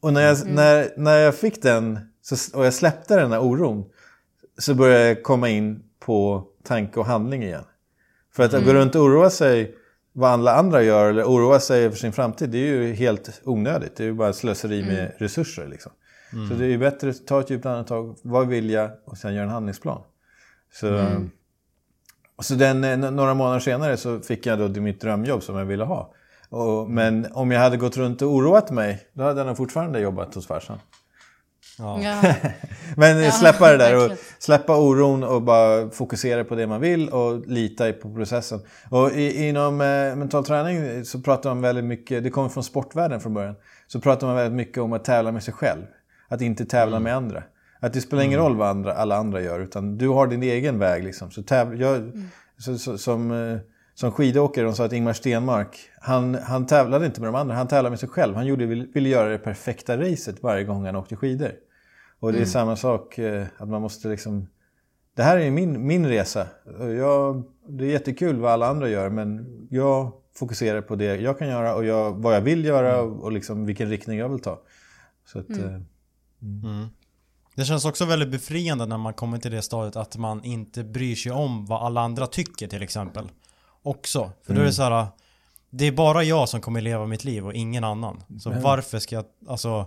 Och 0.00 0.12
när 0.12 0.20
jag, 0.20 0.40
mm. 0.40 0.54
när, 0.54 0.88
när 0.96 1.18
jag 1.18 1.34
fick 1.34 1.62
den 1.62 1.98
så, 2.22 2.58
och 2.58 2.66
jag 2.66 2.74
släppte 2.74 3.16
den 3.16 3.32
här 3.32 3.40
oron 3.40 3.84
så 4.58 4.74
började 4.74 5.08
jag 5.08 5.22
komma 5.22 5.48
in 5.48 5.82
på 6.00 6.44
tanke 6.66 7.00
och 7.00 7.06
handling 7.06 7.42
igen. 7.42 7.64
För 8.34 8.42
att 8.42 8.52
mm. 8.52 8.66
gå 8.66 8.74
runt 8.74 8.94
och 8.94 9.02
oroa 9.02 9.30
sig 9.30 9.74
vad 10.12 10.30
alla 10.30 10.54
andra 10.54 10.82
gör 10.82 11.10
eller 11.10 11.24
oroa 11.24 11.60
sig 11.60 11.90
för 11.90 11.98
sin 11.98 12.12
framtid 12.12 12.50
det 12.50 12.58
är 12.58 12.66
ju 12.66 12.92
helt 12.92 13.40
onödigt. 13.44 13.96
Det 13.96 14.02
är 14.02 14.06
ju 14.06 14.14
bara 14.14 14.32
slöseri 14.32 14.82
med 14.82 14.98
mm. 14.98 15.12
resurser. 15.18 15.68
Liksom. 15.68 15.92
Mm. 16.32 16.48
Så 16.48 16.54
det 16.54 16.64
är 16.64 16.68
ju 16.68 16.78
bättre 16.78 17.10
att 17.10 17.26
ta 17.26 17.40
ett 17.40 17.50
djupt 17.50 17.66
andetag, 17.66 18.16
vad 18.22 18.48
vill 18.48 18.70
jag 18.70 18.90
och 19.04 19.18
sen 19.18 19.34
göra 19.34 19.44
en 19.44 19.50
handlingsplan. 19.50 20.02
Så, 20.72 20.86
mm. 20.86 21.30
så 22.38 22.54
den, 22.54 22.84
eh, 22.84 23.10
några 23.10 23.34
månader 23.34 23.60
senare 23.60 23.96
så 23.96 24.20
fick 24.20 24.46
jag 24.46 24.58
då 24.58 24.80
mitt 24.80 25.00
drömjobb 25.00 25.42
som 25.42 25.56
jag 25.56 25.64
ville 25.64 25.84
ha. 25.84 26.14
Och, 26.48 26.90
men 26.90 27.26
om 27.32 27.50
jag 27.50 27.60
hade 27.60 27.76
gått 27.76 27.96
runt 27.96 28.22
och 28.22 28.28
oroat 28.28 28.70
mig, 28.70 29.08
då 29.12 29.22
hade 29.22 29.40
jag 29.40 29.46
nog 29.46 29.56
fortfarande 29.56 30.00
jobbat 30.00 30.34
hos 30.34 30.46
farsan. 30.46 30.78
Ja. 31.78 32.22
Men 32.96 33.32
släppa 33.32 33.70
det 33.70 33.76
där 33.76 34.04
och 34.04 34.18
släppa 34.38 34.76
oron 34.76 35.24
och 35.24 35.42
bara 35.42 35.90
fokusera 35.90 36.44
på 36.44 36.54
det 36.54 36.66
man 36.66 36.80
vill 36.80 37.08
och 37.08 37.46
lita 37.46 37.92
på 37.92 38.14
processen. 38.14 38.60
Och 38.90 39.10
i, 39.10 39.48
inom 39.48 39.80
eh, 39.80 40.16
mental 40.16 40.44
träning 40.44 41.04
så 41.04 41.20
pratar 41.20 41.50
man 41.50 41.60
väldigt 41.60 41.84
mycket, 41.84 42.24
det 42.24 42.30
kommer 42.30 42.48
från 42.48 42.64
sportvärlden 42.64 43.20
från 43.20 43.34
början, 43.34 43.54
så 43.86 44.00
pratar 44.00 44.26
man 44.26 44.36
väldigt 44.36 44.56
mycket 44.56 44.78
om 44.78 44.92
att 44.92 45.04
tävla 45.04 45.32
med 45.32 45.42
sig 45.42 45.54
själv. 45.54 45.82
Att 46.28 46.40
inte 46.40 46.64
tävla 46.64 46.96
mm. 46.96 47.02
med 47.02 47.16
andra. 47.16 47.42
Att 47.80 47.92
det 47.92 48.00
spelar 48.00 48.22
ingen 48.22 48.38
mm. 48.38 48.50
roll 48.50 48.58
vad 48.58 48.68
andra, 48.68 48.92
alla 48.92 49.16
andra 49.16 49.40
gör 49.40 49.60
utan 49.60 49.98
du 49.98 50.08
har 50.08 50.26
din 50.26 50.42
egen 50.42 50.78
väg 50.78 51.04
liksom. 51.04 51.30
Så 51.30 51.42
täv, 51.42 51.80
jag, 51.80 51.96
mm. 51.96 52.28
så, 52.58 52.78
så, 52.78 52.98
som, 52.98 53.30
eh, 53.30 53.58
som 53.94 54.12
skidåkare, 54.12 54.64
de 54.64 54.74
sa 54.74 54.84
att 54.84 54.92
Ingmar 54.92 55.12
Stenmark, 55.12 55.78
han, 56.00 56.34
han 56.34 56.66
tävlade 56.66 57.06
inte 57.06 57.20
med 57.20 57.28
de 57.28 57.34
andra, 57.34 57.54
han 57.54 57.68
tävlade 57.68 57.90
med 57.90 58.00
sig 58.00 58.08
själv. 58.08 58.34
Han 58.34 58.46
gjorde, 58.46 58.66
ville, 58.66 58.86
ville 58.94 59.08
göra 59.08 59.28
det 59.28 59.38
perfekta 59.38 59.96
racet 59.96 60.42
varje 60.42 60.64
gång 60.64 60.86
han 60.86 60.96
åkte 60.96 61.16
skidor. 61.16 61.52
Och 62.20 62.32
det 62.32 62.38
är 62.38 62.40
mm. 62.40 62.48
samma 62.48 62.76
sak, 62.76 63.18
eh, 63.18 63.46
att 63.58 63.68
man 63.68 63.82
måste 63.82 64.08
liksom... 64.08 64.46
Det 65.14 65.22
här 65.22 65.36
är 65.38 65.50
min, 65.50 65.86
min 65.86 66.06
resa. 66.06 66.46
Jag, 66.98 67.42
det 67.68 67.84
är 67.84 67.88
jättekul 67.88 68.36
vad 68.36 68.52
alla 68.52 68.66
andra 68.66 68.88
gör 68.88 69.10
men 69.10 69.46
jag 69.70 70.12
fokuserar 70.34 70.80
på 70.80 70.96
det 70.96 71.16
jag 71.16 71.38
kan 71.38 71.48
göra 71.48 71.74
och 71.74 71.84
jag, 71.84 72.12
vad 72.12 72.34
jag 72.34 72.40
vill 72.40 72.64
göra 72.64 72.98
mm. 72.98 73.20
och 73.20 73.32
liksom 73.32 73.66
vilken 73.66 73.88
riktning 73.88 74.18
jag 74.18 74.28
vill 74.28 74.40
ta. 74.40 74.60
Så 75.24 75.38
att, 75.38 75.48
mm. 75.48 75.60
Eh, 75.60 75.68
mm. 76.42 76.64
mm. 76.64 76.86
Det 77.54 77.64
känns 77.64 77.84
också 77.84 78.04
väldigt 78.04 78.30
befriande 78.30 78.86
när 78.86 78.98
man 78.98 79.14
kommer 79.14 79.38
till 79.38 79.50
det 79.50 79.62
stadiet 79.62 79.96
att 79.96 80.16
man 80.16 80.44
inte 80.44 80.84
bryr 80.84 81.14
sig 81.14 81.32
om 81.32 81.66
vad 81.66 81.82
alla 81.82 82.00
andra 82.00 82.26
tycker 82.26 82.68
till 82.68 82.82
exempel. 82.82 83.28
Också. 83.82 84.30
För 84.42 84.52
då 84.52 84.60
är 84.60 84.64
det 84.64 84.68
mm. 84.68 84.72
så 84.72 84.82
här. 84.82 85.06
Det 85.70 85.84
är 85.84 85.92
bara 85.92 86.22
jag 86.22 86.48
som 86.48 86.60
kommer 86.60 86.80
leva 86.80 87.06
mitt 87.06 87.24
liv 87.24 87.46
och 87.46 87.54
ingen 87.54 87.84
annan. 87.84 88.22
Så 88.40 88.50
varför 88.50 88.98
ska 88.98 89.16
jag, 89.16 89.24
alltså 89.48 89.86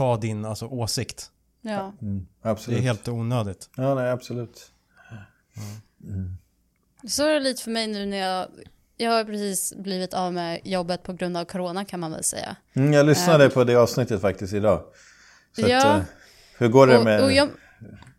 ta 0.00 0.16
din 0.16 0.44
alltså, 0.44 0.66
åsikt. 0.66 1.30
Ja. 1.60 1.92
Mm, 2.02 2.26
absolut. 2.42 2.78
Det 2.78 2.82
är 2.82 2.86
helt 2.86 3.08
onödigt. 3.08 3.70
Ja, 3.76 3.94
nej, 3.94 4.10
absolut. 4.10 4.70
Mm. 6.04 6.36
Så 7.08 7.24
är 7.24 7.34
det 7.34 7.40
lite 7.40 7.62
för 7.62 7.70
mig 7.70 7.86
nu 7.86 8.06
när 8.06 8.16
jag 8.16 8.46
jag 8.96 9.10
har 9.10 9.24
precis 9.24 9.74
blivit 9.76 10.14
av 10.14 10.32
med 10.32 10.60
jobbet 10.64 11.02
på 11.02 11.12
grund 11.12 11.36
av 11.36 11.44
corona 11.44 11.84
kan 11.84 12.00
man 12.00 12.10
väl 12.10 12.24
säga. 12.24 12.56
Mm, 12.72 12.92
jag 12.92 13.06
lyssnade 13.06 13.44
um, 13.44 13.50
på 13.50 13.64
det 13.64 13.74
avsnittet 13.74 14.20
faktiskt 14.20 14.52
idag. 14.52 14.82
Så 15.56 15.68
ja. 15.68 15.86
Att, 15.86 15.98
uh, 15.98 16.04
hur 16.58 16.68
går 16.68 16.86
det 16.86 17.04
med... 17.04 17.24
Och 17.24 17.32
jag, 17.32 17.48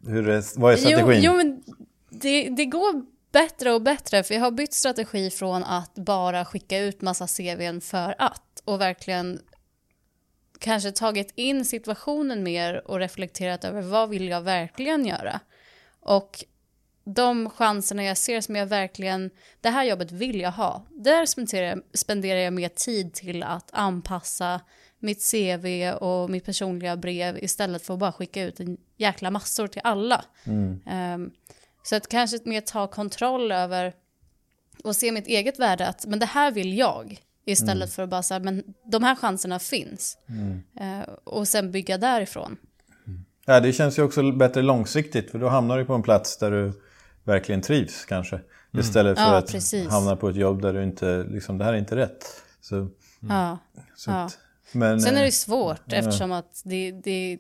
hur 0.08 0.30
är, 0.30 0.60
vad 0.60 0.74
är 0.74 0.78
strategin? 0.78 1.22
Jo, 1.24 1.32
jo 1.32 1.38
men 1.38 1.64
det, 2.10 2.50
det 2.50 2.66
går 2.66 3.06
bättre 3.32 3.72
och 3.72 3.82
bättre 3.82 4.24
för 4.24 4.34
jag 4.34 4.42
har 4.42 4.52
bytt 4.52 4.74
strategi 4.74 5.30
från 5.30 5.64
att 5.64 5.96
bara 5.96 6.46
skicka 6.46 6.80
ut 6.80 7.02
massa 7.02 7.28
CVn 7.28 7.82
för 7.82 8.16
att 8.18 8.62
och 8.66 8.82
verkligen 8.82 9.40
kanske 10.62 10.92
tagit 10.92 11.32
in 11.36 11.66
situationen 11.66 12.44
mer 12.44 12.92
och 12.92 13.00
reflekterat 13.00 13.64
över 13.64 13.82
vad 13.82 14.10
vill 14.10 14.28
jag 14.28 14.42
verkligen 14.42 15.06
göra. 15.06 15.40
Och 16.00 16.46
de 17.04 17.50
chanserna 17.50 18.04
jag 18.04 18.18
ser 18.18 18.42
som 18.42 18.56
jag 18.56 18.66
verkligen, 18.66 19.30
det 19.62 19.70
här 19.70 19.84
jobbet 19.84 20.12
vill 20.12 20.42
jag 20.42 20.52
ha. 20.52 20.86
Där 20.90 21.26
spenderar 21.26 21.68
jag, 21.68 21.82
spenderar 21.94 22.40
jag 22.40 22.54
mer 22.54 22.70
tid 22.70 23.14
till 23.14 23.44
att 23.44 23.70
anpassa 23.74 24.62
mitt 25.00 25.32
CV 25.32 25.92
och 25.92 26.30
mitt 26.30 26.46
personliga 26.46 26.98
brev 26.98 27.38
istället 27.44 27.86
för 27.86 27.94
att 27.94 28.00
bara 28.00 28.12
skicka 28.12 28.44
ut 28.44 28.60
en 28.60 28.78
jäkla 28.98 29.32
massor 29.32 29.68
till 29.68 29.82
alla. 29.84 30.26
Mm. 30.44 30.80
Um, 31.14 31.32
så 31.84 31.96
att 31.96 32.08
kanske 32.08 32.40
mer 32.44 32.62
ta 32.62 32.88
kontroll 32.88 33.52
över 33.52 33.94
och 34.84 34.96
se 34.96 35.12
mitt 35.12 35.28
eget 35.28 35.60
värde 35.60 35.88
att 35.88 36.06
men 36.06 36.20
det 36.20 36.26
här 36.26 36.52
vill 36.52 36.78
jag. 36.78 37.22
Istället 37.46 37.76
mm. 37.76 37.88
för 37.88 38.04
att 38.04 38.10
bara 38.10 38.24
säga 38.24 38.40
men 38.40 38.64
de 38.92 39.04
här 39.04 39.16
chanserna 39.16 39.60
finns. 39.60 40.18
Mm. 40.30 41.00
Uh, 41.00 41.08
och 41.24 41.48
sen 41.48 41.72
bygga 41.72 41.98
därifrån. 41.98 42.58
Ja, 43.46 43.60
det 43.60 43.74
känns 43.74 44.00
ju 44.00 44.04
också 44.04 44.32
bättre 44.32 44.62
långsiktigt 44.62 45.32
för 45.32 45.40
då 45.40 45.48
hamnar 45.48 45.78
du 45.78 45.86
på 45.86 45.94
en 45.94 46.04
plats 46.04 46.38
där 46.38 46.52
du 46.52 46.74
verkligen 47.24 47.62
trivs 47.62 48.06
kanske. 48.06 48.36
Mm. 48.36 48.86
Istället 48.86 49.18
för 49.18 49.26
ja, 49.26 49.38
att 49.38 49.52
precis. 49.52 49.90
hamna 49.90 50.16
på 50.16 50.30
ett 50.30 50.36
jobb 50.36 50.62
där 50.62 50.74
du 50.74 50.84
inte, 50.84 51.24
liksom, 51.24 51.58
det 51.58 51.66
här 51.66 51.74
är 51.74 51.78
inte 51.78 51.96
rätt. 51.96 52.26
Så, 52.62 52.76
mm. 52.76 52.92
ja, 53.22 53.58
så 53.96 54.12
ja. 54.12 54.24
Att, 54.24 54.38
men, 54.72 55.02
Sen 55.02 55.16
är 55.16 55.22
det 55.22 55.28
eh, 55.28 55.32
svårt 55.32 55.82
ja. 55.86 55.96
eftersom 55.96 56.32
att 56.32 56.62
det, 56.66 56.92
det, 56.92 57.40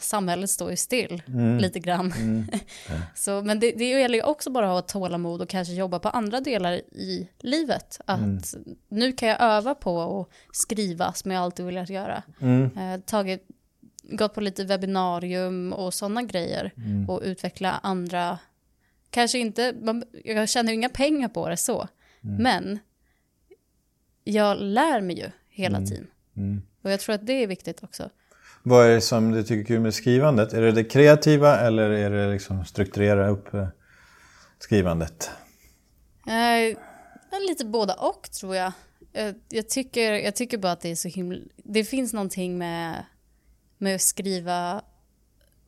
samhället 0.00 0.50
står 0.50 0.70
ju 0.70 0.76
still 0.76 1.22
mm. 1.26 1.58
lite 1.58 1.80
grann. 1.80 2.12
Mm. 2.12 2.46
så, 3.14 3.42
men 3.42 3.60
det, 3.60 3.72
det 3.72 3.84
gäller 3.84 4.18
ju 4.18 4.24
också 4.24 4.50
bara 4.50 4.66
att 4.66 4.72
ha 4.72 5.00
tålamod 5.00 5.42
och 5.42 5.48
kanske 5.48 5.74
jobba 5.74 5.98
på 5.98 6.08
andra 6.08 6.40
delar 6.40 6.72
i 6.92 7.28
livet. 7.38 8.00
Att 8.06 8.20
mm. 8.20 8.40
nu 8.88 9.12
kan 9.12 9.28
jag 9.28 9.40
öva 9.40 9.74
på 9.74 10.20
att 10.20 10.56
skriva 10.56 11.12
som 11.12 11.30
jag 11.30 11.42
alltid 11.42 11.66
velat 11.66 11.90
göra. 11.90 12.22
Mm. 12.40 12.78
Eh, 12.78 13.00
tagit 13.00 13.48
gått 14.02 14.34
på 14.34 14.40
lite 14.40 14.64
webbinarium 14.64 15.72
och 15.72 15.94
sådana 15.94 16.22
grejer 16.22 16.72
mm. 16.76 17.10
och 17.10 17.20
utveckla 17.24 17.80
andra, 17.82 18.38
kanske 19.10 19.38
inte, 19.38 19.74
man, 19.82 20.04
jag 20.24 20.48
tjänar 20.48 20.70
ju 20.70 20.74
inga 20.74 20.88
pengar 20.88 21.28
på 21.28 21.48
det 21.48 21.56
så, 21.56 21.88
mm. 22.24 22.42
men 22.42 22.78
jag 24.24 24.60
lär 24.60 25.00
mig 25.00 25.18
ju 25.18 25.30
hela 25.48 25.78
tiden. 25.86 26.06
Och 26.82 26.90
jag 26.90 27.00
tror 27.00 27.14
att 27.14 27.26
det 27.26 27.32
är 27.32 27.46
viktigt 27.46 27.82
också. 27.82 28.10
Vad 28.62 28.86
är 28.86 28.90
det 28.94 29.00
som 29.00 29.30
du 29.30 29.42
tycker 29.42 29.60
är 29.60 29.64
kul 29.64 29.80
med 29.80 29.94
skrivandet? 29.94 30.52
Är 30.52 30.62
det 30.62 30.72
det 30.72 30.84
kreativa 30.84 31.60
eller 31.60 31.90
är 31.90 32.10
det 32.10 32.32
liksom 32.32 32.64
strukturera 32.64 33.28
upp 33.28 33.54
eh, 33.54 33.68
skrivandet? 34.58 35.30
Eh, 36.26 36.78
lite 37.48 37.64
båda 37.64 37.94
och 37.94 38.30
tror 38.30 38.56
jag. 38.56 38.72
jag. 39.12 39.34
Jag, 39.48 39.68
tycker, 39.68 40.12
jag 40.12 40.36
tycker 40.36 40.58
bara 40.58 40.72
att 40.72 40.80
det 40.80 40.90
är 40.90 40.94
så 40.94 41.08
himla... 41.08 41.38
Det 41.56 41.84
finns 41.84 42.12
någonting 42.12 42.58
med 42.58 43.04
med 43.82 43.94
att 43.94 44.02
skriva... 44.02 44.82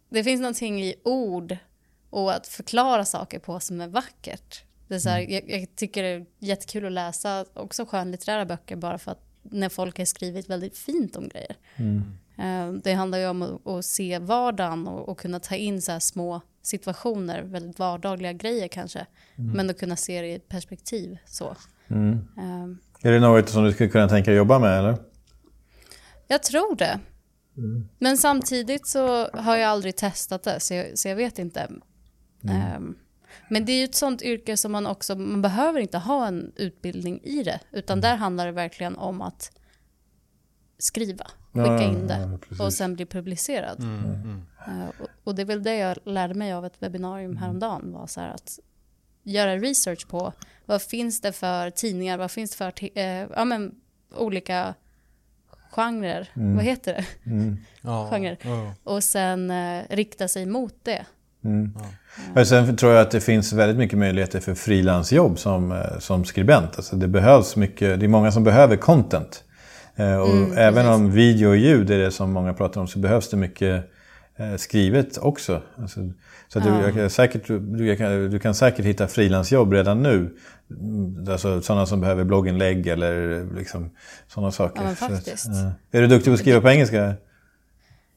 Det 0.09 0.25
finns 0.25 0.41
någonting 0.41 0.83
i 0.83 0.95
ord 1.05 1.57
och 2.11 2.35
att 2.35 2.47
förklara 2.47 3.05
saker 3.05 3.39
på 3.39 3.61
som 3.61 3.81
är 3.81 3.89
vackert. 3.89 4.65
Det 4.89 4.95
är 4.95 4.99
så 4.99 5.09
här, 5.09 5.21
mm. 5.21 5.33
jag, 5.33 5.51
jag, 5.51 5.77
tycker 5.77 6.03
det 6.03 6.09
är 6.09 6.27
jättekul 6.39 6.87
att 6.87 6.93
läsa 6.93 7.45
också 7.55 7.87
skönlitterära 7.87 8.45
böcker 8.47 8.77
bara 8.77 8.99
för 8.99 9.13
att 9.13 9.23
när 9.43 9.69
folk 9.69 9.99
har 9.99 10.05
skrivit 10.05 10.51
väldigt 10.51 10.79
fint 10.79 11.17
om 11.17 11.29
grejer. 11.29 11.57
Mm. 11.77 12.03
Uh, 12.39 12.73
det 12.73 12.93
handlar 12.93 13.19
ju 13.19 13.27
om 13.27 13.61
att, 13.65 13.85
se 13.85 14.19
vardagen 14.19 14.87
och, 14.87 15.19
kunna 15.19 15.41
ta 15.41 15.55
in 15.55 15.83
så 15.83 16.01
små 16.01 16.41
situationer, 16.63 17.43
väldigt 17.43 17.79
vardagliga 17.79 18.33
grejer 18.33 18.69
kanske. 18.69 19.07
Mm. 19.37 19.53
Men 19.53 19.71
att 19.71 19.79
kunna 19.79 19.97
se 19.97 20.21
det 20.21 20.27
i 20.27 20.35
ett 20.35 20.49
perspektiv 20.49 21.19
så. 21.27 21.57
Uh, 21.91 22.17
är 23.03 23.13
det 23.13 23.21
något 23.21 23.49
som 23.49 23.65
du 23.65 23.73
skulle 23.73 23.91
kunna 23.91 24.09
tänka 24.09 24.31
dig 24.31 24.39
jobba 24.39 24.59
med 24.59 24.79
eller? 24.79 24.97
Jag 26.29 26.43
tror 26.43 26.77
det. 26.77 27.01
Men 27.99 28.19
samtidigt 28.19 28.87
så 28.87 29.27
har 29.27 29.57
jag 29.57 29.71
aldrig 29.71 29.97
testat 29.97 30.43
det, 30.43 30.61
så 30.61 30.75
jag, 30.75 30.99
så 30.99 31.09
jag 31.09 31.17
vet 31.17 31.39
inte. 31.39 31.71
Mm. 32.45 32.77
Um, 32.77 32.99
men 33.49 33.65
det 33.65 33.73
är 33.73 33.79
ju 33.79 33.85
ett 33.85 33.95
sånt 33.95 34.23
yrke 34.23 34.57
som 34.57 34.73
man 34.73 34.87
också, 34.87 35.17
man 35.17 35.43
behöver 35.43 35.81
inte 35.81 35.99
ha 35.99 36.27
en 36.27 36.53
utbildning 36.57 37.21
i 37.23 37.43
det, 37.43 37.61
utan 37.73 37.99
mm. 37.99 38.01
där 38.01 38.17
handlar 38.17 38.47
det 38.47 38.53
verkligen 38.53 38.97
om 38.97 39.21
att 39.21 39.51
skriva, 40.79 41.27
skicka 41.55 41.83
ja, 41.83 41.83
in 41.83 42.07
det 42.07 42.39
ja, 42.59 42.65
och 42.65 42.73
sen 42.73 42.95
bli 42.95 43.07
publicerad. 43.07 43.81
Mm, 43.81 44.43
uh, 44.69 44.89
och, 45.01 45.09
och, 45.25 45.35
det 45.35 45.43
är 45.43 45.47
väl 45.47 45.63
det 45.63 45.77
jag 45.77 45.99
lärde 46.05 46.35
mig 46.35 46.53
av 46.53 46.67
ett 46.67 46.83
webbinarium 46.83 47.31
mm. 47.31 47.43
häromdagen, 47.43 47.93
var 47.93 48.07
så 48.07 48.21
att 48.21 48.59
göra 49.23 49.57
research 49.57 50.09
på 50.09 50.33
vad 50.67 50.83
finns 50.83 51.21
det 51.21 51.33
för 51.33 51.71
tidningar, 51.71 52.19
vad 52.19 52.31
finns 52.31 52.51
det 52.51 52.57
för 52.57 52.85
uh, 52.85 53.31
ja, 53.37 53.45
men, 53.45 53.75
olika 54.17 54.75
genrer, 55.71 56.29
mm. 56.35 56.57
vad 56.57 56.65
heter 56.65 56.93
det? 56.95 57.31
Mm. 57.31 57.57
Ja. 57.83 58.09
Genre. 58.13 58.37
Ja. 58.43 58.75
Och 58.85 59.05
sen 59.05 59.51
eh, 59.51 59.83
rikta 59.91 60.29
sig 60.29 60.47
mot 60.47 60.75
det. 60.83 61.07
Mm. 61.45 61.73
Ja. 62.35 62.45
Sen 62.45 62.77
tror 62.77 62.93
jag 62.93 63.03
att 63.03 63.11
det 63.11 63.21
finns 63.21 63.53
väldigt 63.53 63.77
mycket 63.77 63.99
möjligheter 63.99 64.41
för 64.41 64.55
frilansjobb 64.55 65.39
som, 65.39 65.73
eh, 65.73 65.99
som 65.99 66.25
skribent. 66.25 66.77
Alltså 66.77 66.97
det 66.97 67.09
behövs 67.09 67.57
mycket, 67.57 68.01
det 68.01 68.07
är 68.07 68.09
många 68.09 68.33
som 68.33 68.45
behöver 68.45 68.77
content. 68.77 69.45
Eh, 69.97 70.17
och 70.17 70.31
mm, 70.31 70.59
även 70.59 70.87
om 70.87 71.11
video 71.11 71.49
och 71.49 71.57
ljud 71.57 71.91
är 71.91 71.99
det 71.99 72.11
som 72.11 72.33
många 72.33 72.55
pratar 72.55 72.81
om 72.81 72.89
så 72.89 72.99
behövs 72.99 73.29
det 73.29 73.37
mycket 73.37 73.91
eh, 74.37 74.57
skrivet 74.57 75.19
också. 75.19 75.63
Alltså, 75.77 76.01
så 76.49 76.59
ja. 76.59 76.91
du, 76.95 77.11
säkert, 77.11 77.47
du, 77.47 77.97
kan, 77.97 78.31
du 78.31 78.39
kan 78.39 78.55
säkert 78.55 78.85
hitta 78.85 79.09
frilansjobb 79.09 79.73
redan 79.73 80.03
nu. 80.03 80.37
Alltså 81.31 81.63
sådana 81.63 81.87
som 81.87 82.01
behöver 82.01 82.25
blogginlägg 82.25 82.87
eller 82.87 83.45
liksom, 83.57 83.91
sådana 84.29 84.53
saker. 84.53 84.83
Ja. 84.83 85.19
Så, 85.37 85.51
ja. 85.51 85.73
Är 85.99 86.01
du 86.01 86.07
duktig 86.07 86.31
på 86.31 86.35
att 86.35 86.41
skriva 86.41 86.61
på 86.61 86.69
engelska? 86.69 87.15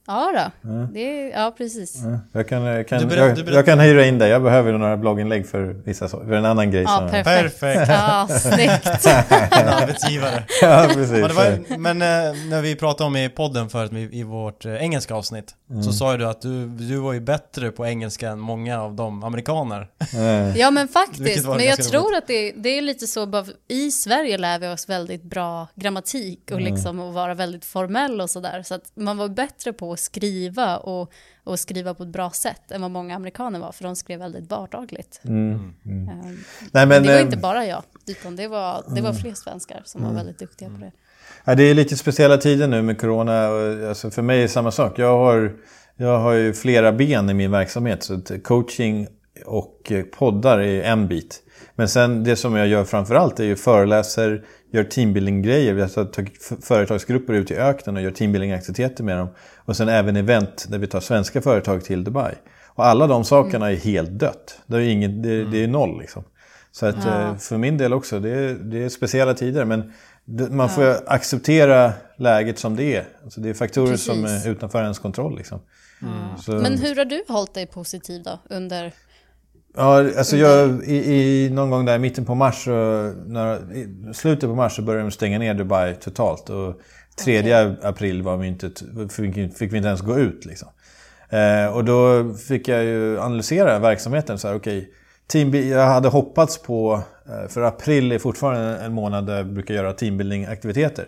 Ja, 0.08 0.32
då. 0.34 0.70
Ja. 0.70 0.88
Det, 0.94 1.30
ja 1.30 1.54
precis. 1.58 2.02
Ja. 2.04 2.20
Jag, 2.32 2.48
kan, 2.48 2.86
kan, 2.86 3.10
jag, 3.10 3.40
jag, 3.48 3.66
kan 3.66 3.80
hyra 3.80 4.06
in 4.06 4.18
dig. 4.18 4.30
Jag 4.30 4.44
behöver 4.44 4.74
några 4.74 4.98
blogginlägg 4.98 5.48
för, 5.48 5.64
vissa, 5.84 6.08
för 6.08 6.32
en 6.32 6.46
annan 6.46 6.72
grej. 6.72 6.84
Ja, 6.84 7.08
perfekt. 7.12 7.60
perfekt. 7.60 7.90
Ja, 7.90 8.28
snyggt. 8.28 9.06
en 9.52 9.68
arbetsgivare. 9.68 10.44
Ja, 10.62 10.90
precis. 10.94 11.12
Men, 11.12 11.36
var, 11.36 11.78
men 11.78 12.02
eh, 12.02 12.48
när 12.50 12.62
vi 12.62 12.76
pratade 12.76 13.08
om 13.08 13.16
i 13.16 13.30
podden 13.30 13.70
förut, 13.70 13.92
i 14.12 14.24
vårt 14.24 14.66
eh, 14.66 14.74
engelska 14.74 15.16
avsnitt, 15.16 15.56
mm. 15.70 15.84
så 15.84 15.94
sa 15.94 16.12
ju 16.12 16.18
du 16.18 16.26
att 16.26 16.42
du, 16.42 16.68
du 16.68 16.98
var 16.98 17.14
ju 17.14 17.20
bättre 17.20 17.72
på 17.72 17.86
engelska 17.86 18.30
än 18.30 18.40
många 18.40 18.82
av 18.82 18.96
de 18.96 19.24
amerikaner. 19.24 19.88
Mm. 20.14 20.56
Ja, 20.56 20.72
men 20.72 20.88
faktiskt. 20.88 21.48
Men 21.48 21.66
jag 21.66 21.84
tror 21.84 22.02
roligt. 22.02 22.18
att 22.18 22.28
det, 22.28 22.52
det 22.52 22.78
är 22.78 22.82
lite 22.82 23.08
så, 23.08 23.26
bara, 23.26 23.46
i 23.68 23.92
Sverige 23.92 24.38
lär 24.38 24.60
vi 24.60 24.68
oss 24.68 24.90
väldigt 24.90 25.24
bra 25.24 25.68
grammatik 25.76 26.40
och 26.46 26.60
mm. 26.60 26.74
liksom 26.74 27.00
att 27.00 27.14
vara 27.14 27.34
väldigt 27.34 27.66
formell 27.66 28.22
och 28.22 28.30
sådär. 28.30 28.64
Så 28.64 28.76
att 28.76 28.92
man 28.96 29.18
var 29.18 29.28
bättre 29.28 29.74
på 29.74 29.97
att 29.98 30.02
skriva 30.02 30.78
och, 30.78 31.12
och 31.44 31.60
skriva 31.60 31.94
på 31.94 32.04
ett 32.04 32.10
bra 32.10 32.30
sätt 32.30 32.72
än 32.72 32.82
vad 32.82 32.92
många 32.92 33.16
amerikaner 33.16 33.60
var, 33.60 33.72
för 33.72 33.84
de 33.84 33.96
skrev 33.96 34.20
väldigt 34.20 34.50
vardagligt. 34.50 35.22
Mm. 35.24 35.74
Mm. 35.86 36.10
Um, 36.10 36.44
Nej, 36.72 36.86
men, 36.86 37.04
det 37.04 37.14
var 37.14 37.20
inte 37.20 37.36
ehm, 37.36 37.42
bara 37.42 37.66
jag, 37.66 37.84
utan 38.08 38.36
det 38.36 38.48
var, 38.48 38.84
det 38.88 39.02
var 39.02 39.10
mm. 39.10 39.22
fler 39.22 39.34
svenskar 39.34 39.82
som 39.86 40.04
var 40.04 40.14
väldigt 40.14 40.40
duktiga 40.40 40.70
på 40.70 40.78
det. 40.78 40.92
Ja, 41.46 41.56
det 41.56 41.64
är 41.64 41.74
lite 41.74 41.98
speciella 41.98 42.38
tider 42.38 42.68
nu 42.68 42.82
med 42.82 43.02
corona. 43.02 43.50
Och, 43.50 43.90
alltså 43.90 44.12
för 44.12 44.22
mig 44.22 44.38
är 44.38 44.42
det 44.42 44.48
samma 44.48 44.72
sak. 44.72 45.00
Jag 45.00 45.18
har, 45.18 45.56
jag 45.96 46.20
har 46.20 46.34
ju 46.34 46.54
flera 46.54 46.92
ben 46.92 47.30
i 47.30 47.34
min 47.34 47.52
verksamhet. 47.52 48.04
Så 48.04 48.22
coaching 48.44 49.08
och 49.46 49.92
poddar 50.18 50.60
är 50.60 50.84
en 50.84 51.08
bit. 51.08 51.44
Men 51.76 51.90
sen 51.90 52.24
det 52.24 52.36
som 52.36 52.56
jag 52.56 52.68
gör 52.68 52.84
framförallt 52.84 53.40
är 53.40 53.44
ju 53.44 53.56
föreläser, 53.56 54.46
gör 54.72 54.84
teambuilding-grejer. 54.84 55.74
Vi 55.74 55.82
har 55.82 56.06
tagit 56.06 56.52
företagsgrupper 56.62 57.34
ut 57.34 57.52
i 57.52 57.56
öknen 57.56 57.96
och 57.96 58.02
gör 58.02 58.12
teambuilding-aktiviteter 58.12 59.04
med 59.04 59.18
dem. 59.18 59.30
Och 59.56 59.78
sen 59.78 59.90
även 59.90 60.16
event 60.16 60.66
där 60.70 60.78
vi 60.78 60.88
tar 60.88 61.00
svenska 61.00 61.42
företag 61.42 61.84
till 61.84 62.04
Dubai. 62.04 62.36
Och 62.66 62.86
alla 62.86 63.08
de 63.08 63.24
sakerna 63.24 63.72
är 63.72 63.76
helt 63.76 64.10
dött. 64.10 64.60
Det 64.68 64.78
är, 64.78 64.82
inget, 64.82 65.24
det, 65.24 65.46
det 65.46 65.64
är 65.64 65.68
noll 65.68 66.00
liksom. 66.00 66.24
Så 66.72 66.86
att 66.86 67.06
ja. 67.06 67.22
Eh, 67.22 67.38
för 67.38 67.58
min 67.58 67.78
del 67.78 67.94
också, 67.94 68.20
det 68.20 68.30
är, 68.30 68.54
det 68.54 68.84
är 68.84 68.90
speciella 68.90 69.34
tider. 69.34 69.66
Men 69.66 69.94
man 70.50 70.70
får 70.70 70.84
ja. 70.84 71.02
acceptera 71.08 71.94
läget 72.18 72.60
som 72.60 72.76
det 72.76 72.96
är. 72.96 73.06
Alltså 73.24 73.42
det 73.42 73.50
är 73.50 73.54
faktorer 73.54 73.88
Precis. 73.88 74.06
som 74.06 74.26
är 74.26 74.50
utanför 74.50 74.82
ens 74.82 75.00
kontroll. 75.00 75.38
Liksom. 75.38 75.60
Mm. 76.02 76.38
Så... 76.38 76.52
Men 76.52 76.78
hur 76.78 76.96
har 76.96 77.06
du 77.06 77.24
hållit 77.28 77.54
dig 77.54 77.66
positiv 77.66 78.24
då 78.24 78.40
under 78.50 78.94
Ja, 79.78 80.18
alltså 80.18 80.38
jag, 80.38 80.84
i, 80.84 80.96
i, 80.96 81.50
någon 81.50 81.70
gång 81.70 81.86
där 81.86 81.96
i 81.96 82.00
mitten 82.00 82.26
på 82.26 82.36
mars, 82.36 82.68
när, 83.26 83.74
i 83.76 84.14
slutet 84.14 84.50
på 84.50 84.56
mars 84.56 84.76
så 84.76 84.82
började 84.82 85.04
de 85.04 85.12
stänga 85.12 85.40
ner 85.40 85.54
Dubai 85.54 85.96
totalt. 85.96 86.50
Och 86.50 86.82
3 87.24 87.40
okay. 87.40 87.76
april 87.82 88.22
var 88.22 88.38
vi 88.38 88.48
inte, 88.48 88.72
fick, 89.10 89.58
fick 89.58 89.74
vi 89.74 89.78
inte 89.78 89.88
ens 89.88 90.02
gå 90.02 90.20
ut. 90.20 90.46
Liksom. 90.46 90.70
Eh, 91.30 91.76
och 91.76 91.86
då 91.86 92.34
fick 92.34 92.68
jag 92.68 92.84
ju 92.84 93.20
analysera 93.20 93.80
verksamheten. 93.80 94.40
Så 94.40 94.48
här, 94.48 94.56
okay, 94.56 94.86
team, 95.28 95.54
jag 95.54 95.86
hade 95.86 96.08
hoppats 96.08 96.62
på, 96.62 97.04
eh, 97.26 97.50
för 97.50 97.62
april 97.62 98.12
är 98.12 98.20
fortfarande 98.20 98.78
en 98.78 98.94
månad 98.94 99.26
där 99.26 99.38
jag 99.38 99.54
brukar 99.54 99.74
göra 99.74 99.94
teambuilding-aktiviteter. 99.94 101.06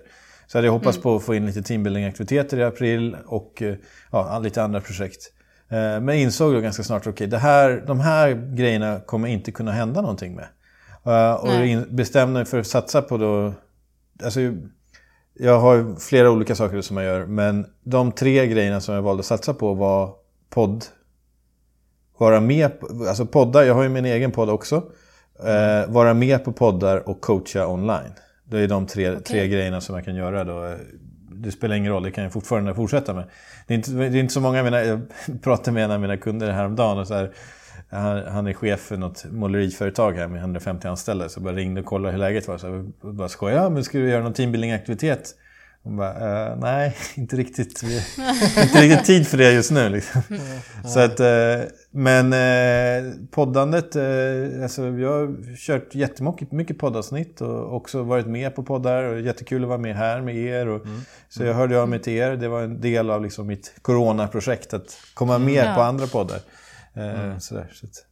Så 0.47 0.57
hade 0.57 0.67
jag 0.67 0.73
hoppats 0.73 0.97
mm. 0.97 1.03
på 1.03 1.15
att 1.15 1.23
få 1.23 1.35
in 1.35 1.45
lite 1.45 1.61
teambuilding-aktiviteter 1.61 2.57
i 2.59 2.63
april 2.63 3.17
och 3.25 3.61
eh, 3.61 3.75
ja, 4.11 4.39
lite 4.39 4.63
andra 4.63 4.81
projekt. 4.81 5.31
Eh, 5.69 6.01
men 6.01 6.09
insåg 6.09 6.53
då 6.53 6.59
ganska 6.59 6.83
snart 6.83 7.01
att 7.01 7.13
okay, 7.13 7.27
de 7.87 7.99
här 7.99 8.55
grejerna 8.55 8.99
kommer 8.99 9.27
inte 9.27 9.51
kunna 9.51 9.71
hända 9.71 10.01
någonting 10.01 10.35
med. 10.35 10.47
Uh, 11.07 11.33
och 11.33 11.65
in, 11.65 11.85
bestämde 11.89 12.33
mig 12.33 12.45
för 12.45 12.59
att 12.59 12.67
satsa 12.67 13.01
på 13.01 13.17
då... 13.17 13.53
Alltså, 14.23 14.39
jag 15.33 15.59
har 15.59 15.99
flera 15.99 16.31
olika 16.31 16.55
saker 16.55 16.81
som 16.81 16.97
jag 16.97 17.05
gör, 17.05 17.25
men 17.25 17.65
de 17.83 18.11
tre 18.11 18.47
grejerna 18.47 18.81
som 18.81 18.95
jag 18.95 19.01
valde 19.01 19.19
att 19.19 19.25
satsa 19.25 19.53
på 19.53 19.73
var 19.73 20.13
podd. 20.49 20.85
Vara 22.17 22.39
med 22.39 22.79
på, 22.79 22.87
alltså 23.07 23.25
poddar, 23.25 23.63
jag 23.63 23.73
har 23.73 23.83
ju 23.83 23.89
min 23.89 24.05
egen 24.05 24.31
podd 24.31 24.49
också. 24.49 24.75
Uh, 24.75 25.93
vara 25.93 26.13
med 26.13 26.45
på 26.45 26.51
poddar 26.51 27.09
och 27.09 27.21
coacha 27.21 27.67
online. 27.67 28.13
Det 28.43 28.59
är 28.59 28.67
de 28.67 28.85
tre, 28.85 29.09
okay. 29.09 29.21
tre 29.23 29.47
grejerna 29.47 29.81
som 29.81 29.95
jag 29.95 30.05
kan 30.05 30.15
göra 30.15 30.43
då 30.43 30.75
det 31.41 31.51
spelar 31.51 31.75
ingen 31.75 31.91
roll, 31.91 32.03
det 32.03 32.11
kan 32.11 32.23
jag 32.23 32.33
fortfarande 32.33 32.75
fortsätta 32.75 33.13
med. 33.13 33.23
Det 33.67 33.73
är 33.73 33.75
inte, 33.75 33.91
det 33.91 34.05
är 34.05 34.15
inte 34.15 34.33
så 34.33 34.41
många, 34.41 34.63
mina, 34.63 34.83
jag 34.83 35.01
pratade 35.41 35.71
med 35.71 35.83
en 35.83 35.91
av 35.91 36.01
mina 36.01 36.17
kunder 36.17 36.51
häromdagen 36.51 36.97
och 36.97 37.07
så 37.07 37.13
här, 37.13 37.31
han, 37.89 38.23
han 38.27 38.47
är 38.47 38.53
chef 38.53 38.79
för 38.79 38.97
något 38.97 39.25
måleriföretag 39.31 40.13
här 40.13 40.27
med 40.27 40.39
150 40.39 40.87
anställda. 40.87 41.29
Så 41.29 41.39
jag 41.39 41.43
bara 41.43 41.55
ringde 41.55 41.81
och 41.81 41.87
kollade 41.87 42.11
hur 42.11 42.19
läget 42.19 42.47
var. 42.47 42.57
Så 42.57 42.67
jag 42.67 43.15
bara 43.15 43.29
skojade, 43.29 43.69
men 43.69 43.83
ska 43.83 43.97
du 43.97 44.09
göra 44.09 44.23
någon 44.23 44.33
teambuilding-aktivitet? 44.33 45.35
Hon 45.83 45.97
bara, 45.97 46.49
eh, 46.49 46.57
nej, 46.57 46.95
inte 47.15 47.35
riktigt. 47.35 47.83
inte 48.63 48.81
riktigt 48.81 49.05
tid 49.05 49.27
för 49.27 49.37
det 49.37 49.51
just 49.51 49.71
nu. 49.71 49.89
Liksom. 49.89 50.21
Mm. 50.29 50.41
Så 50.85 50.99
att, 50.99 51.19
eh, 51.19 51.69
men 51.91 52.33
eh, 52.33 53.13
poddandet, 53.31 53.95
eh, 53.95 54.63
alltså, 54.63 54.87
jag 54.87 55.09
har 55.09 55.55
kört 55.55 55.95
jättemycket 55.95 56.51
mycket 56.51 56.77
poddavsnitt 56.77 57.41
och 57.41 57.75
också 57.75 58.03
varit 58.03 58.27
med 58.27 58.55
på 58.55 58.63
poddar. 58.63 59.03
Och 59.03 59.21
jättekul 59.21 59.63
att 59.63 59.69
vara 59.69 59.77
med 59.77 59.95
här 59.95 60.21
med 60.21 60.35
er. 60.35 60.67
Och, 60.67 60.85
mm. 60.85 61.01
Så 61.29 61.43
jag 61.43 61.53
hörde 61.53 61.81
av 61.81 61.89
mig 61.89 62.01
till 62.01 62.13
er. 62.13 62.31
Det 62.31 62.47
var 62.47 62.61
en 62.61 62.81
del 62.81 63.09
av 63.09 63.23
liksom, 63.23 63.47
mitt 63.47 63.73
coronaprojekt 63.81 64.73
att 64.73 64.97
komma 65.13 65.37
med 65.37 65.65
ja. 65.65 65.73
på 65.75 65.81
andra 65.81 66.07
poddar. 66.07 66.39
Eh, 66.93 67.23
mm. 67.23 67.39
Sådär, 67.39 67.71
så 67.73 67.85
att, 67.85 68.08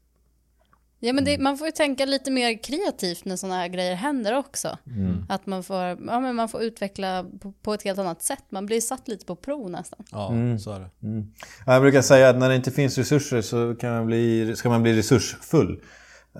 Ja 0.99 1.13
men 1.13 1.25
det, 1.25 1.33
mm. 1.33 1.43
man 1.43 1.57
får 1.57 1.67
ju 1.67 1.71
tänka 1.71 2.05
lite 2.05 2.31
mer 2.31 2.63
kreativt 2.63 3.25
när 3.25 3.35
sådana 3.35 3.55
här 3.55 3.67
grejer 3.67 3.95
händer 3.95 4.37
också. 4.37 4.77
Mm. 4.87 5.25
Att 5.29 5.45
man 5.45 5.63
får, 5.63 5.77
ja, 5.77 6.19
men 6.19 6.35
man 6.35 6.49
får 6.49 6.61
utveckla 6.61 7.25
på, 7.41 7.51
på, 7.51 7.73
ett 7.73 7.83
helt 7.83 7.99
annat 7.99 8.21
sätt. 8.21 8.43
Man 8.49 8.65
blir 8.65 8.81
satt 8.81 9.07
lite 9.07 9.25
på 9.25 9.35
prov 9.35 9.69
nästan. 9.69 10.05
Ja, 10.11 10.31
mm. 10.31 10.59
så 10.59 10.71
är 10.71 10.79
det. 10.79 11.07
Mm. 11.07 11.31
Jag 11.65 11.81
brukar 11.81 12.01
säga 12.01 12.29
att 12.29 12.37
när 12.37 12.49
det 12.49 12.55
inte 12.55 12.71
finns 12.71 12.97
resurser 12.97 13.41
så 13.41 13.75
kan 13.75 13.91
man 13.91 14.05
bli, 14.05 14.55
ska 14.55 14.69
man 14.69 14.83
bli 14.83 14.97
resursfull. 14.97 15.81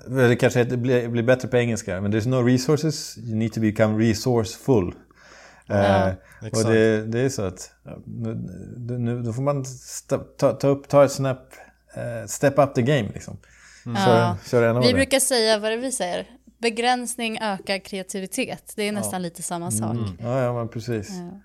Det 0.06 0.36
kanske 0.36 0.64
blir, 0.64 1.08
blir 1.08 1.22
bättre 1.22 1.48
på 1.48 1.56
engelska. 1.56 2.00
Men 2.00 2.12
there's 2.12 2.28
no 2.28 2.46
resources, 2.46 3.18
you 3.18 3.36
need 3.36 3.52
to 3.52 3.60
become 3.60 4.08
resourceful. 4.08 4.94
Ja, 5.66 6.08
eh, 6.08 6.14
och 6.52 6.64
det, 6.64 7.06
det, 7.06 7.20
är 7.20 7.28
så 7.28 7.42
att 7.42 7.70
nu, 8.06 8.98
nu, 8.98 9.22
då 9.22 9.32
får 9.32 9.42
man 9.42 9.64
ta, 10.36 10.52
ta, 10.52 10.68
upp, 10.68 10.88
ta 10.88 11.04
ett 11.04 11.12
snap, 11.12 11.38
uh, 11.96 12.26
step 12.26 12.58
up 12.58 12.74
the 12.74 12.82
game 12.82 13.08
liksom. 13.14 13.38
Mm. 13.88 14.02
Ja. 14.02 14.36
Kör, 14.50 14.80
vi 14.80 14.94
brukar 14.94 15.20
säga, 15.20 15.58
vad 15.58 15.72
är 15.72 15.76
det 15.76 15.82
vi 15.82 15.92
säger? 15.92 16.26
Begränsning 16.58 17.38
ökar 17.40 17.78
kreativitet. 17.78 18.72
Det 18.76 18.88
är 18.88 18.92
nästan 18.92 19.12
ja. 19.12 19.18
lite 19.18 19.42
samma 19.42 19.70
sak. 19.70 19.90
Mm. 19.90 20.18
Ja, 20.22 20.42
ja, 20.42 20.52
men 20.52 20.68
precis. 20.68 21.08
Ja. 21.10 21.40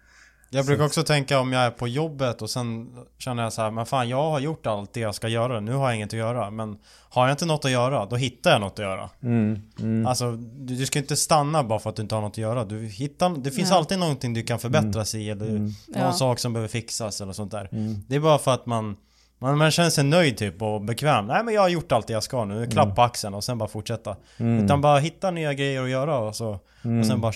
Jag 0.50 0.66
brukar 0.66 0.86
också 0.86 1.04
tänka 1.04 1.40
om 1.40 1.54
jag 1.54 1.64
är 1.64 1.72
på 1.72 1.88
jobbet 1.88 2.42
och 2.42 2.50
sen 2.50 2.96
känner 3.18 3.44
jag 3.44 3.54
så 3.54 3.62
här, 3.62 3.72
men 3.72 3.86
fan 3.86 4.10
jag 4.10 4.30
har 4.32 4.40
gjort 4.40 4.66
allt 4.66 4.94
det 4.94 5.00
jag 5.00 5.16
ska 5.16 5.28
göra, 5.28 5.60
nu 5.60 5.74
har 5.74 5.88
jag 5.88 5.96
inget 5.96 6.10
att 6.10 6.20
göra. 6.20 6.52
Men 6.52 6.78
har 7.10 7.28
jag 7.28 7.34
inte 7.34 7.46
något 7.46 7.66
att 7.66 7.72
göra, 7.72 8.06
då 8.06 8.16
hittar 8.16 8.52
jag 8.52 8.62
något 8.62 8.80
att 8.80 8.86
göra. 8.86 9.10
Mm, 9.24 9.62
mm. 9.80 10.08
Alltså, 10.08 10.32
du, 10.32 10.76
du, 10.76 10.86
ska 10.86 11.00
inte 11.00 11.16
stanna 11.16 11.64
bara 11.64 11.80
för 11.80 11.90
att 11.90 11.96
du 11.96 12.02
inte 12.02 12.16
har 12.16 12.22
något 12.22 12.32
att 12.32 12.38
göra. 12.38 12.66
Du 12.66 12.86
hittar, 12.86 13.30
det 13.30 13.52
finns 13.52 13.70
ja. 13.70 13.76
alltid 13.76 14.00
någonting 14.00 14.34
du 14.34 14.44
kan 14.44 14.60
förbättras 14.60 15.14
mm. 15.14 15.26
i, 15.26 15.30
eller 15.30 15.50
mm. 15.50 15.64
någon 15.88 16.02
ja. 16.02 16.14
sak 16.14 16.40
som 16.40 16.54
behöver 16.54 16.70
fixas 16.70 17.22
eller 17.22 17.34
sånt 17.34 17.52
där. 17.52 17.70
Mm. 17.72 17.96
Det 18.08 18.16
är 18.16 18.20
bara 18.20 18.38
för 18.38 18.54
att 18.54 18.66
man 18.66 18.96
man, 19.44 19.58
man 19.58 19.72
känner 19.72 19.90
sig 19.90 20.04
nöjd 20.04 20.38
typ 20.38 20.62
och 20.62 20.82
bekväm. 20.82 21.28
Nej 21.28 21.44
men 21.44 21.54
jag 21.54 21.62
har 21.62 21.70
gjort 21.70 21.92
allt 21.92 22.08
det 22.08 22.14
jag 22.14 22.24
ska 22.24 22.46
nu. 22.46 22.68
Klapp 22.68 22.86
mm. 22.86 22.96
på 22.96 23.02
axeln 23.02 23.34
och 23.34 23.44
sen 23.44 23.58
bara 23.58 23.70
fortsätta. 23.70 24.16
Mm. 24.38 24.66
Utan 24.66 24.82
bara 24.82 25.00
hitta 25.00 25.32
nya 25.32 25.54
grejer 25.54 25.84
att 25.84 25.90
göra 25.90 26.18
och, 26.18 26.36
så, 26.36 26.60
mm. 26.84 27.00
och 27.00 27.06
sen 27.06 27.22
bara 27.22 27.34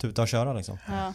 tuta 0.00 0.22
och 0.22 0.28
köra 0.28 0.52
liksom. 0.52 0.78
Ja. 0.88 1.12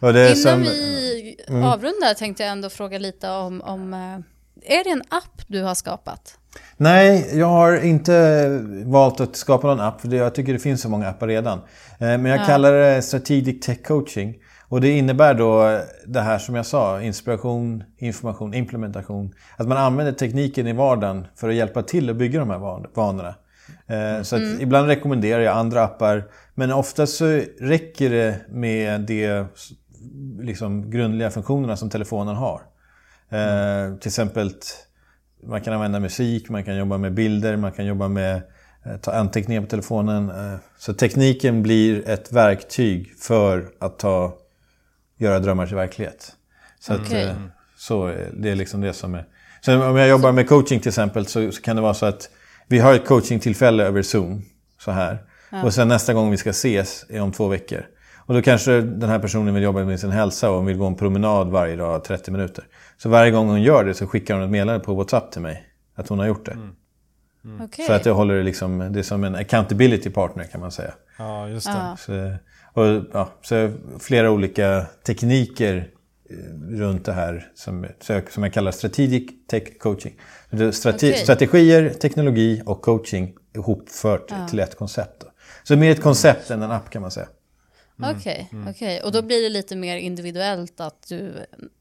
Och 0.00 0.10
Innan 0.10 0.36
som... 0.36 0.62
vi 0.62 1.36
mm. 1.48 1.64
avrundar 1.64 2.14
tänkte 2.14 2.42
jag 2.42 2.52
ändå 2.52 2.70
fråga 2.70 2.98
lite 2.98 3.30
om, 3.30 3.60
om 3.60 3.94
eh, 3.94 4.78
är 4.78 4.84
det 4.84 4.90
en 4.90 5.02
app 5.08 5.42
du 5.46 5.62
har 5.62 5.74
skapat? 5.74 6.38
Nej, 6.76 7.30
jag 7.38 7.46
har 7.46 7.84
inte 7.84 8.48
valt 8.84 9.20
att 9.20 9.36
skapa 9.36 9.66
någon 9.66 9.80
app 9.80 10.00
för 10.00 10.14
jag 10.14 10.34
tycker 10.34 10.52
det 10.52 10.58
finns 10.58 10.82
så 10.82 10.88
många 10.88 11.08
appar 11.08 11.26
redan. 11.26 11.58
Eh, 11.58 11.64
men 11.98 12.24
jag 12.24 12.40
ja. 12.40 12.44
kallar 12.44 12.72
det 12.72 13.02
Strategic 13.02 13.66
Tech 13.66 13.82
Coaching. 13.82 14.34
Och 14.68 14.80
det 14.80 14.90
innebär 14.90 15.34
då 15.34 15.80
det 16.06 16.20
här 16.20 16.38
som 16.38 16.54
jag 16.54 16.66
sa, 16.66 17.02
inspiration, 17.02 17.84
information, 17.96 18.54
implementation. 18.54 19.34
Att 19.56 19.68
man 19.68 19.78
använder 19.78 20.12
tekniken 20.12 20.66
i 20.66 20.72
vardagen 20.72 21.26
för 21.36 21.48
att 21.48 21.54
hjälpa 21.54 21.82
till 21.82 22.10
att 22.10 22.16
bygga 22.16 22.40
de 22.40 22.50
här 22.50 22.58
vanorna. 22.94 23.34
Eh, 23.86 24.22
så 24.22 24.36
mm. 24.36 24.60
ibland 24.60 24.86
rekommenderar 24.86 25.40
jag 25.40 25.56
andra 25.56 25.84
appar, 25.84 26.24
men 26.54 26.72
oftast 26.72 27.16
så 27.16 27.40
räcker 27.60 28.10
det 28.10 28.36
med 28.48 29.00
de 29.00 29.44
liksom, 30.40 30.90
grundliga 30.90 31.30
funktionerna 31.30 31.76
som 31.76 31.90
telefonen 31.90 32.36
har. 32.36 32.60
Mm. 33.30 33.98
Till 33.98 34.08
exempel, 34.08 34.50
man 35.46 35.60
kan 35.60 35.74
använda 35.74 36.00
musik, 36.00 36.48
man 36.48 36.64
kan 36.64 36.76
jobba 36.76 36.98
med 36.98 37.14
bilder, 37.14 37.56
man 37.56 37.72
kan 37.72 37.86
jobba 37.86 38.08
med 38.08 38.42
eh, 38.84 38.96
ta 38.96 39.12
anteckningar 39.12 39.60
på 39.60 39.66
telefonen. 39.66 40.32
Så 40.78 40.94
tekniken 40.94 41.62
blir 41.62 42.08
ett 42.08 42.32
verktyg 42.32 43.12
för 43.18 43.68
att 43.78 43.98
ta 43.98 44.38
göra 45.18 45.38
drömmar 45.38 45.66
till 45.66 45.76
verklighet. 45.76 46.32
Så, 46.80 46.94
okay. 46.94 47.24
att, 47.24 47.36
eh, 47.36 47.42
så 47.76 48.14
det 48.32 48.50
är 48.50 48.54
liksom 48.54 48.80
det 48.80 48.92
som 48.92 49.14
är... 49.14 49.24
Så 49.60 49.88
om 49.88 49.96
jag 49.96 50.08
jobbar 50.08 50.32
med 50.32 50.48
coaching 50.48 50.80
till 50.80 50.88
exempel 50.88 51.26
så, 51.26 51.52
så 51.52 51.62
kan 51.62 51.76
det 51.76 51.82
vara 51.82 51.94
så 51.94 52.06
att 52.06 52.30
vi 52.66 52.78
har 52.78 52.94
ett 52.94 53.06
coachingtillfälle 53.06 53.84
över 53.84 54.02
Zoom, 54.02 54.42
så 54.78 54.90
här. 54.90 55.18
Ja. 55.50 55.62
Och 55.62 55.74
sen 55.74 55.88
nästa 55.88 56.14
gång 56.14 56.30
vi 56.30 56.36
ska 56.36 56.50
ses 56.50 57.06
är 57.08 57.20
om 57.20 57.32
två 57.32 57.48
veckor. 57.48 57.86
Och 58.16 58.34
då 58.34 58.42
kanske 58.42 58.80
den 58.80 59.10
här 59.10 59.18
personen 59.18 59.54
vill 59.54 59.62
jobba 59.62 59.84
med 59.84 60.00
sin 60.00 60.10
hälsa 60.10 60.50
och 60.50 60.68
vill 60.68 60.76
gå 60.76 60.86
en 60.86 60.94
promenad 60.94 61.48
varje 61.48 61.76
dag 61.76 62.04
30 62.04 62.30
minuter. 62.30 62.64
Så 62.96 63.08
varje 63.08 63.30
gång 63.30 63.48
hon 63.48 63.62
gör 63.62 63.84
det 63.84 63.94
så 63.94 64.06
skickar 64.06 64.34
hon 64.34 64.44
ett 64.44 64.50
meddelande 64.50 64.84
på 64.84 64.94
WhatsApp 64.94 65.32
till 65.32 65.42
mig. 65.42 65.66
Att 65.94 66.08
hon 66.08 66.18
har 66.18 66.26
gjort 66.26 66.46
det. 66.46 66.52
Mm. 66.52 66.70
Mm. 67.44 67.60
Okay. 67.60 67.86
Så 67.86 67.92
att 67.92 68.04
det 68.04 68.10
håller 68.10 68.42
liksom, 68.42 68.92
det 68.92 68.98
är 68.98 69.02
som 69.02 69.24
en 69.24 69.34
accountability 69.34 70.10
partner 70.10 70.44
kan 70.44 70.60
man 70.60 70.72
säga. 70.72 70.94
Ja, 71.18 71.48
just 71.48 71.66
det. 71.66 71.96
Så, 71.98 72.12
och, 72.78 73.04
ja, 73.12 73.28
så 73.42 73.70
flera 73.98 74.30
olika 74.30 74.86
tekniker 75.06 75.90
eh, 76.30 76.36
runt 76.70 77.04
det 77.04 77.12
här 77.12 77.52
som, 77.54 77.86
som 78.30 78.42
jag 78.42 78.52
kallar 78.52 78.70
strategic 78.70 79.30
tech 79.46 79.78
coaching. 79.78 80.14
Strate 80.72 80.96
okay. 80.96 81.12
Strategier, 81.12 81.90
teknologi 81.90 82.62
och 82.66 82.82
coaching 82.82 83.34
ihopfört 83.54 84.26
ja. 84.28 84.48
till 84.48 84.58
ett 84.60 84.76
koncept. 84.76 85.20
Då. 85.20 85.26
Så 85.62 85.76
mer 85.76 85.90
ett 85.90 86.02
koncept 86.02 86.50
än 86.50 86.62
en 86.62 86.70
app 86.70 86.90
kan 86.90 87.02
man 87.02 87.10
säga. 87.10 87.28
Mm. 87.98 88.16
Okej, 88.16 88.46
okay, 88.46 88.58
mm. 88.60 88.70
okay, 88.70 89.00
och 89.00 89.12
då 89.12 89.22
blir 89.22 89.42
det 89.42 89.48
lite 89.48 89.76
mer 89.76 89.96
individuellt 89.96 90.80
att 90.80 91.08
du, 91.08 91.32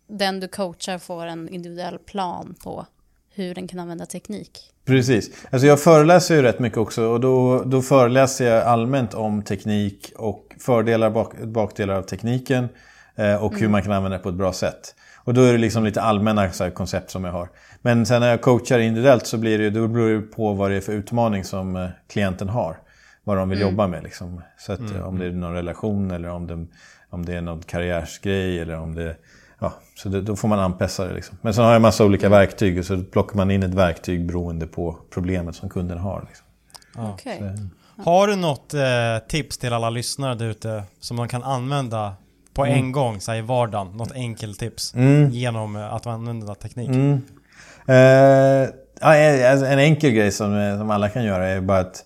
den 0.08 0.40
du 0.40 0.48
coachar 0.48 0.98
får 0.98 1.26
en 1.26 1.50
individuell 1.50 2.00
plan 2.00 2.56
på 2.64 2.86
hur 3.34 3.56
den 3.56 3.68
kan 3.68 3.80
använda 3.80 4.06
teknik. 4.06 4.74
Precis. 4.86 5.32
Alltså 5.50 5.68
jag 5.68 5.82
föreläser 5.82 6.36
ju 6.36 6.42
rätt 6.42 6.60
mycket 6.60 6.78
också 6.78 7.04
och 7.04 7.20
då, 7.20 7.64
då 7.64 7.82
föreläser 7.82 8.46
jag 8.46 8.64
allmänt 8.64 9.14
om 9.14 9.44
teknik 9.44 10.14
och 10.16 10.47
fördelar 10.60 11.08
och 11.08 11.14
bak, 11.14 11.38
bakdelar 11.44 11.94
av 11.94 12.02
tekniken 12.02 12.70
eh, 13.16 13.36
och 13.36 13.52
mm. 13.52 13.62
hur 13.62 13.70
man 13.70 13.84
kan 13.84 13.92
använda 13.92 14.18
det 14.18 14.24
på 14.24 14.30
ett 14.30 14.36
bra 14.36 14.54
sätt. 14.54 14.96
Och 15.16 15.34
då 15.34 15.42
är 15.42 15.52
det 15.52 15.58
liksom 15.58 15.84
lite 15.86 16.02
allmänna 16.02 16.42
här, 16.42 16.70
koncept 16.70 17.12
som 17.12 17.24
jag 17.24 17.32
har. 17.32 17.50
Men 17.82 18.06
sen 18.06 18.22
när 18.22 18.30
jag 18.30 18.42
coachar 18.42 18.80
individuellt 18.80 19.28
så 19.28 19.38
blir 19.38 19.58
det, 19.58 19.70
då 19.70 19.88
beror 19.88 20.10
det 20.10 20.22
på 20.22 20.54
vad 20.54 20.72
det 20.72 20.78
är 20.78 20.82
för 20.82 20.94
utmaning 20.94 21.44
som 21.44 21.76
eh, 21.76 21.90
klienten 22.08 22.50
har. 22.50 22.78
Vad 23.24 23.38
de 23.38 23.50
vill 23.50 23.62
mm. 23.62 23.72
jobba 23.72 23.88
med. 23.88 24.04
Liksom. 24.04 24.42
Så 24.58 24.74
att, 24.74 24.80
mm. 24.80 25.04
om 25.04 25.20
det 25.20 25.26
är 25.26 25.32
någon 25.32 25.54
relation 25.54 26.12
eller 26.12 26.30
om 26.30 26.48
det, 26.48 26.66
om 27.10 27.26
det 27.26 27.34
är 27.34 27.42
någon 27.42 27.62
karriärsgrej 27.62 28.60
eller 28.60 28.80
om 28.80 28.96
det 28.96 29.16
ja, 29.60 29.74
så 29.96 30.10
det, 30.10 30.22
då 30.22 30.36
får 30.36 30.48
man 30.48 30.60
anpassa 30.60 31.08
det. 31.08 31.14
Liksom. 31.14 31.38
Men 31.42 31.54
sen 31.54 31.64
har 31.64 31.72
jag 31.72 31.76
en 31.76 31.82
massa 31.82 32.06
olika 32.06 32.30
verktyg 32.30 32.80
och 32.80 32.86
så 32.86 33.04
plockar 33.04 33.36
man 33.36 33.52
in 33.52 33.64
ett 33.64 33.74
verktyg 33.74 34.28
beroende 34.28 34.68
på 34.68 34.98
problemet 35.10 35.56
som 35.56 35.70
kunden 35.70 35.98
har. 35.98 36.26
Liksom. 36.28 36.46
Ja. 36.96 37.14
Okay. 37.14 37.40
Har 38.04 38.28
du 38.28 38.36
något 38.36 38.74
eh, 38.74 38.82
tips 39.28 39.58
till 39.58 39.74
alla 39.74 39.90
lyssnare 39.90 40.36
där 40.36 40.46
ute 40.46 40.84
som 41.00 41.18
man 41.18 41.28
kan 41.28 41.44
använda 41.44 42.14
på 42.54 42.66
mm. 42.66 42.78
en 42.78 42.92
gång 42.92 43.22
så 43.22 43.32
här, 43.32 43.38
i 43.38 43.42
vardagen? 43.42 43.98
Något 43.98 44.12
enkelt 44.12 44.60
tips 44.60 44.94
mm. 44.96 45.30
genom 45.30 45.76
eh, 45.76 45.94
att 45.94 46.08
använda 46.08 46.56
teknik? 46.56 46.90
Mm. 46.90 47.22
Eh, 47.88 48.70
en 49.72 49.80
enkel 49.80 50.12
grej 50.12 50.32
som, 50.32 50.58
eh, 50.58 50.78
som 50.78 50.92
alla 50.92 51.10
kan 51.10 51.24
göra 51.24 51.48
är 51.48 51.62
bara 51.62 51.80
att 51.80 52.06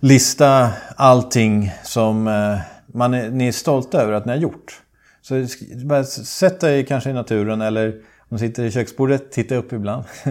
lista 0.00 0.70
allting 0.96 1.72
som 1.82 2.28
eh, 2.28 2.58
man 2.86 3.14
är, 3.14 3.30
ni 3.30 3.48
är 3.48 3.52
stolta 3.52 4.02
över 4.02 4.12
att 4.12 4.24
ni 4.24 4.32
har 4.32 4.38
gjort. 4.38 4.80
Så 5.22 5.46
bara 5.84 6.04
sätt 6.04 6.60
dig 6.60 6.86
kanske 6.86 7.10
i 7.10 7.12
naturen 7.12 7.60
eller 7.60 7.88
om 8.18 8.36
du 8.36 8.38
sitter 8.38 8.64
i 8.64 8.70
köksbordet, 8.70 9.32
titta 9.32 9.54
upp 9.54 9.72
ibland. 9.72 10.04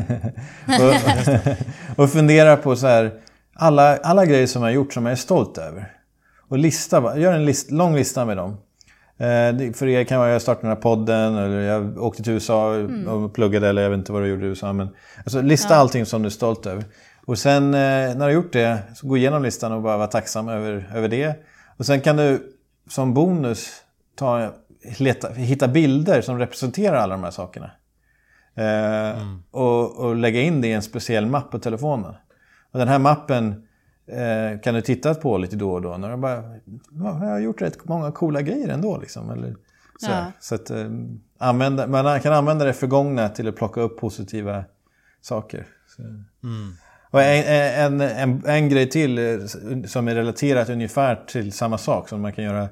och, 0.66 0.96
och 2.04 2.12
fundera 2.12 2.58
på 2.58 2.76
så 2.76 2.88
här, 2.88 3.12
alla, 3.60 3.98
alla 3.98 4.26
grejer 4.26 4.48
som 4.48 4.62
jag 4.62 4.70
har 4.70 4.74
gjort 4.74 4.94
som 4.94 5.06
jag 5.06 5.12
är 5.12 5.16
stolt 5.16 5.58
över. 5.58 5.92
Och 6.48 6.58
lista, 6.58 7.18
gör 7.18 7.34
en 7.34 7.46
list, 7.46 7.72
lång 7.72 7.96
lista 7.96 8.26
med 8.26 8.38
dem. 8.38 8.58
Eh, 9.18 9.74
för 9.74 9.88
er 9.88 10.04
kan 10.04 10.20
vara 10.20 10.30
jag 10.30 10.42
startade 10.42 10.68
den 10.68 10.76
här 10.76 10.82
podden 10.82 11.36
eller 11.36 11.60
jag 11.60 12.04
åkte 12.04 12.24
till 12.24 12.34
USA 12.34 12.76
mm. 12.76 13.08
och 13.08 13.34
pluggade 13.34 13.68
eller 13.68 13.82
jag 13.82 13.90
vet 13.90 13.98
inte 13.98 14.12
vad 14.12 14.22
du 14.22 14.28
gjorde 14.28 14.46
i 14.46 14.50
USA. 14.50 14.74
Men, 14.74 14.90
alltså, 15.18 15.42
lista 15.42 15.74
ja. 15.74 15.80
allting 15.80 16.06
som 16.06 16.22
du 16.22 16.26
är 16.26 16.32
stolt 16.32 16.66
över. 16.66 16.84
Och 17.26 17.38
sen 17.38 17.64
eh, 17.64 17.80
när 17.80 18.16
du 18.16 18.24
har 18.24 18.30
gjort 18.30 18.54
det, 18.54 18.78
så 18.96 19.08
gå 19.08 19.18
igenom 19.18 19.44
listan 19.44 19.72
och 19.72 19.82
bara 19.82 19.98
vara 19.98 20.08
tacksam 20.08 20.50
över, 20.50 20.92
över 20.96 21.08
det. 21.08 21.34
Och 21.78 21.86
sen 21.86 22.02
kan 22.02 22.18
du 22.18 22.54
som 22.90 23.14
bonus 23.14 23.70
ta 24.16 24.54
leta, 24.98 25.34
hitta 25.34 25.68
bilder 25.68 26.22
som 26.22 26.40
representerar 26.40 26.96
alla 26.96 27.16
de 27.16 27.24
här 27.24 27.32
sakerna. 27.32 27.72
Eh, 28.56 29.22
mm. 29.22 29.44
och, 29.52 30.00
och, 30.00 30.16
lägga 30.16 30.42
in 30.42 30.62
det 30.62 30.68
i 30.68 30.74
en 30.74 30.82
speciell 30.82 31.26
mapp 31.26 31.52
på 31.52 31.60
telefonen. 31.60 32.14
Och 32.72 32.80
den 32.80 32.88
här 32.88 33.00
mappen 33.00 33.68
eh, 34.08 34.60
kan 34.62 34.76
du 34.76 34.82
titta 34.82 35.16
på 35.16 35.38
lite 35.38 35.56
då 35.56 35.74
och 35.74 35.82
då. 35.82 35.98
När 35.98 36.12
du 36.12 36.18
bara, 36.18 36.44
jag 36.92 37.14
har 37.14 37.40
gjort 37.40 37.62
rätt 37.62 37.86
många 37.86 38.12
coola 38.12 38.42
grejer 38.42 38.68
ändå. 38.68 38.98
Liksom. 38.98 39.30
Eller, 39.30 39.56
Så, 39.98 40.12
ja. 40.12 40.32
så 40.40 40.56
att, 40.56 40.70
eh, 40.70 40.90
använda, 41.38 41.88
man 41.88 42.20
kan 42.20 42.34
använda 42.34 42.66
det 42.66 42.74
förgångna 42.74 43.30
till 43.30 43.48
att 43.48 43.56
plocka 43.56 43.82
upp 43.82 44.00
positiva 44.00 44.64
saker. 45.22 45.68
Mm. 46.44 46.74
Och 47.12 47.22
en, 47.22 48.02
en, 48.02 48.02
en, 48.02 48.46
en, 48.46 48.70
grej 48.70 48.90
till 48.90 49.18
eh, 49.18 49.46
som 49.86 50.08
är 50.08 50.16
relaterat 50.16 50.70
ungefär 50.70 51.16
till 51.28 51.52
samma 51.52 51.78
sak 51.78 52.10
som 52.10 52.22
man 52.22 52.34
kan 52.34 52.44
göra, 52.44 52.70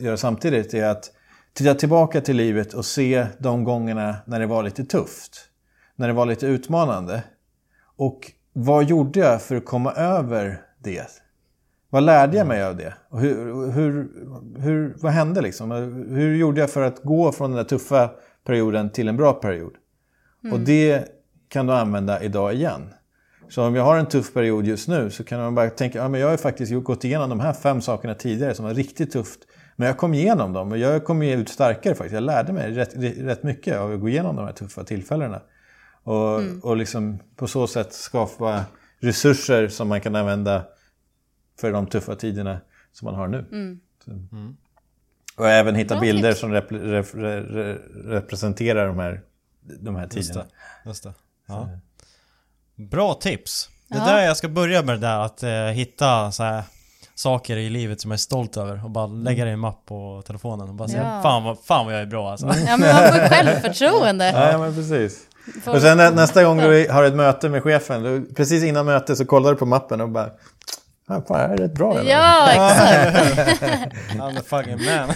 göra 0.00 0.16
samtidigt 0.16 0.74
är 0.74 0.86
att 0.86 1.12
titta 1.52 1.74
tillbaka 1.74 2.20
till 2.20 2.36
livet 2.36 2.74
och 2.74 2.84
se 2.84 3.26
de 3.38 3.64
gångerna 3.64 4.16
när 4.26 4.40
det 4.40 4.46
var 4.46 4.62
lite 4.62 4.84
tufft. 4.84 5.48
När 5.96 6.08
det 6.08 6.14
var 6.14 6.26
lite 6.26 6.46
utmanande. 6.46 7.22
Och 7.96 8.32
vad 8.58 8.84
gjorde 8.84 9.20
jag 9.20 9.42
för 9.42 9.56
att 9.56 9.64
komma 9.64 9.92
över 9.92 10.62
det? 10.78 11.06
Vad 11.90 12.02
lärde 12.02 12.36
jag 12.36 12.46
mig 12.46 12.64
av 12.64 12.76
det? 12.76 12.94
Och 13.10 13.20
hur, 13.20 13.70
hur, 13.72 14.08
hur, 14.58 14.94
vad 15.00 15.12
hände 15.12 15.40
liksom? 15.40 15.70
Hur 16.10 16.36
gjorde 16.36 16.60
jag 16.60 16.70
för 16.70 16.82
att 16.82 17.02
gå 17.02 17.32
från 17.32 17.50
den 17.50 17.56
där 17.56 17.64
tuffa 17.64 18.10
perioden 18.44 18.90
till 18.90 19.08
en 19.08 19.16
bra 19.16 19.32
period? 19.32 19.72
Mm. 20.44 20.54
Och 20.54 20.60
det 20.60 21.04
kan 21.48 21.66
du 21.66 21.72
använda 21.72 22.22
idag 22.22 22.54
igen. 22.54 22.94
Så 23.48 23.66
om 23.66 23.74
jag 23.74 23.84
har 23.84 23.98
en 23.98 24.06
tuff 24.06 24.34
period 24.34 24.66
just 24.66 24.88
nu 24.88 25.10
så 25.10 25.24
kan 25.24 25.40
man 25.40 25.54
bara 25.54 25.70
tänka, 25.70 25.98
ja 25.98 26.08
men 26.08 26.20
jag 26.20 26.28
har 26.28 26.36
faktiskt 26.36 26.84
gått 26.84 27.04
igenom 27.04 27.30
de 27.30 27.40
här 27.40 27.52
fem 27.52 27.80
sakerna 27.80 28.14
tidigare 28.14 28.54
som 28.54 28.64
var 28.64 28.74
riktigt 28.74 29.12
tufft. 29.12 29.40
Men 29.76 29.86
jag 29.86 29.96
kom 29.96 30.14
igenom 30.14 30.52
dem 30.52 30.72
och 30.72 30.78
jag 30.78 31.04
kom 31.04 31.22
ut 31.22 31.48
starkare 31.48 31.94
faktiskt. 31.94 32.14
Jag 32.14 32.22
lärde 32.22 32.52
mig 32.52 32.70
rätt, 32.70 32.94
rätt 33.18 33.42
mycket 33.42 33.76
av 33.76 33.92
att 33.92 34.00
gå 34.00 34.08
igenom 34.08 34.36
de 34.36 34.44
här 34.44 34.52
tuffa 34.52 34.84
tillfällena. 34.84 35.42
Och, 36.06 36.40
mm. 36.40 36.60
och 36.60 36.76
liksom 36.76 37.18
på 37.36 37.46
så 37.46 37.66
sätt 37.66 37.92
skapa 37.92 38.64
resurser 39.00 39.68
som 39.68 39.88
man 39.88 40.00
kan 40.00 40.16
använda 40.16 40.64
för 41.60 41.72
de 41.72 41.86
tuffa 41.86 42.16
tiderna 42.16 42.60
som 42.92 43.06
man 43.06 43.14
har 43.14 43.28
nu. 43.28 43.38
Mm. 43.38 43.80
Mm. 44.32 44.56
Och 45.36 45.48
även 45.48 45.74
hitta 45.74 45.94
Bra 45.94 46.00
bilder 46.00 46.30
tips. 46.30 46.40
som 46.40 46.52
rep, 46.52 46.72
rep, 46.72 47.06
rep, 47.14 47.80
representerar 47.94 48.86
de 48.86 48.98
här, 48.98 49.20
de 49.60 49.96
här 49.96 50.06
tiderna. 50.06 50.16
Just 50.18 50.34
det. 50.34 50.88
Just 50.88 51.02
det. 51.02 51.14
Ja. 51.46 51.68
Bra 52.74 53.14
tips. 53.14 53.70
Det 53.88 53.98
ja. 53.98 54.04
där 54.04 54.24
jag 54.24 54.36
ska 54.36 54.48
börja 54.48 54.82
med 54.82 54.94
det 54.94 55.06
där 55.06 55.18
att 55.18 55.42
eh, 55.42 55.50
hitta 55.50 56.32
så 56.32 56.42
här, 56.42 56.62
saker 57.14 57.56
i 57.56 57.70
livet 57.70 58.00
som 58.00 58.10
jag 58.10 58.16
är 58.16 58.18
stolt 58.18 58.56
över 58.56 58.84
och 58.84 58.90
bara 58.90 59.06
lägga 59.06 59.44
det 59.44 59.50
i 59.50 59.52
en 59.52 59.58
mapp 59.58 59.86
på 59.86 60.22
telefonen 60.26 60.68
och 60.68 60.74
bara 60.74 60.88
säga 60.88 61.02
ja. 61.02 61.22
fan, 61.22 61.44
vad, 61.44 61.58
fan 61.64 61.86
vad 61.86 61.94
jag 61.94 62.02
är 62.02 62.06
bra 62.06 62.30
alltså. 62.30 62.46
Ja 62.46 62.76
men 62.76 62.94
man 62.94 63.12
får 63.12 63.28
självförtroende. 63.28 64.24
ja 64.24 64.58
men 64.58 64.74
precis. 64.74 65.26
Och 65.66 65.80
sen 65.80 66.14
nästa 66.14 66.44
gång 66.44 66.58
du 66.58 66.88
har 66.90 67.04
ett 67.04 67.14
möte 67.14 67.48
med 67.48 67.62
chefen, 67.62 68.02
du, 68.02 68.34
precis 68.34 68.64
innan 68.64 68.86
mötet 68.86 69.18
så 69.18 69.26
kollar 69.26 69.50
du 69.50 69.56
på 69.56 69.66
mappen 69.66 70.00
och 70.00 70.08
bara 70.08 70.30
Ja, 71.08 71.22
fan, 71.28 71.40
jag 71.40 71.52
är 71.52 71.56
rätt 71.56 71.74
bra 71.74 71.98
eller? 71.98 72.10
Ja, 72.10 72.50
exakt. 72.50 73.94
I'm 74.12 74.38
a 74.38 74.42
fucking 74.46 74.84
man. 74.84 75.12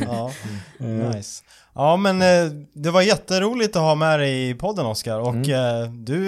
ja, 0.08 0.30
nice. 0.78 1.44
Ja, 1.74 1.96
men 1.96 2.22
eh, 2.22 2.52
det 2.72 2.90
var 2.90 3.02
jätteroligt 3.02 3.76
att 3.76 3.82
ha 3.82 3.94
med 3.94 4.20
dig 4.20 4.48
i 4.50 4.54
podden 4.54 4.86
Oskar 4.86 5.18
och 5.18 5.34
mm. 5.34 5.50
Eh, 5.50 5.90
du, 5.90 6.24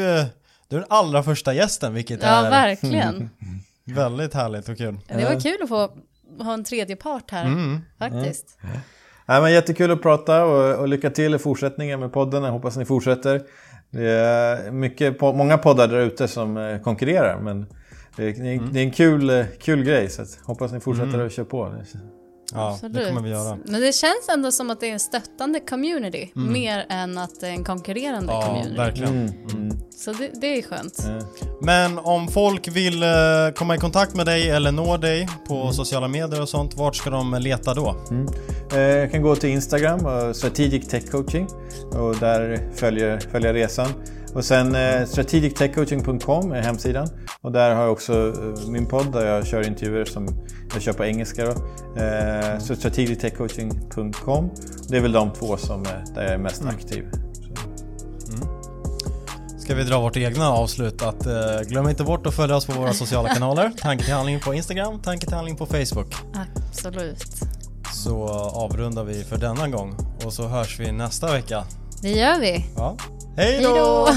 du 0.68 0.76
är 0.76 0.80
den 0.80 0.84
allra 0.88 1.22
första 1.22 1.54
gästen 1.54 1.94
vilket 1.94 2.22
ja, 2.22 2.28
är 2.28 2.44
Ja, 2.44 2.50
verkligen. 2.50 3.30
väldigt 3.84 4.34
härligt 4.34 4.68
och 4.68 4.78
kul. 4.78 4.98
Det 5.08 5.24
var 5.24 5.40
kul 5.40 5.58
att 5.62 5.68
få 5.68 5.90
ha 6.44 6.54
en 6.54 6.64
tredje 6.64 6.96
part 6.96 7.30
här 7.30 7.44
mm. 7.44 7.80
faktiskt. 7.98 8.58
Mm. 8.62 8.76
Ja, 9.26 9.40
men 9.40 9.52
jättekul 9.52 9.90
att 9.90 10.02
prata 10.02 10.44
och, 10.44 10.80
och 10.80 10.88
lycka 10.88 11.10
till 11.10 11.34
i 11.34 11.38
fortsättningen 11.38 12.00
med 12.00 12.12
podden. 12.12 12.42
Jag 12.42 12.52
hoppas 12.52 12.76
ni 12.76 12.84
fortsätter. 12.84 13.42
Det 13.90 14.10
är 14.10 14.70
mycket, 14.70 15.20
många 15.20 15.58
poddar 15.58 15.88
där 15.88 15.98
ute 15.98 16.28
som 16.28 16.56
eh, 16.56 16.80
konkurrerar 16.80 17.40
men 17.40 17.66
det 18.16 18.24
är, 18.24 18.40
mm. 18.40 18.72
det 18.72 18.80
är 18.80 18.84
en 18.84 18.90
kul, 18.90 19.44
kul 19.60 19.84
grej 19.84 20.08
så 20.08 20.24
hoppas 20.44 20.72
ni 20.72 20.80
fortsätter 20.80 21.14
mm. 21.14 21.26
att 21.26 21.32
köra 21.32 21.46
på. 21.46 21.74
Ja, 22.52 22.72
Absolut. 22.72 22.96
det 22.96 23.08
kommer 23.08 23.20
vi 23.20 23.30
göra. 23.30 23.58
Men 23.64 23.80
det 23.80 23.94
känns 23.94 24.28
ändå 24.28 24.52
som 24.52 24.70
att 24.70 24.80
det 24.80 24.88
är 24.88 24.92
en 24.92 25.00
stöttande 25.00 25.60
community. 25.60 26.32
Mm. 26.36 26.52
Mer 26.52 26.86
än 26.88 27.18
att 27.18 27.40
det 27.40 27.46
är 27.46 27.50
en 27.50 27.64
konkurrerande 27.64 28.32
ja, 28.32 28.42
community. 28.42 28.76
verkligen. 28.76 29.14
Mm. 29.14 29.32
Mm. 29.52 29.76
Så 29.96 30.12
det, 30.12 30.30
det, 30.40 30.58
är 30.58 30.62
skönt. 30.62 31.06
Men 31.60 31.98
om 31.98 32.28
folk 32.28 32.68
vill 32.68 33.02
uh, 33.02 33.08
komma 33.54 33.74
i 33.74 33.78
kontakt 33.78 34.14
med 34.14 34.26
dig 34.26 34.50
eller 34.50 34.72
nå 34.72 34.96
dig 34.96 35.28
på 35.48 35.60
mm. 35.60 35.72
sociala 35.72 36.08
medier 36.08 36.42
och 36.42 36.48
sånt, 36.48 36.74
vart 36.74 36.96
ska 36.96 37.10
de 37.10 37.34
leta 37.34 37.74
då? 37.74 37.96
Mm. 38.10 38.26
Uh, 38.72 38.80
jag 38.80 39.12
kan 39.12 39.22
gå 39.22 39.36
till 39.36 39.50
Instagram, 39.50 40.06
uh, 40.06 40.32
Strategic 40.32 40.88
Tech 40.88 41.10
Coaching. 41.10 41.48
Och 41.90 42.16
där 42.16 42.70
följer, 42.74 43.20
följer 43.20 43.54
resan. 43.54 43.88
Och 44.36 44.44
sen 44.44 44.74
eh, 44.74 45.06
strategictechcoaching.com 45.06 46.52
är 46.52 46.62
hemsidan. 46.62 47.08
Och 47.40 47.52
där 47.52 47.74
har 47.74 47.82
jag 47.82 47.92
också 47.92 48.12
eh, 48.12 48.68
min 48.68 48.86
podd 48.86 49.12
där 49.12 49.26
jag 49.26 49.46
kör 49.46 49.66
intervjuer 49.66 50.04
som 50.04 50.28
jag 50.72 50.82
kör 50.82 50.92
på 50.92 51.04
engelska. 51.04 51.44
Då. 51.44 51.50
Eh, 52.00 52.58
så 52.58 52.76
strategictechcoaching.com. 52.76 54.50
Det 54.88 54.96
är 54.96 55.00
väl 55.00 55.12
de 55.12 55.32
två 55.32 55.56
som 55.56 55.82
är, 55.82 56.14
där 56.14 56.22
jag 56.22 56.32
är 56.32 56.38
mest 56.38 56.60
mm. 56.62 56.74
aktiv. 56.74 57.04
Mm. 58.28 58.48
Ska 59.58 59.74
vi 59.74 59.84
dra 59.84 60.00
vårt 60.00 60.16
egna 60.16 60.50
avslut 60.50 61.02
att 61.02 61.26
eh, 61.26 61.60
glöm 61.68 61.88
inte 61.88 62.04
bort 62.04 62.26
att 62.26 62.34
följa 62.34 62.56
oss 62.56 62.66
på 62.66 62.72
våra 62.72 62.92
sociala 62.92 63.28
kanaler. 63.28 63.72
Tanke 63.78 64.04
till 64.04 64.14
handling 64.14 64.40
på 64.40 64.54
Instagram, 64.54 65.02
tanke 65.02 65.26
till 65.26 65.34
handling 65.36 65.56
på 65.56 65.66
Facebook. 65.66 66.14
Absolut. 66.70 67.24
Så 67.92 68.28
avrundar 68.54 69.04
vi 69.04 69.24
för 69.24 69.36
denna 69.36 69.68
gång 69.68 69.96
och 70.24 70.32
så 70.32 70.48
hörs 70.48 70.80
vi 70.80 70.92
nästa 70.92 71.32
vecka. 71.32 71.64
Det 72.02 72.10
gör 72.10 72.40
vi. 72.40 72.66
Ja. 72.76 72.96
Hej 73.36 73.62
då! 73.62 74.08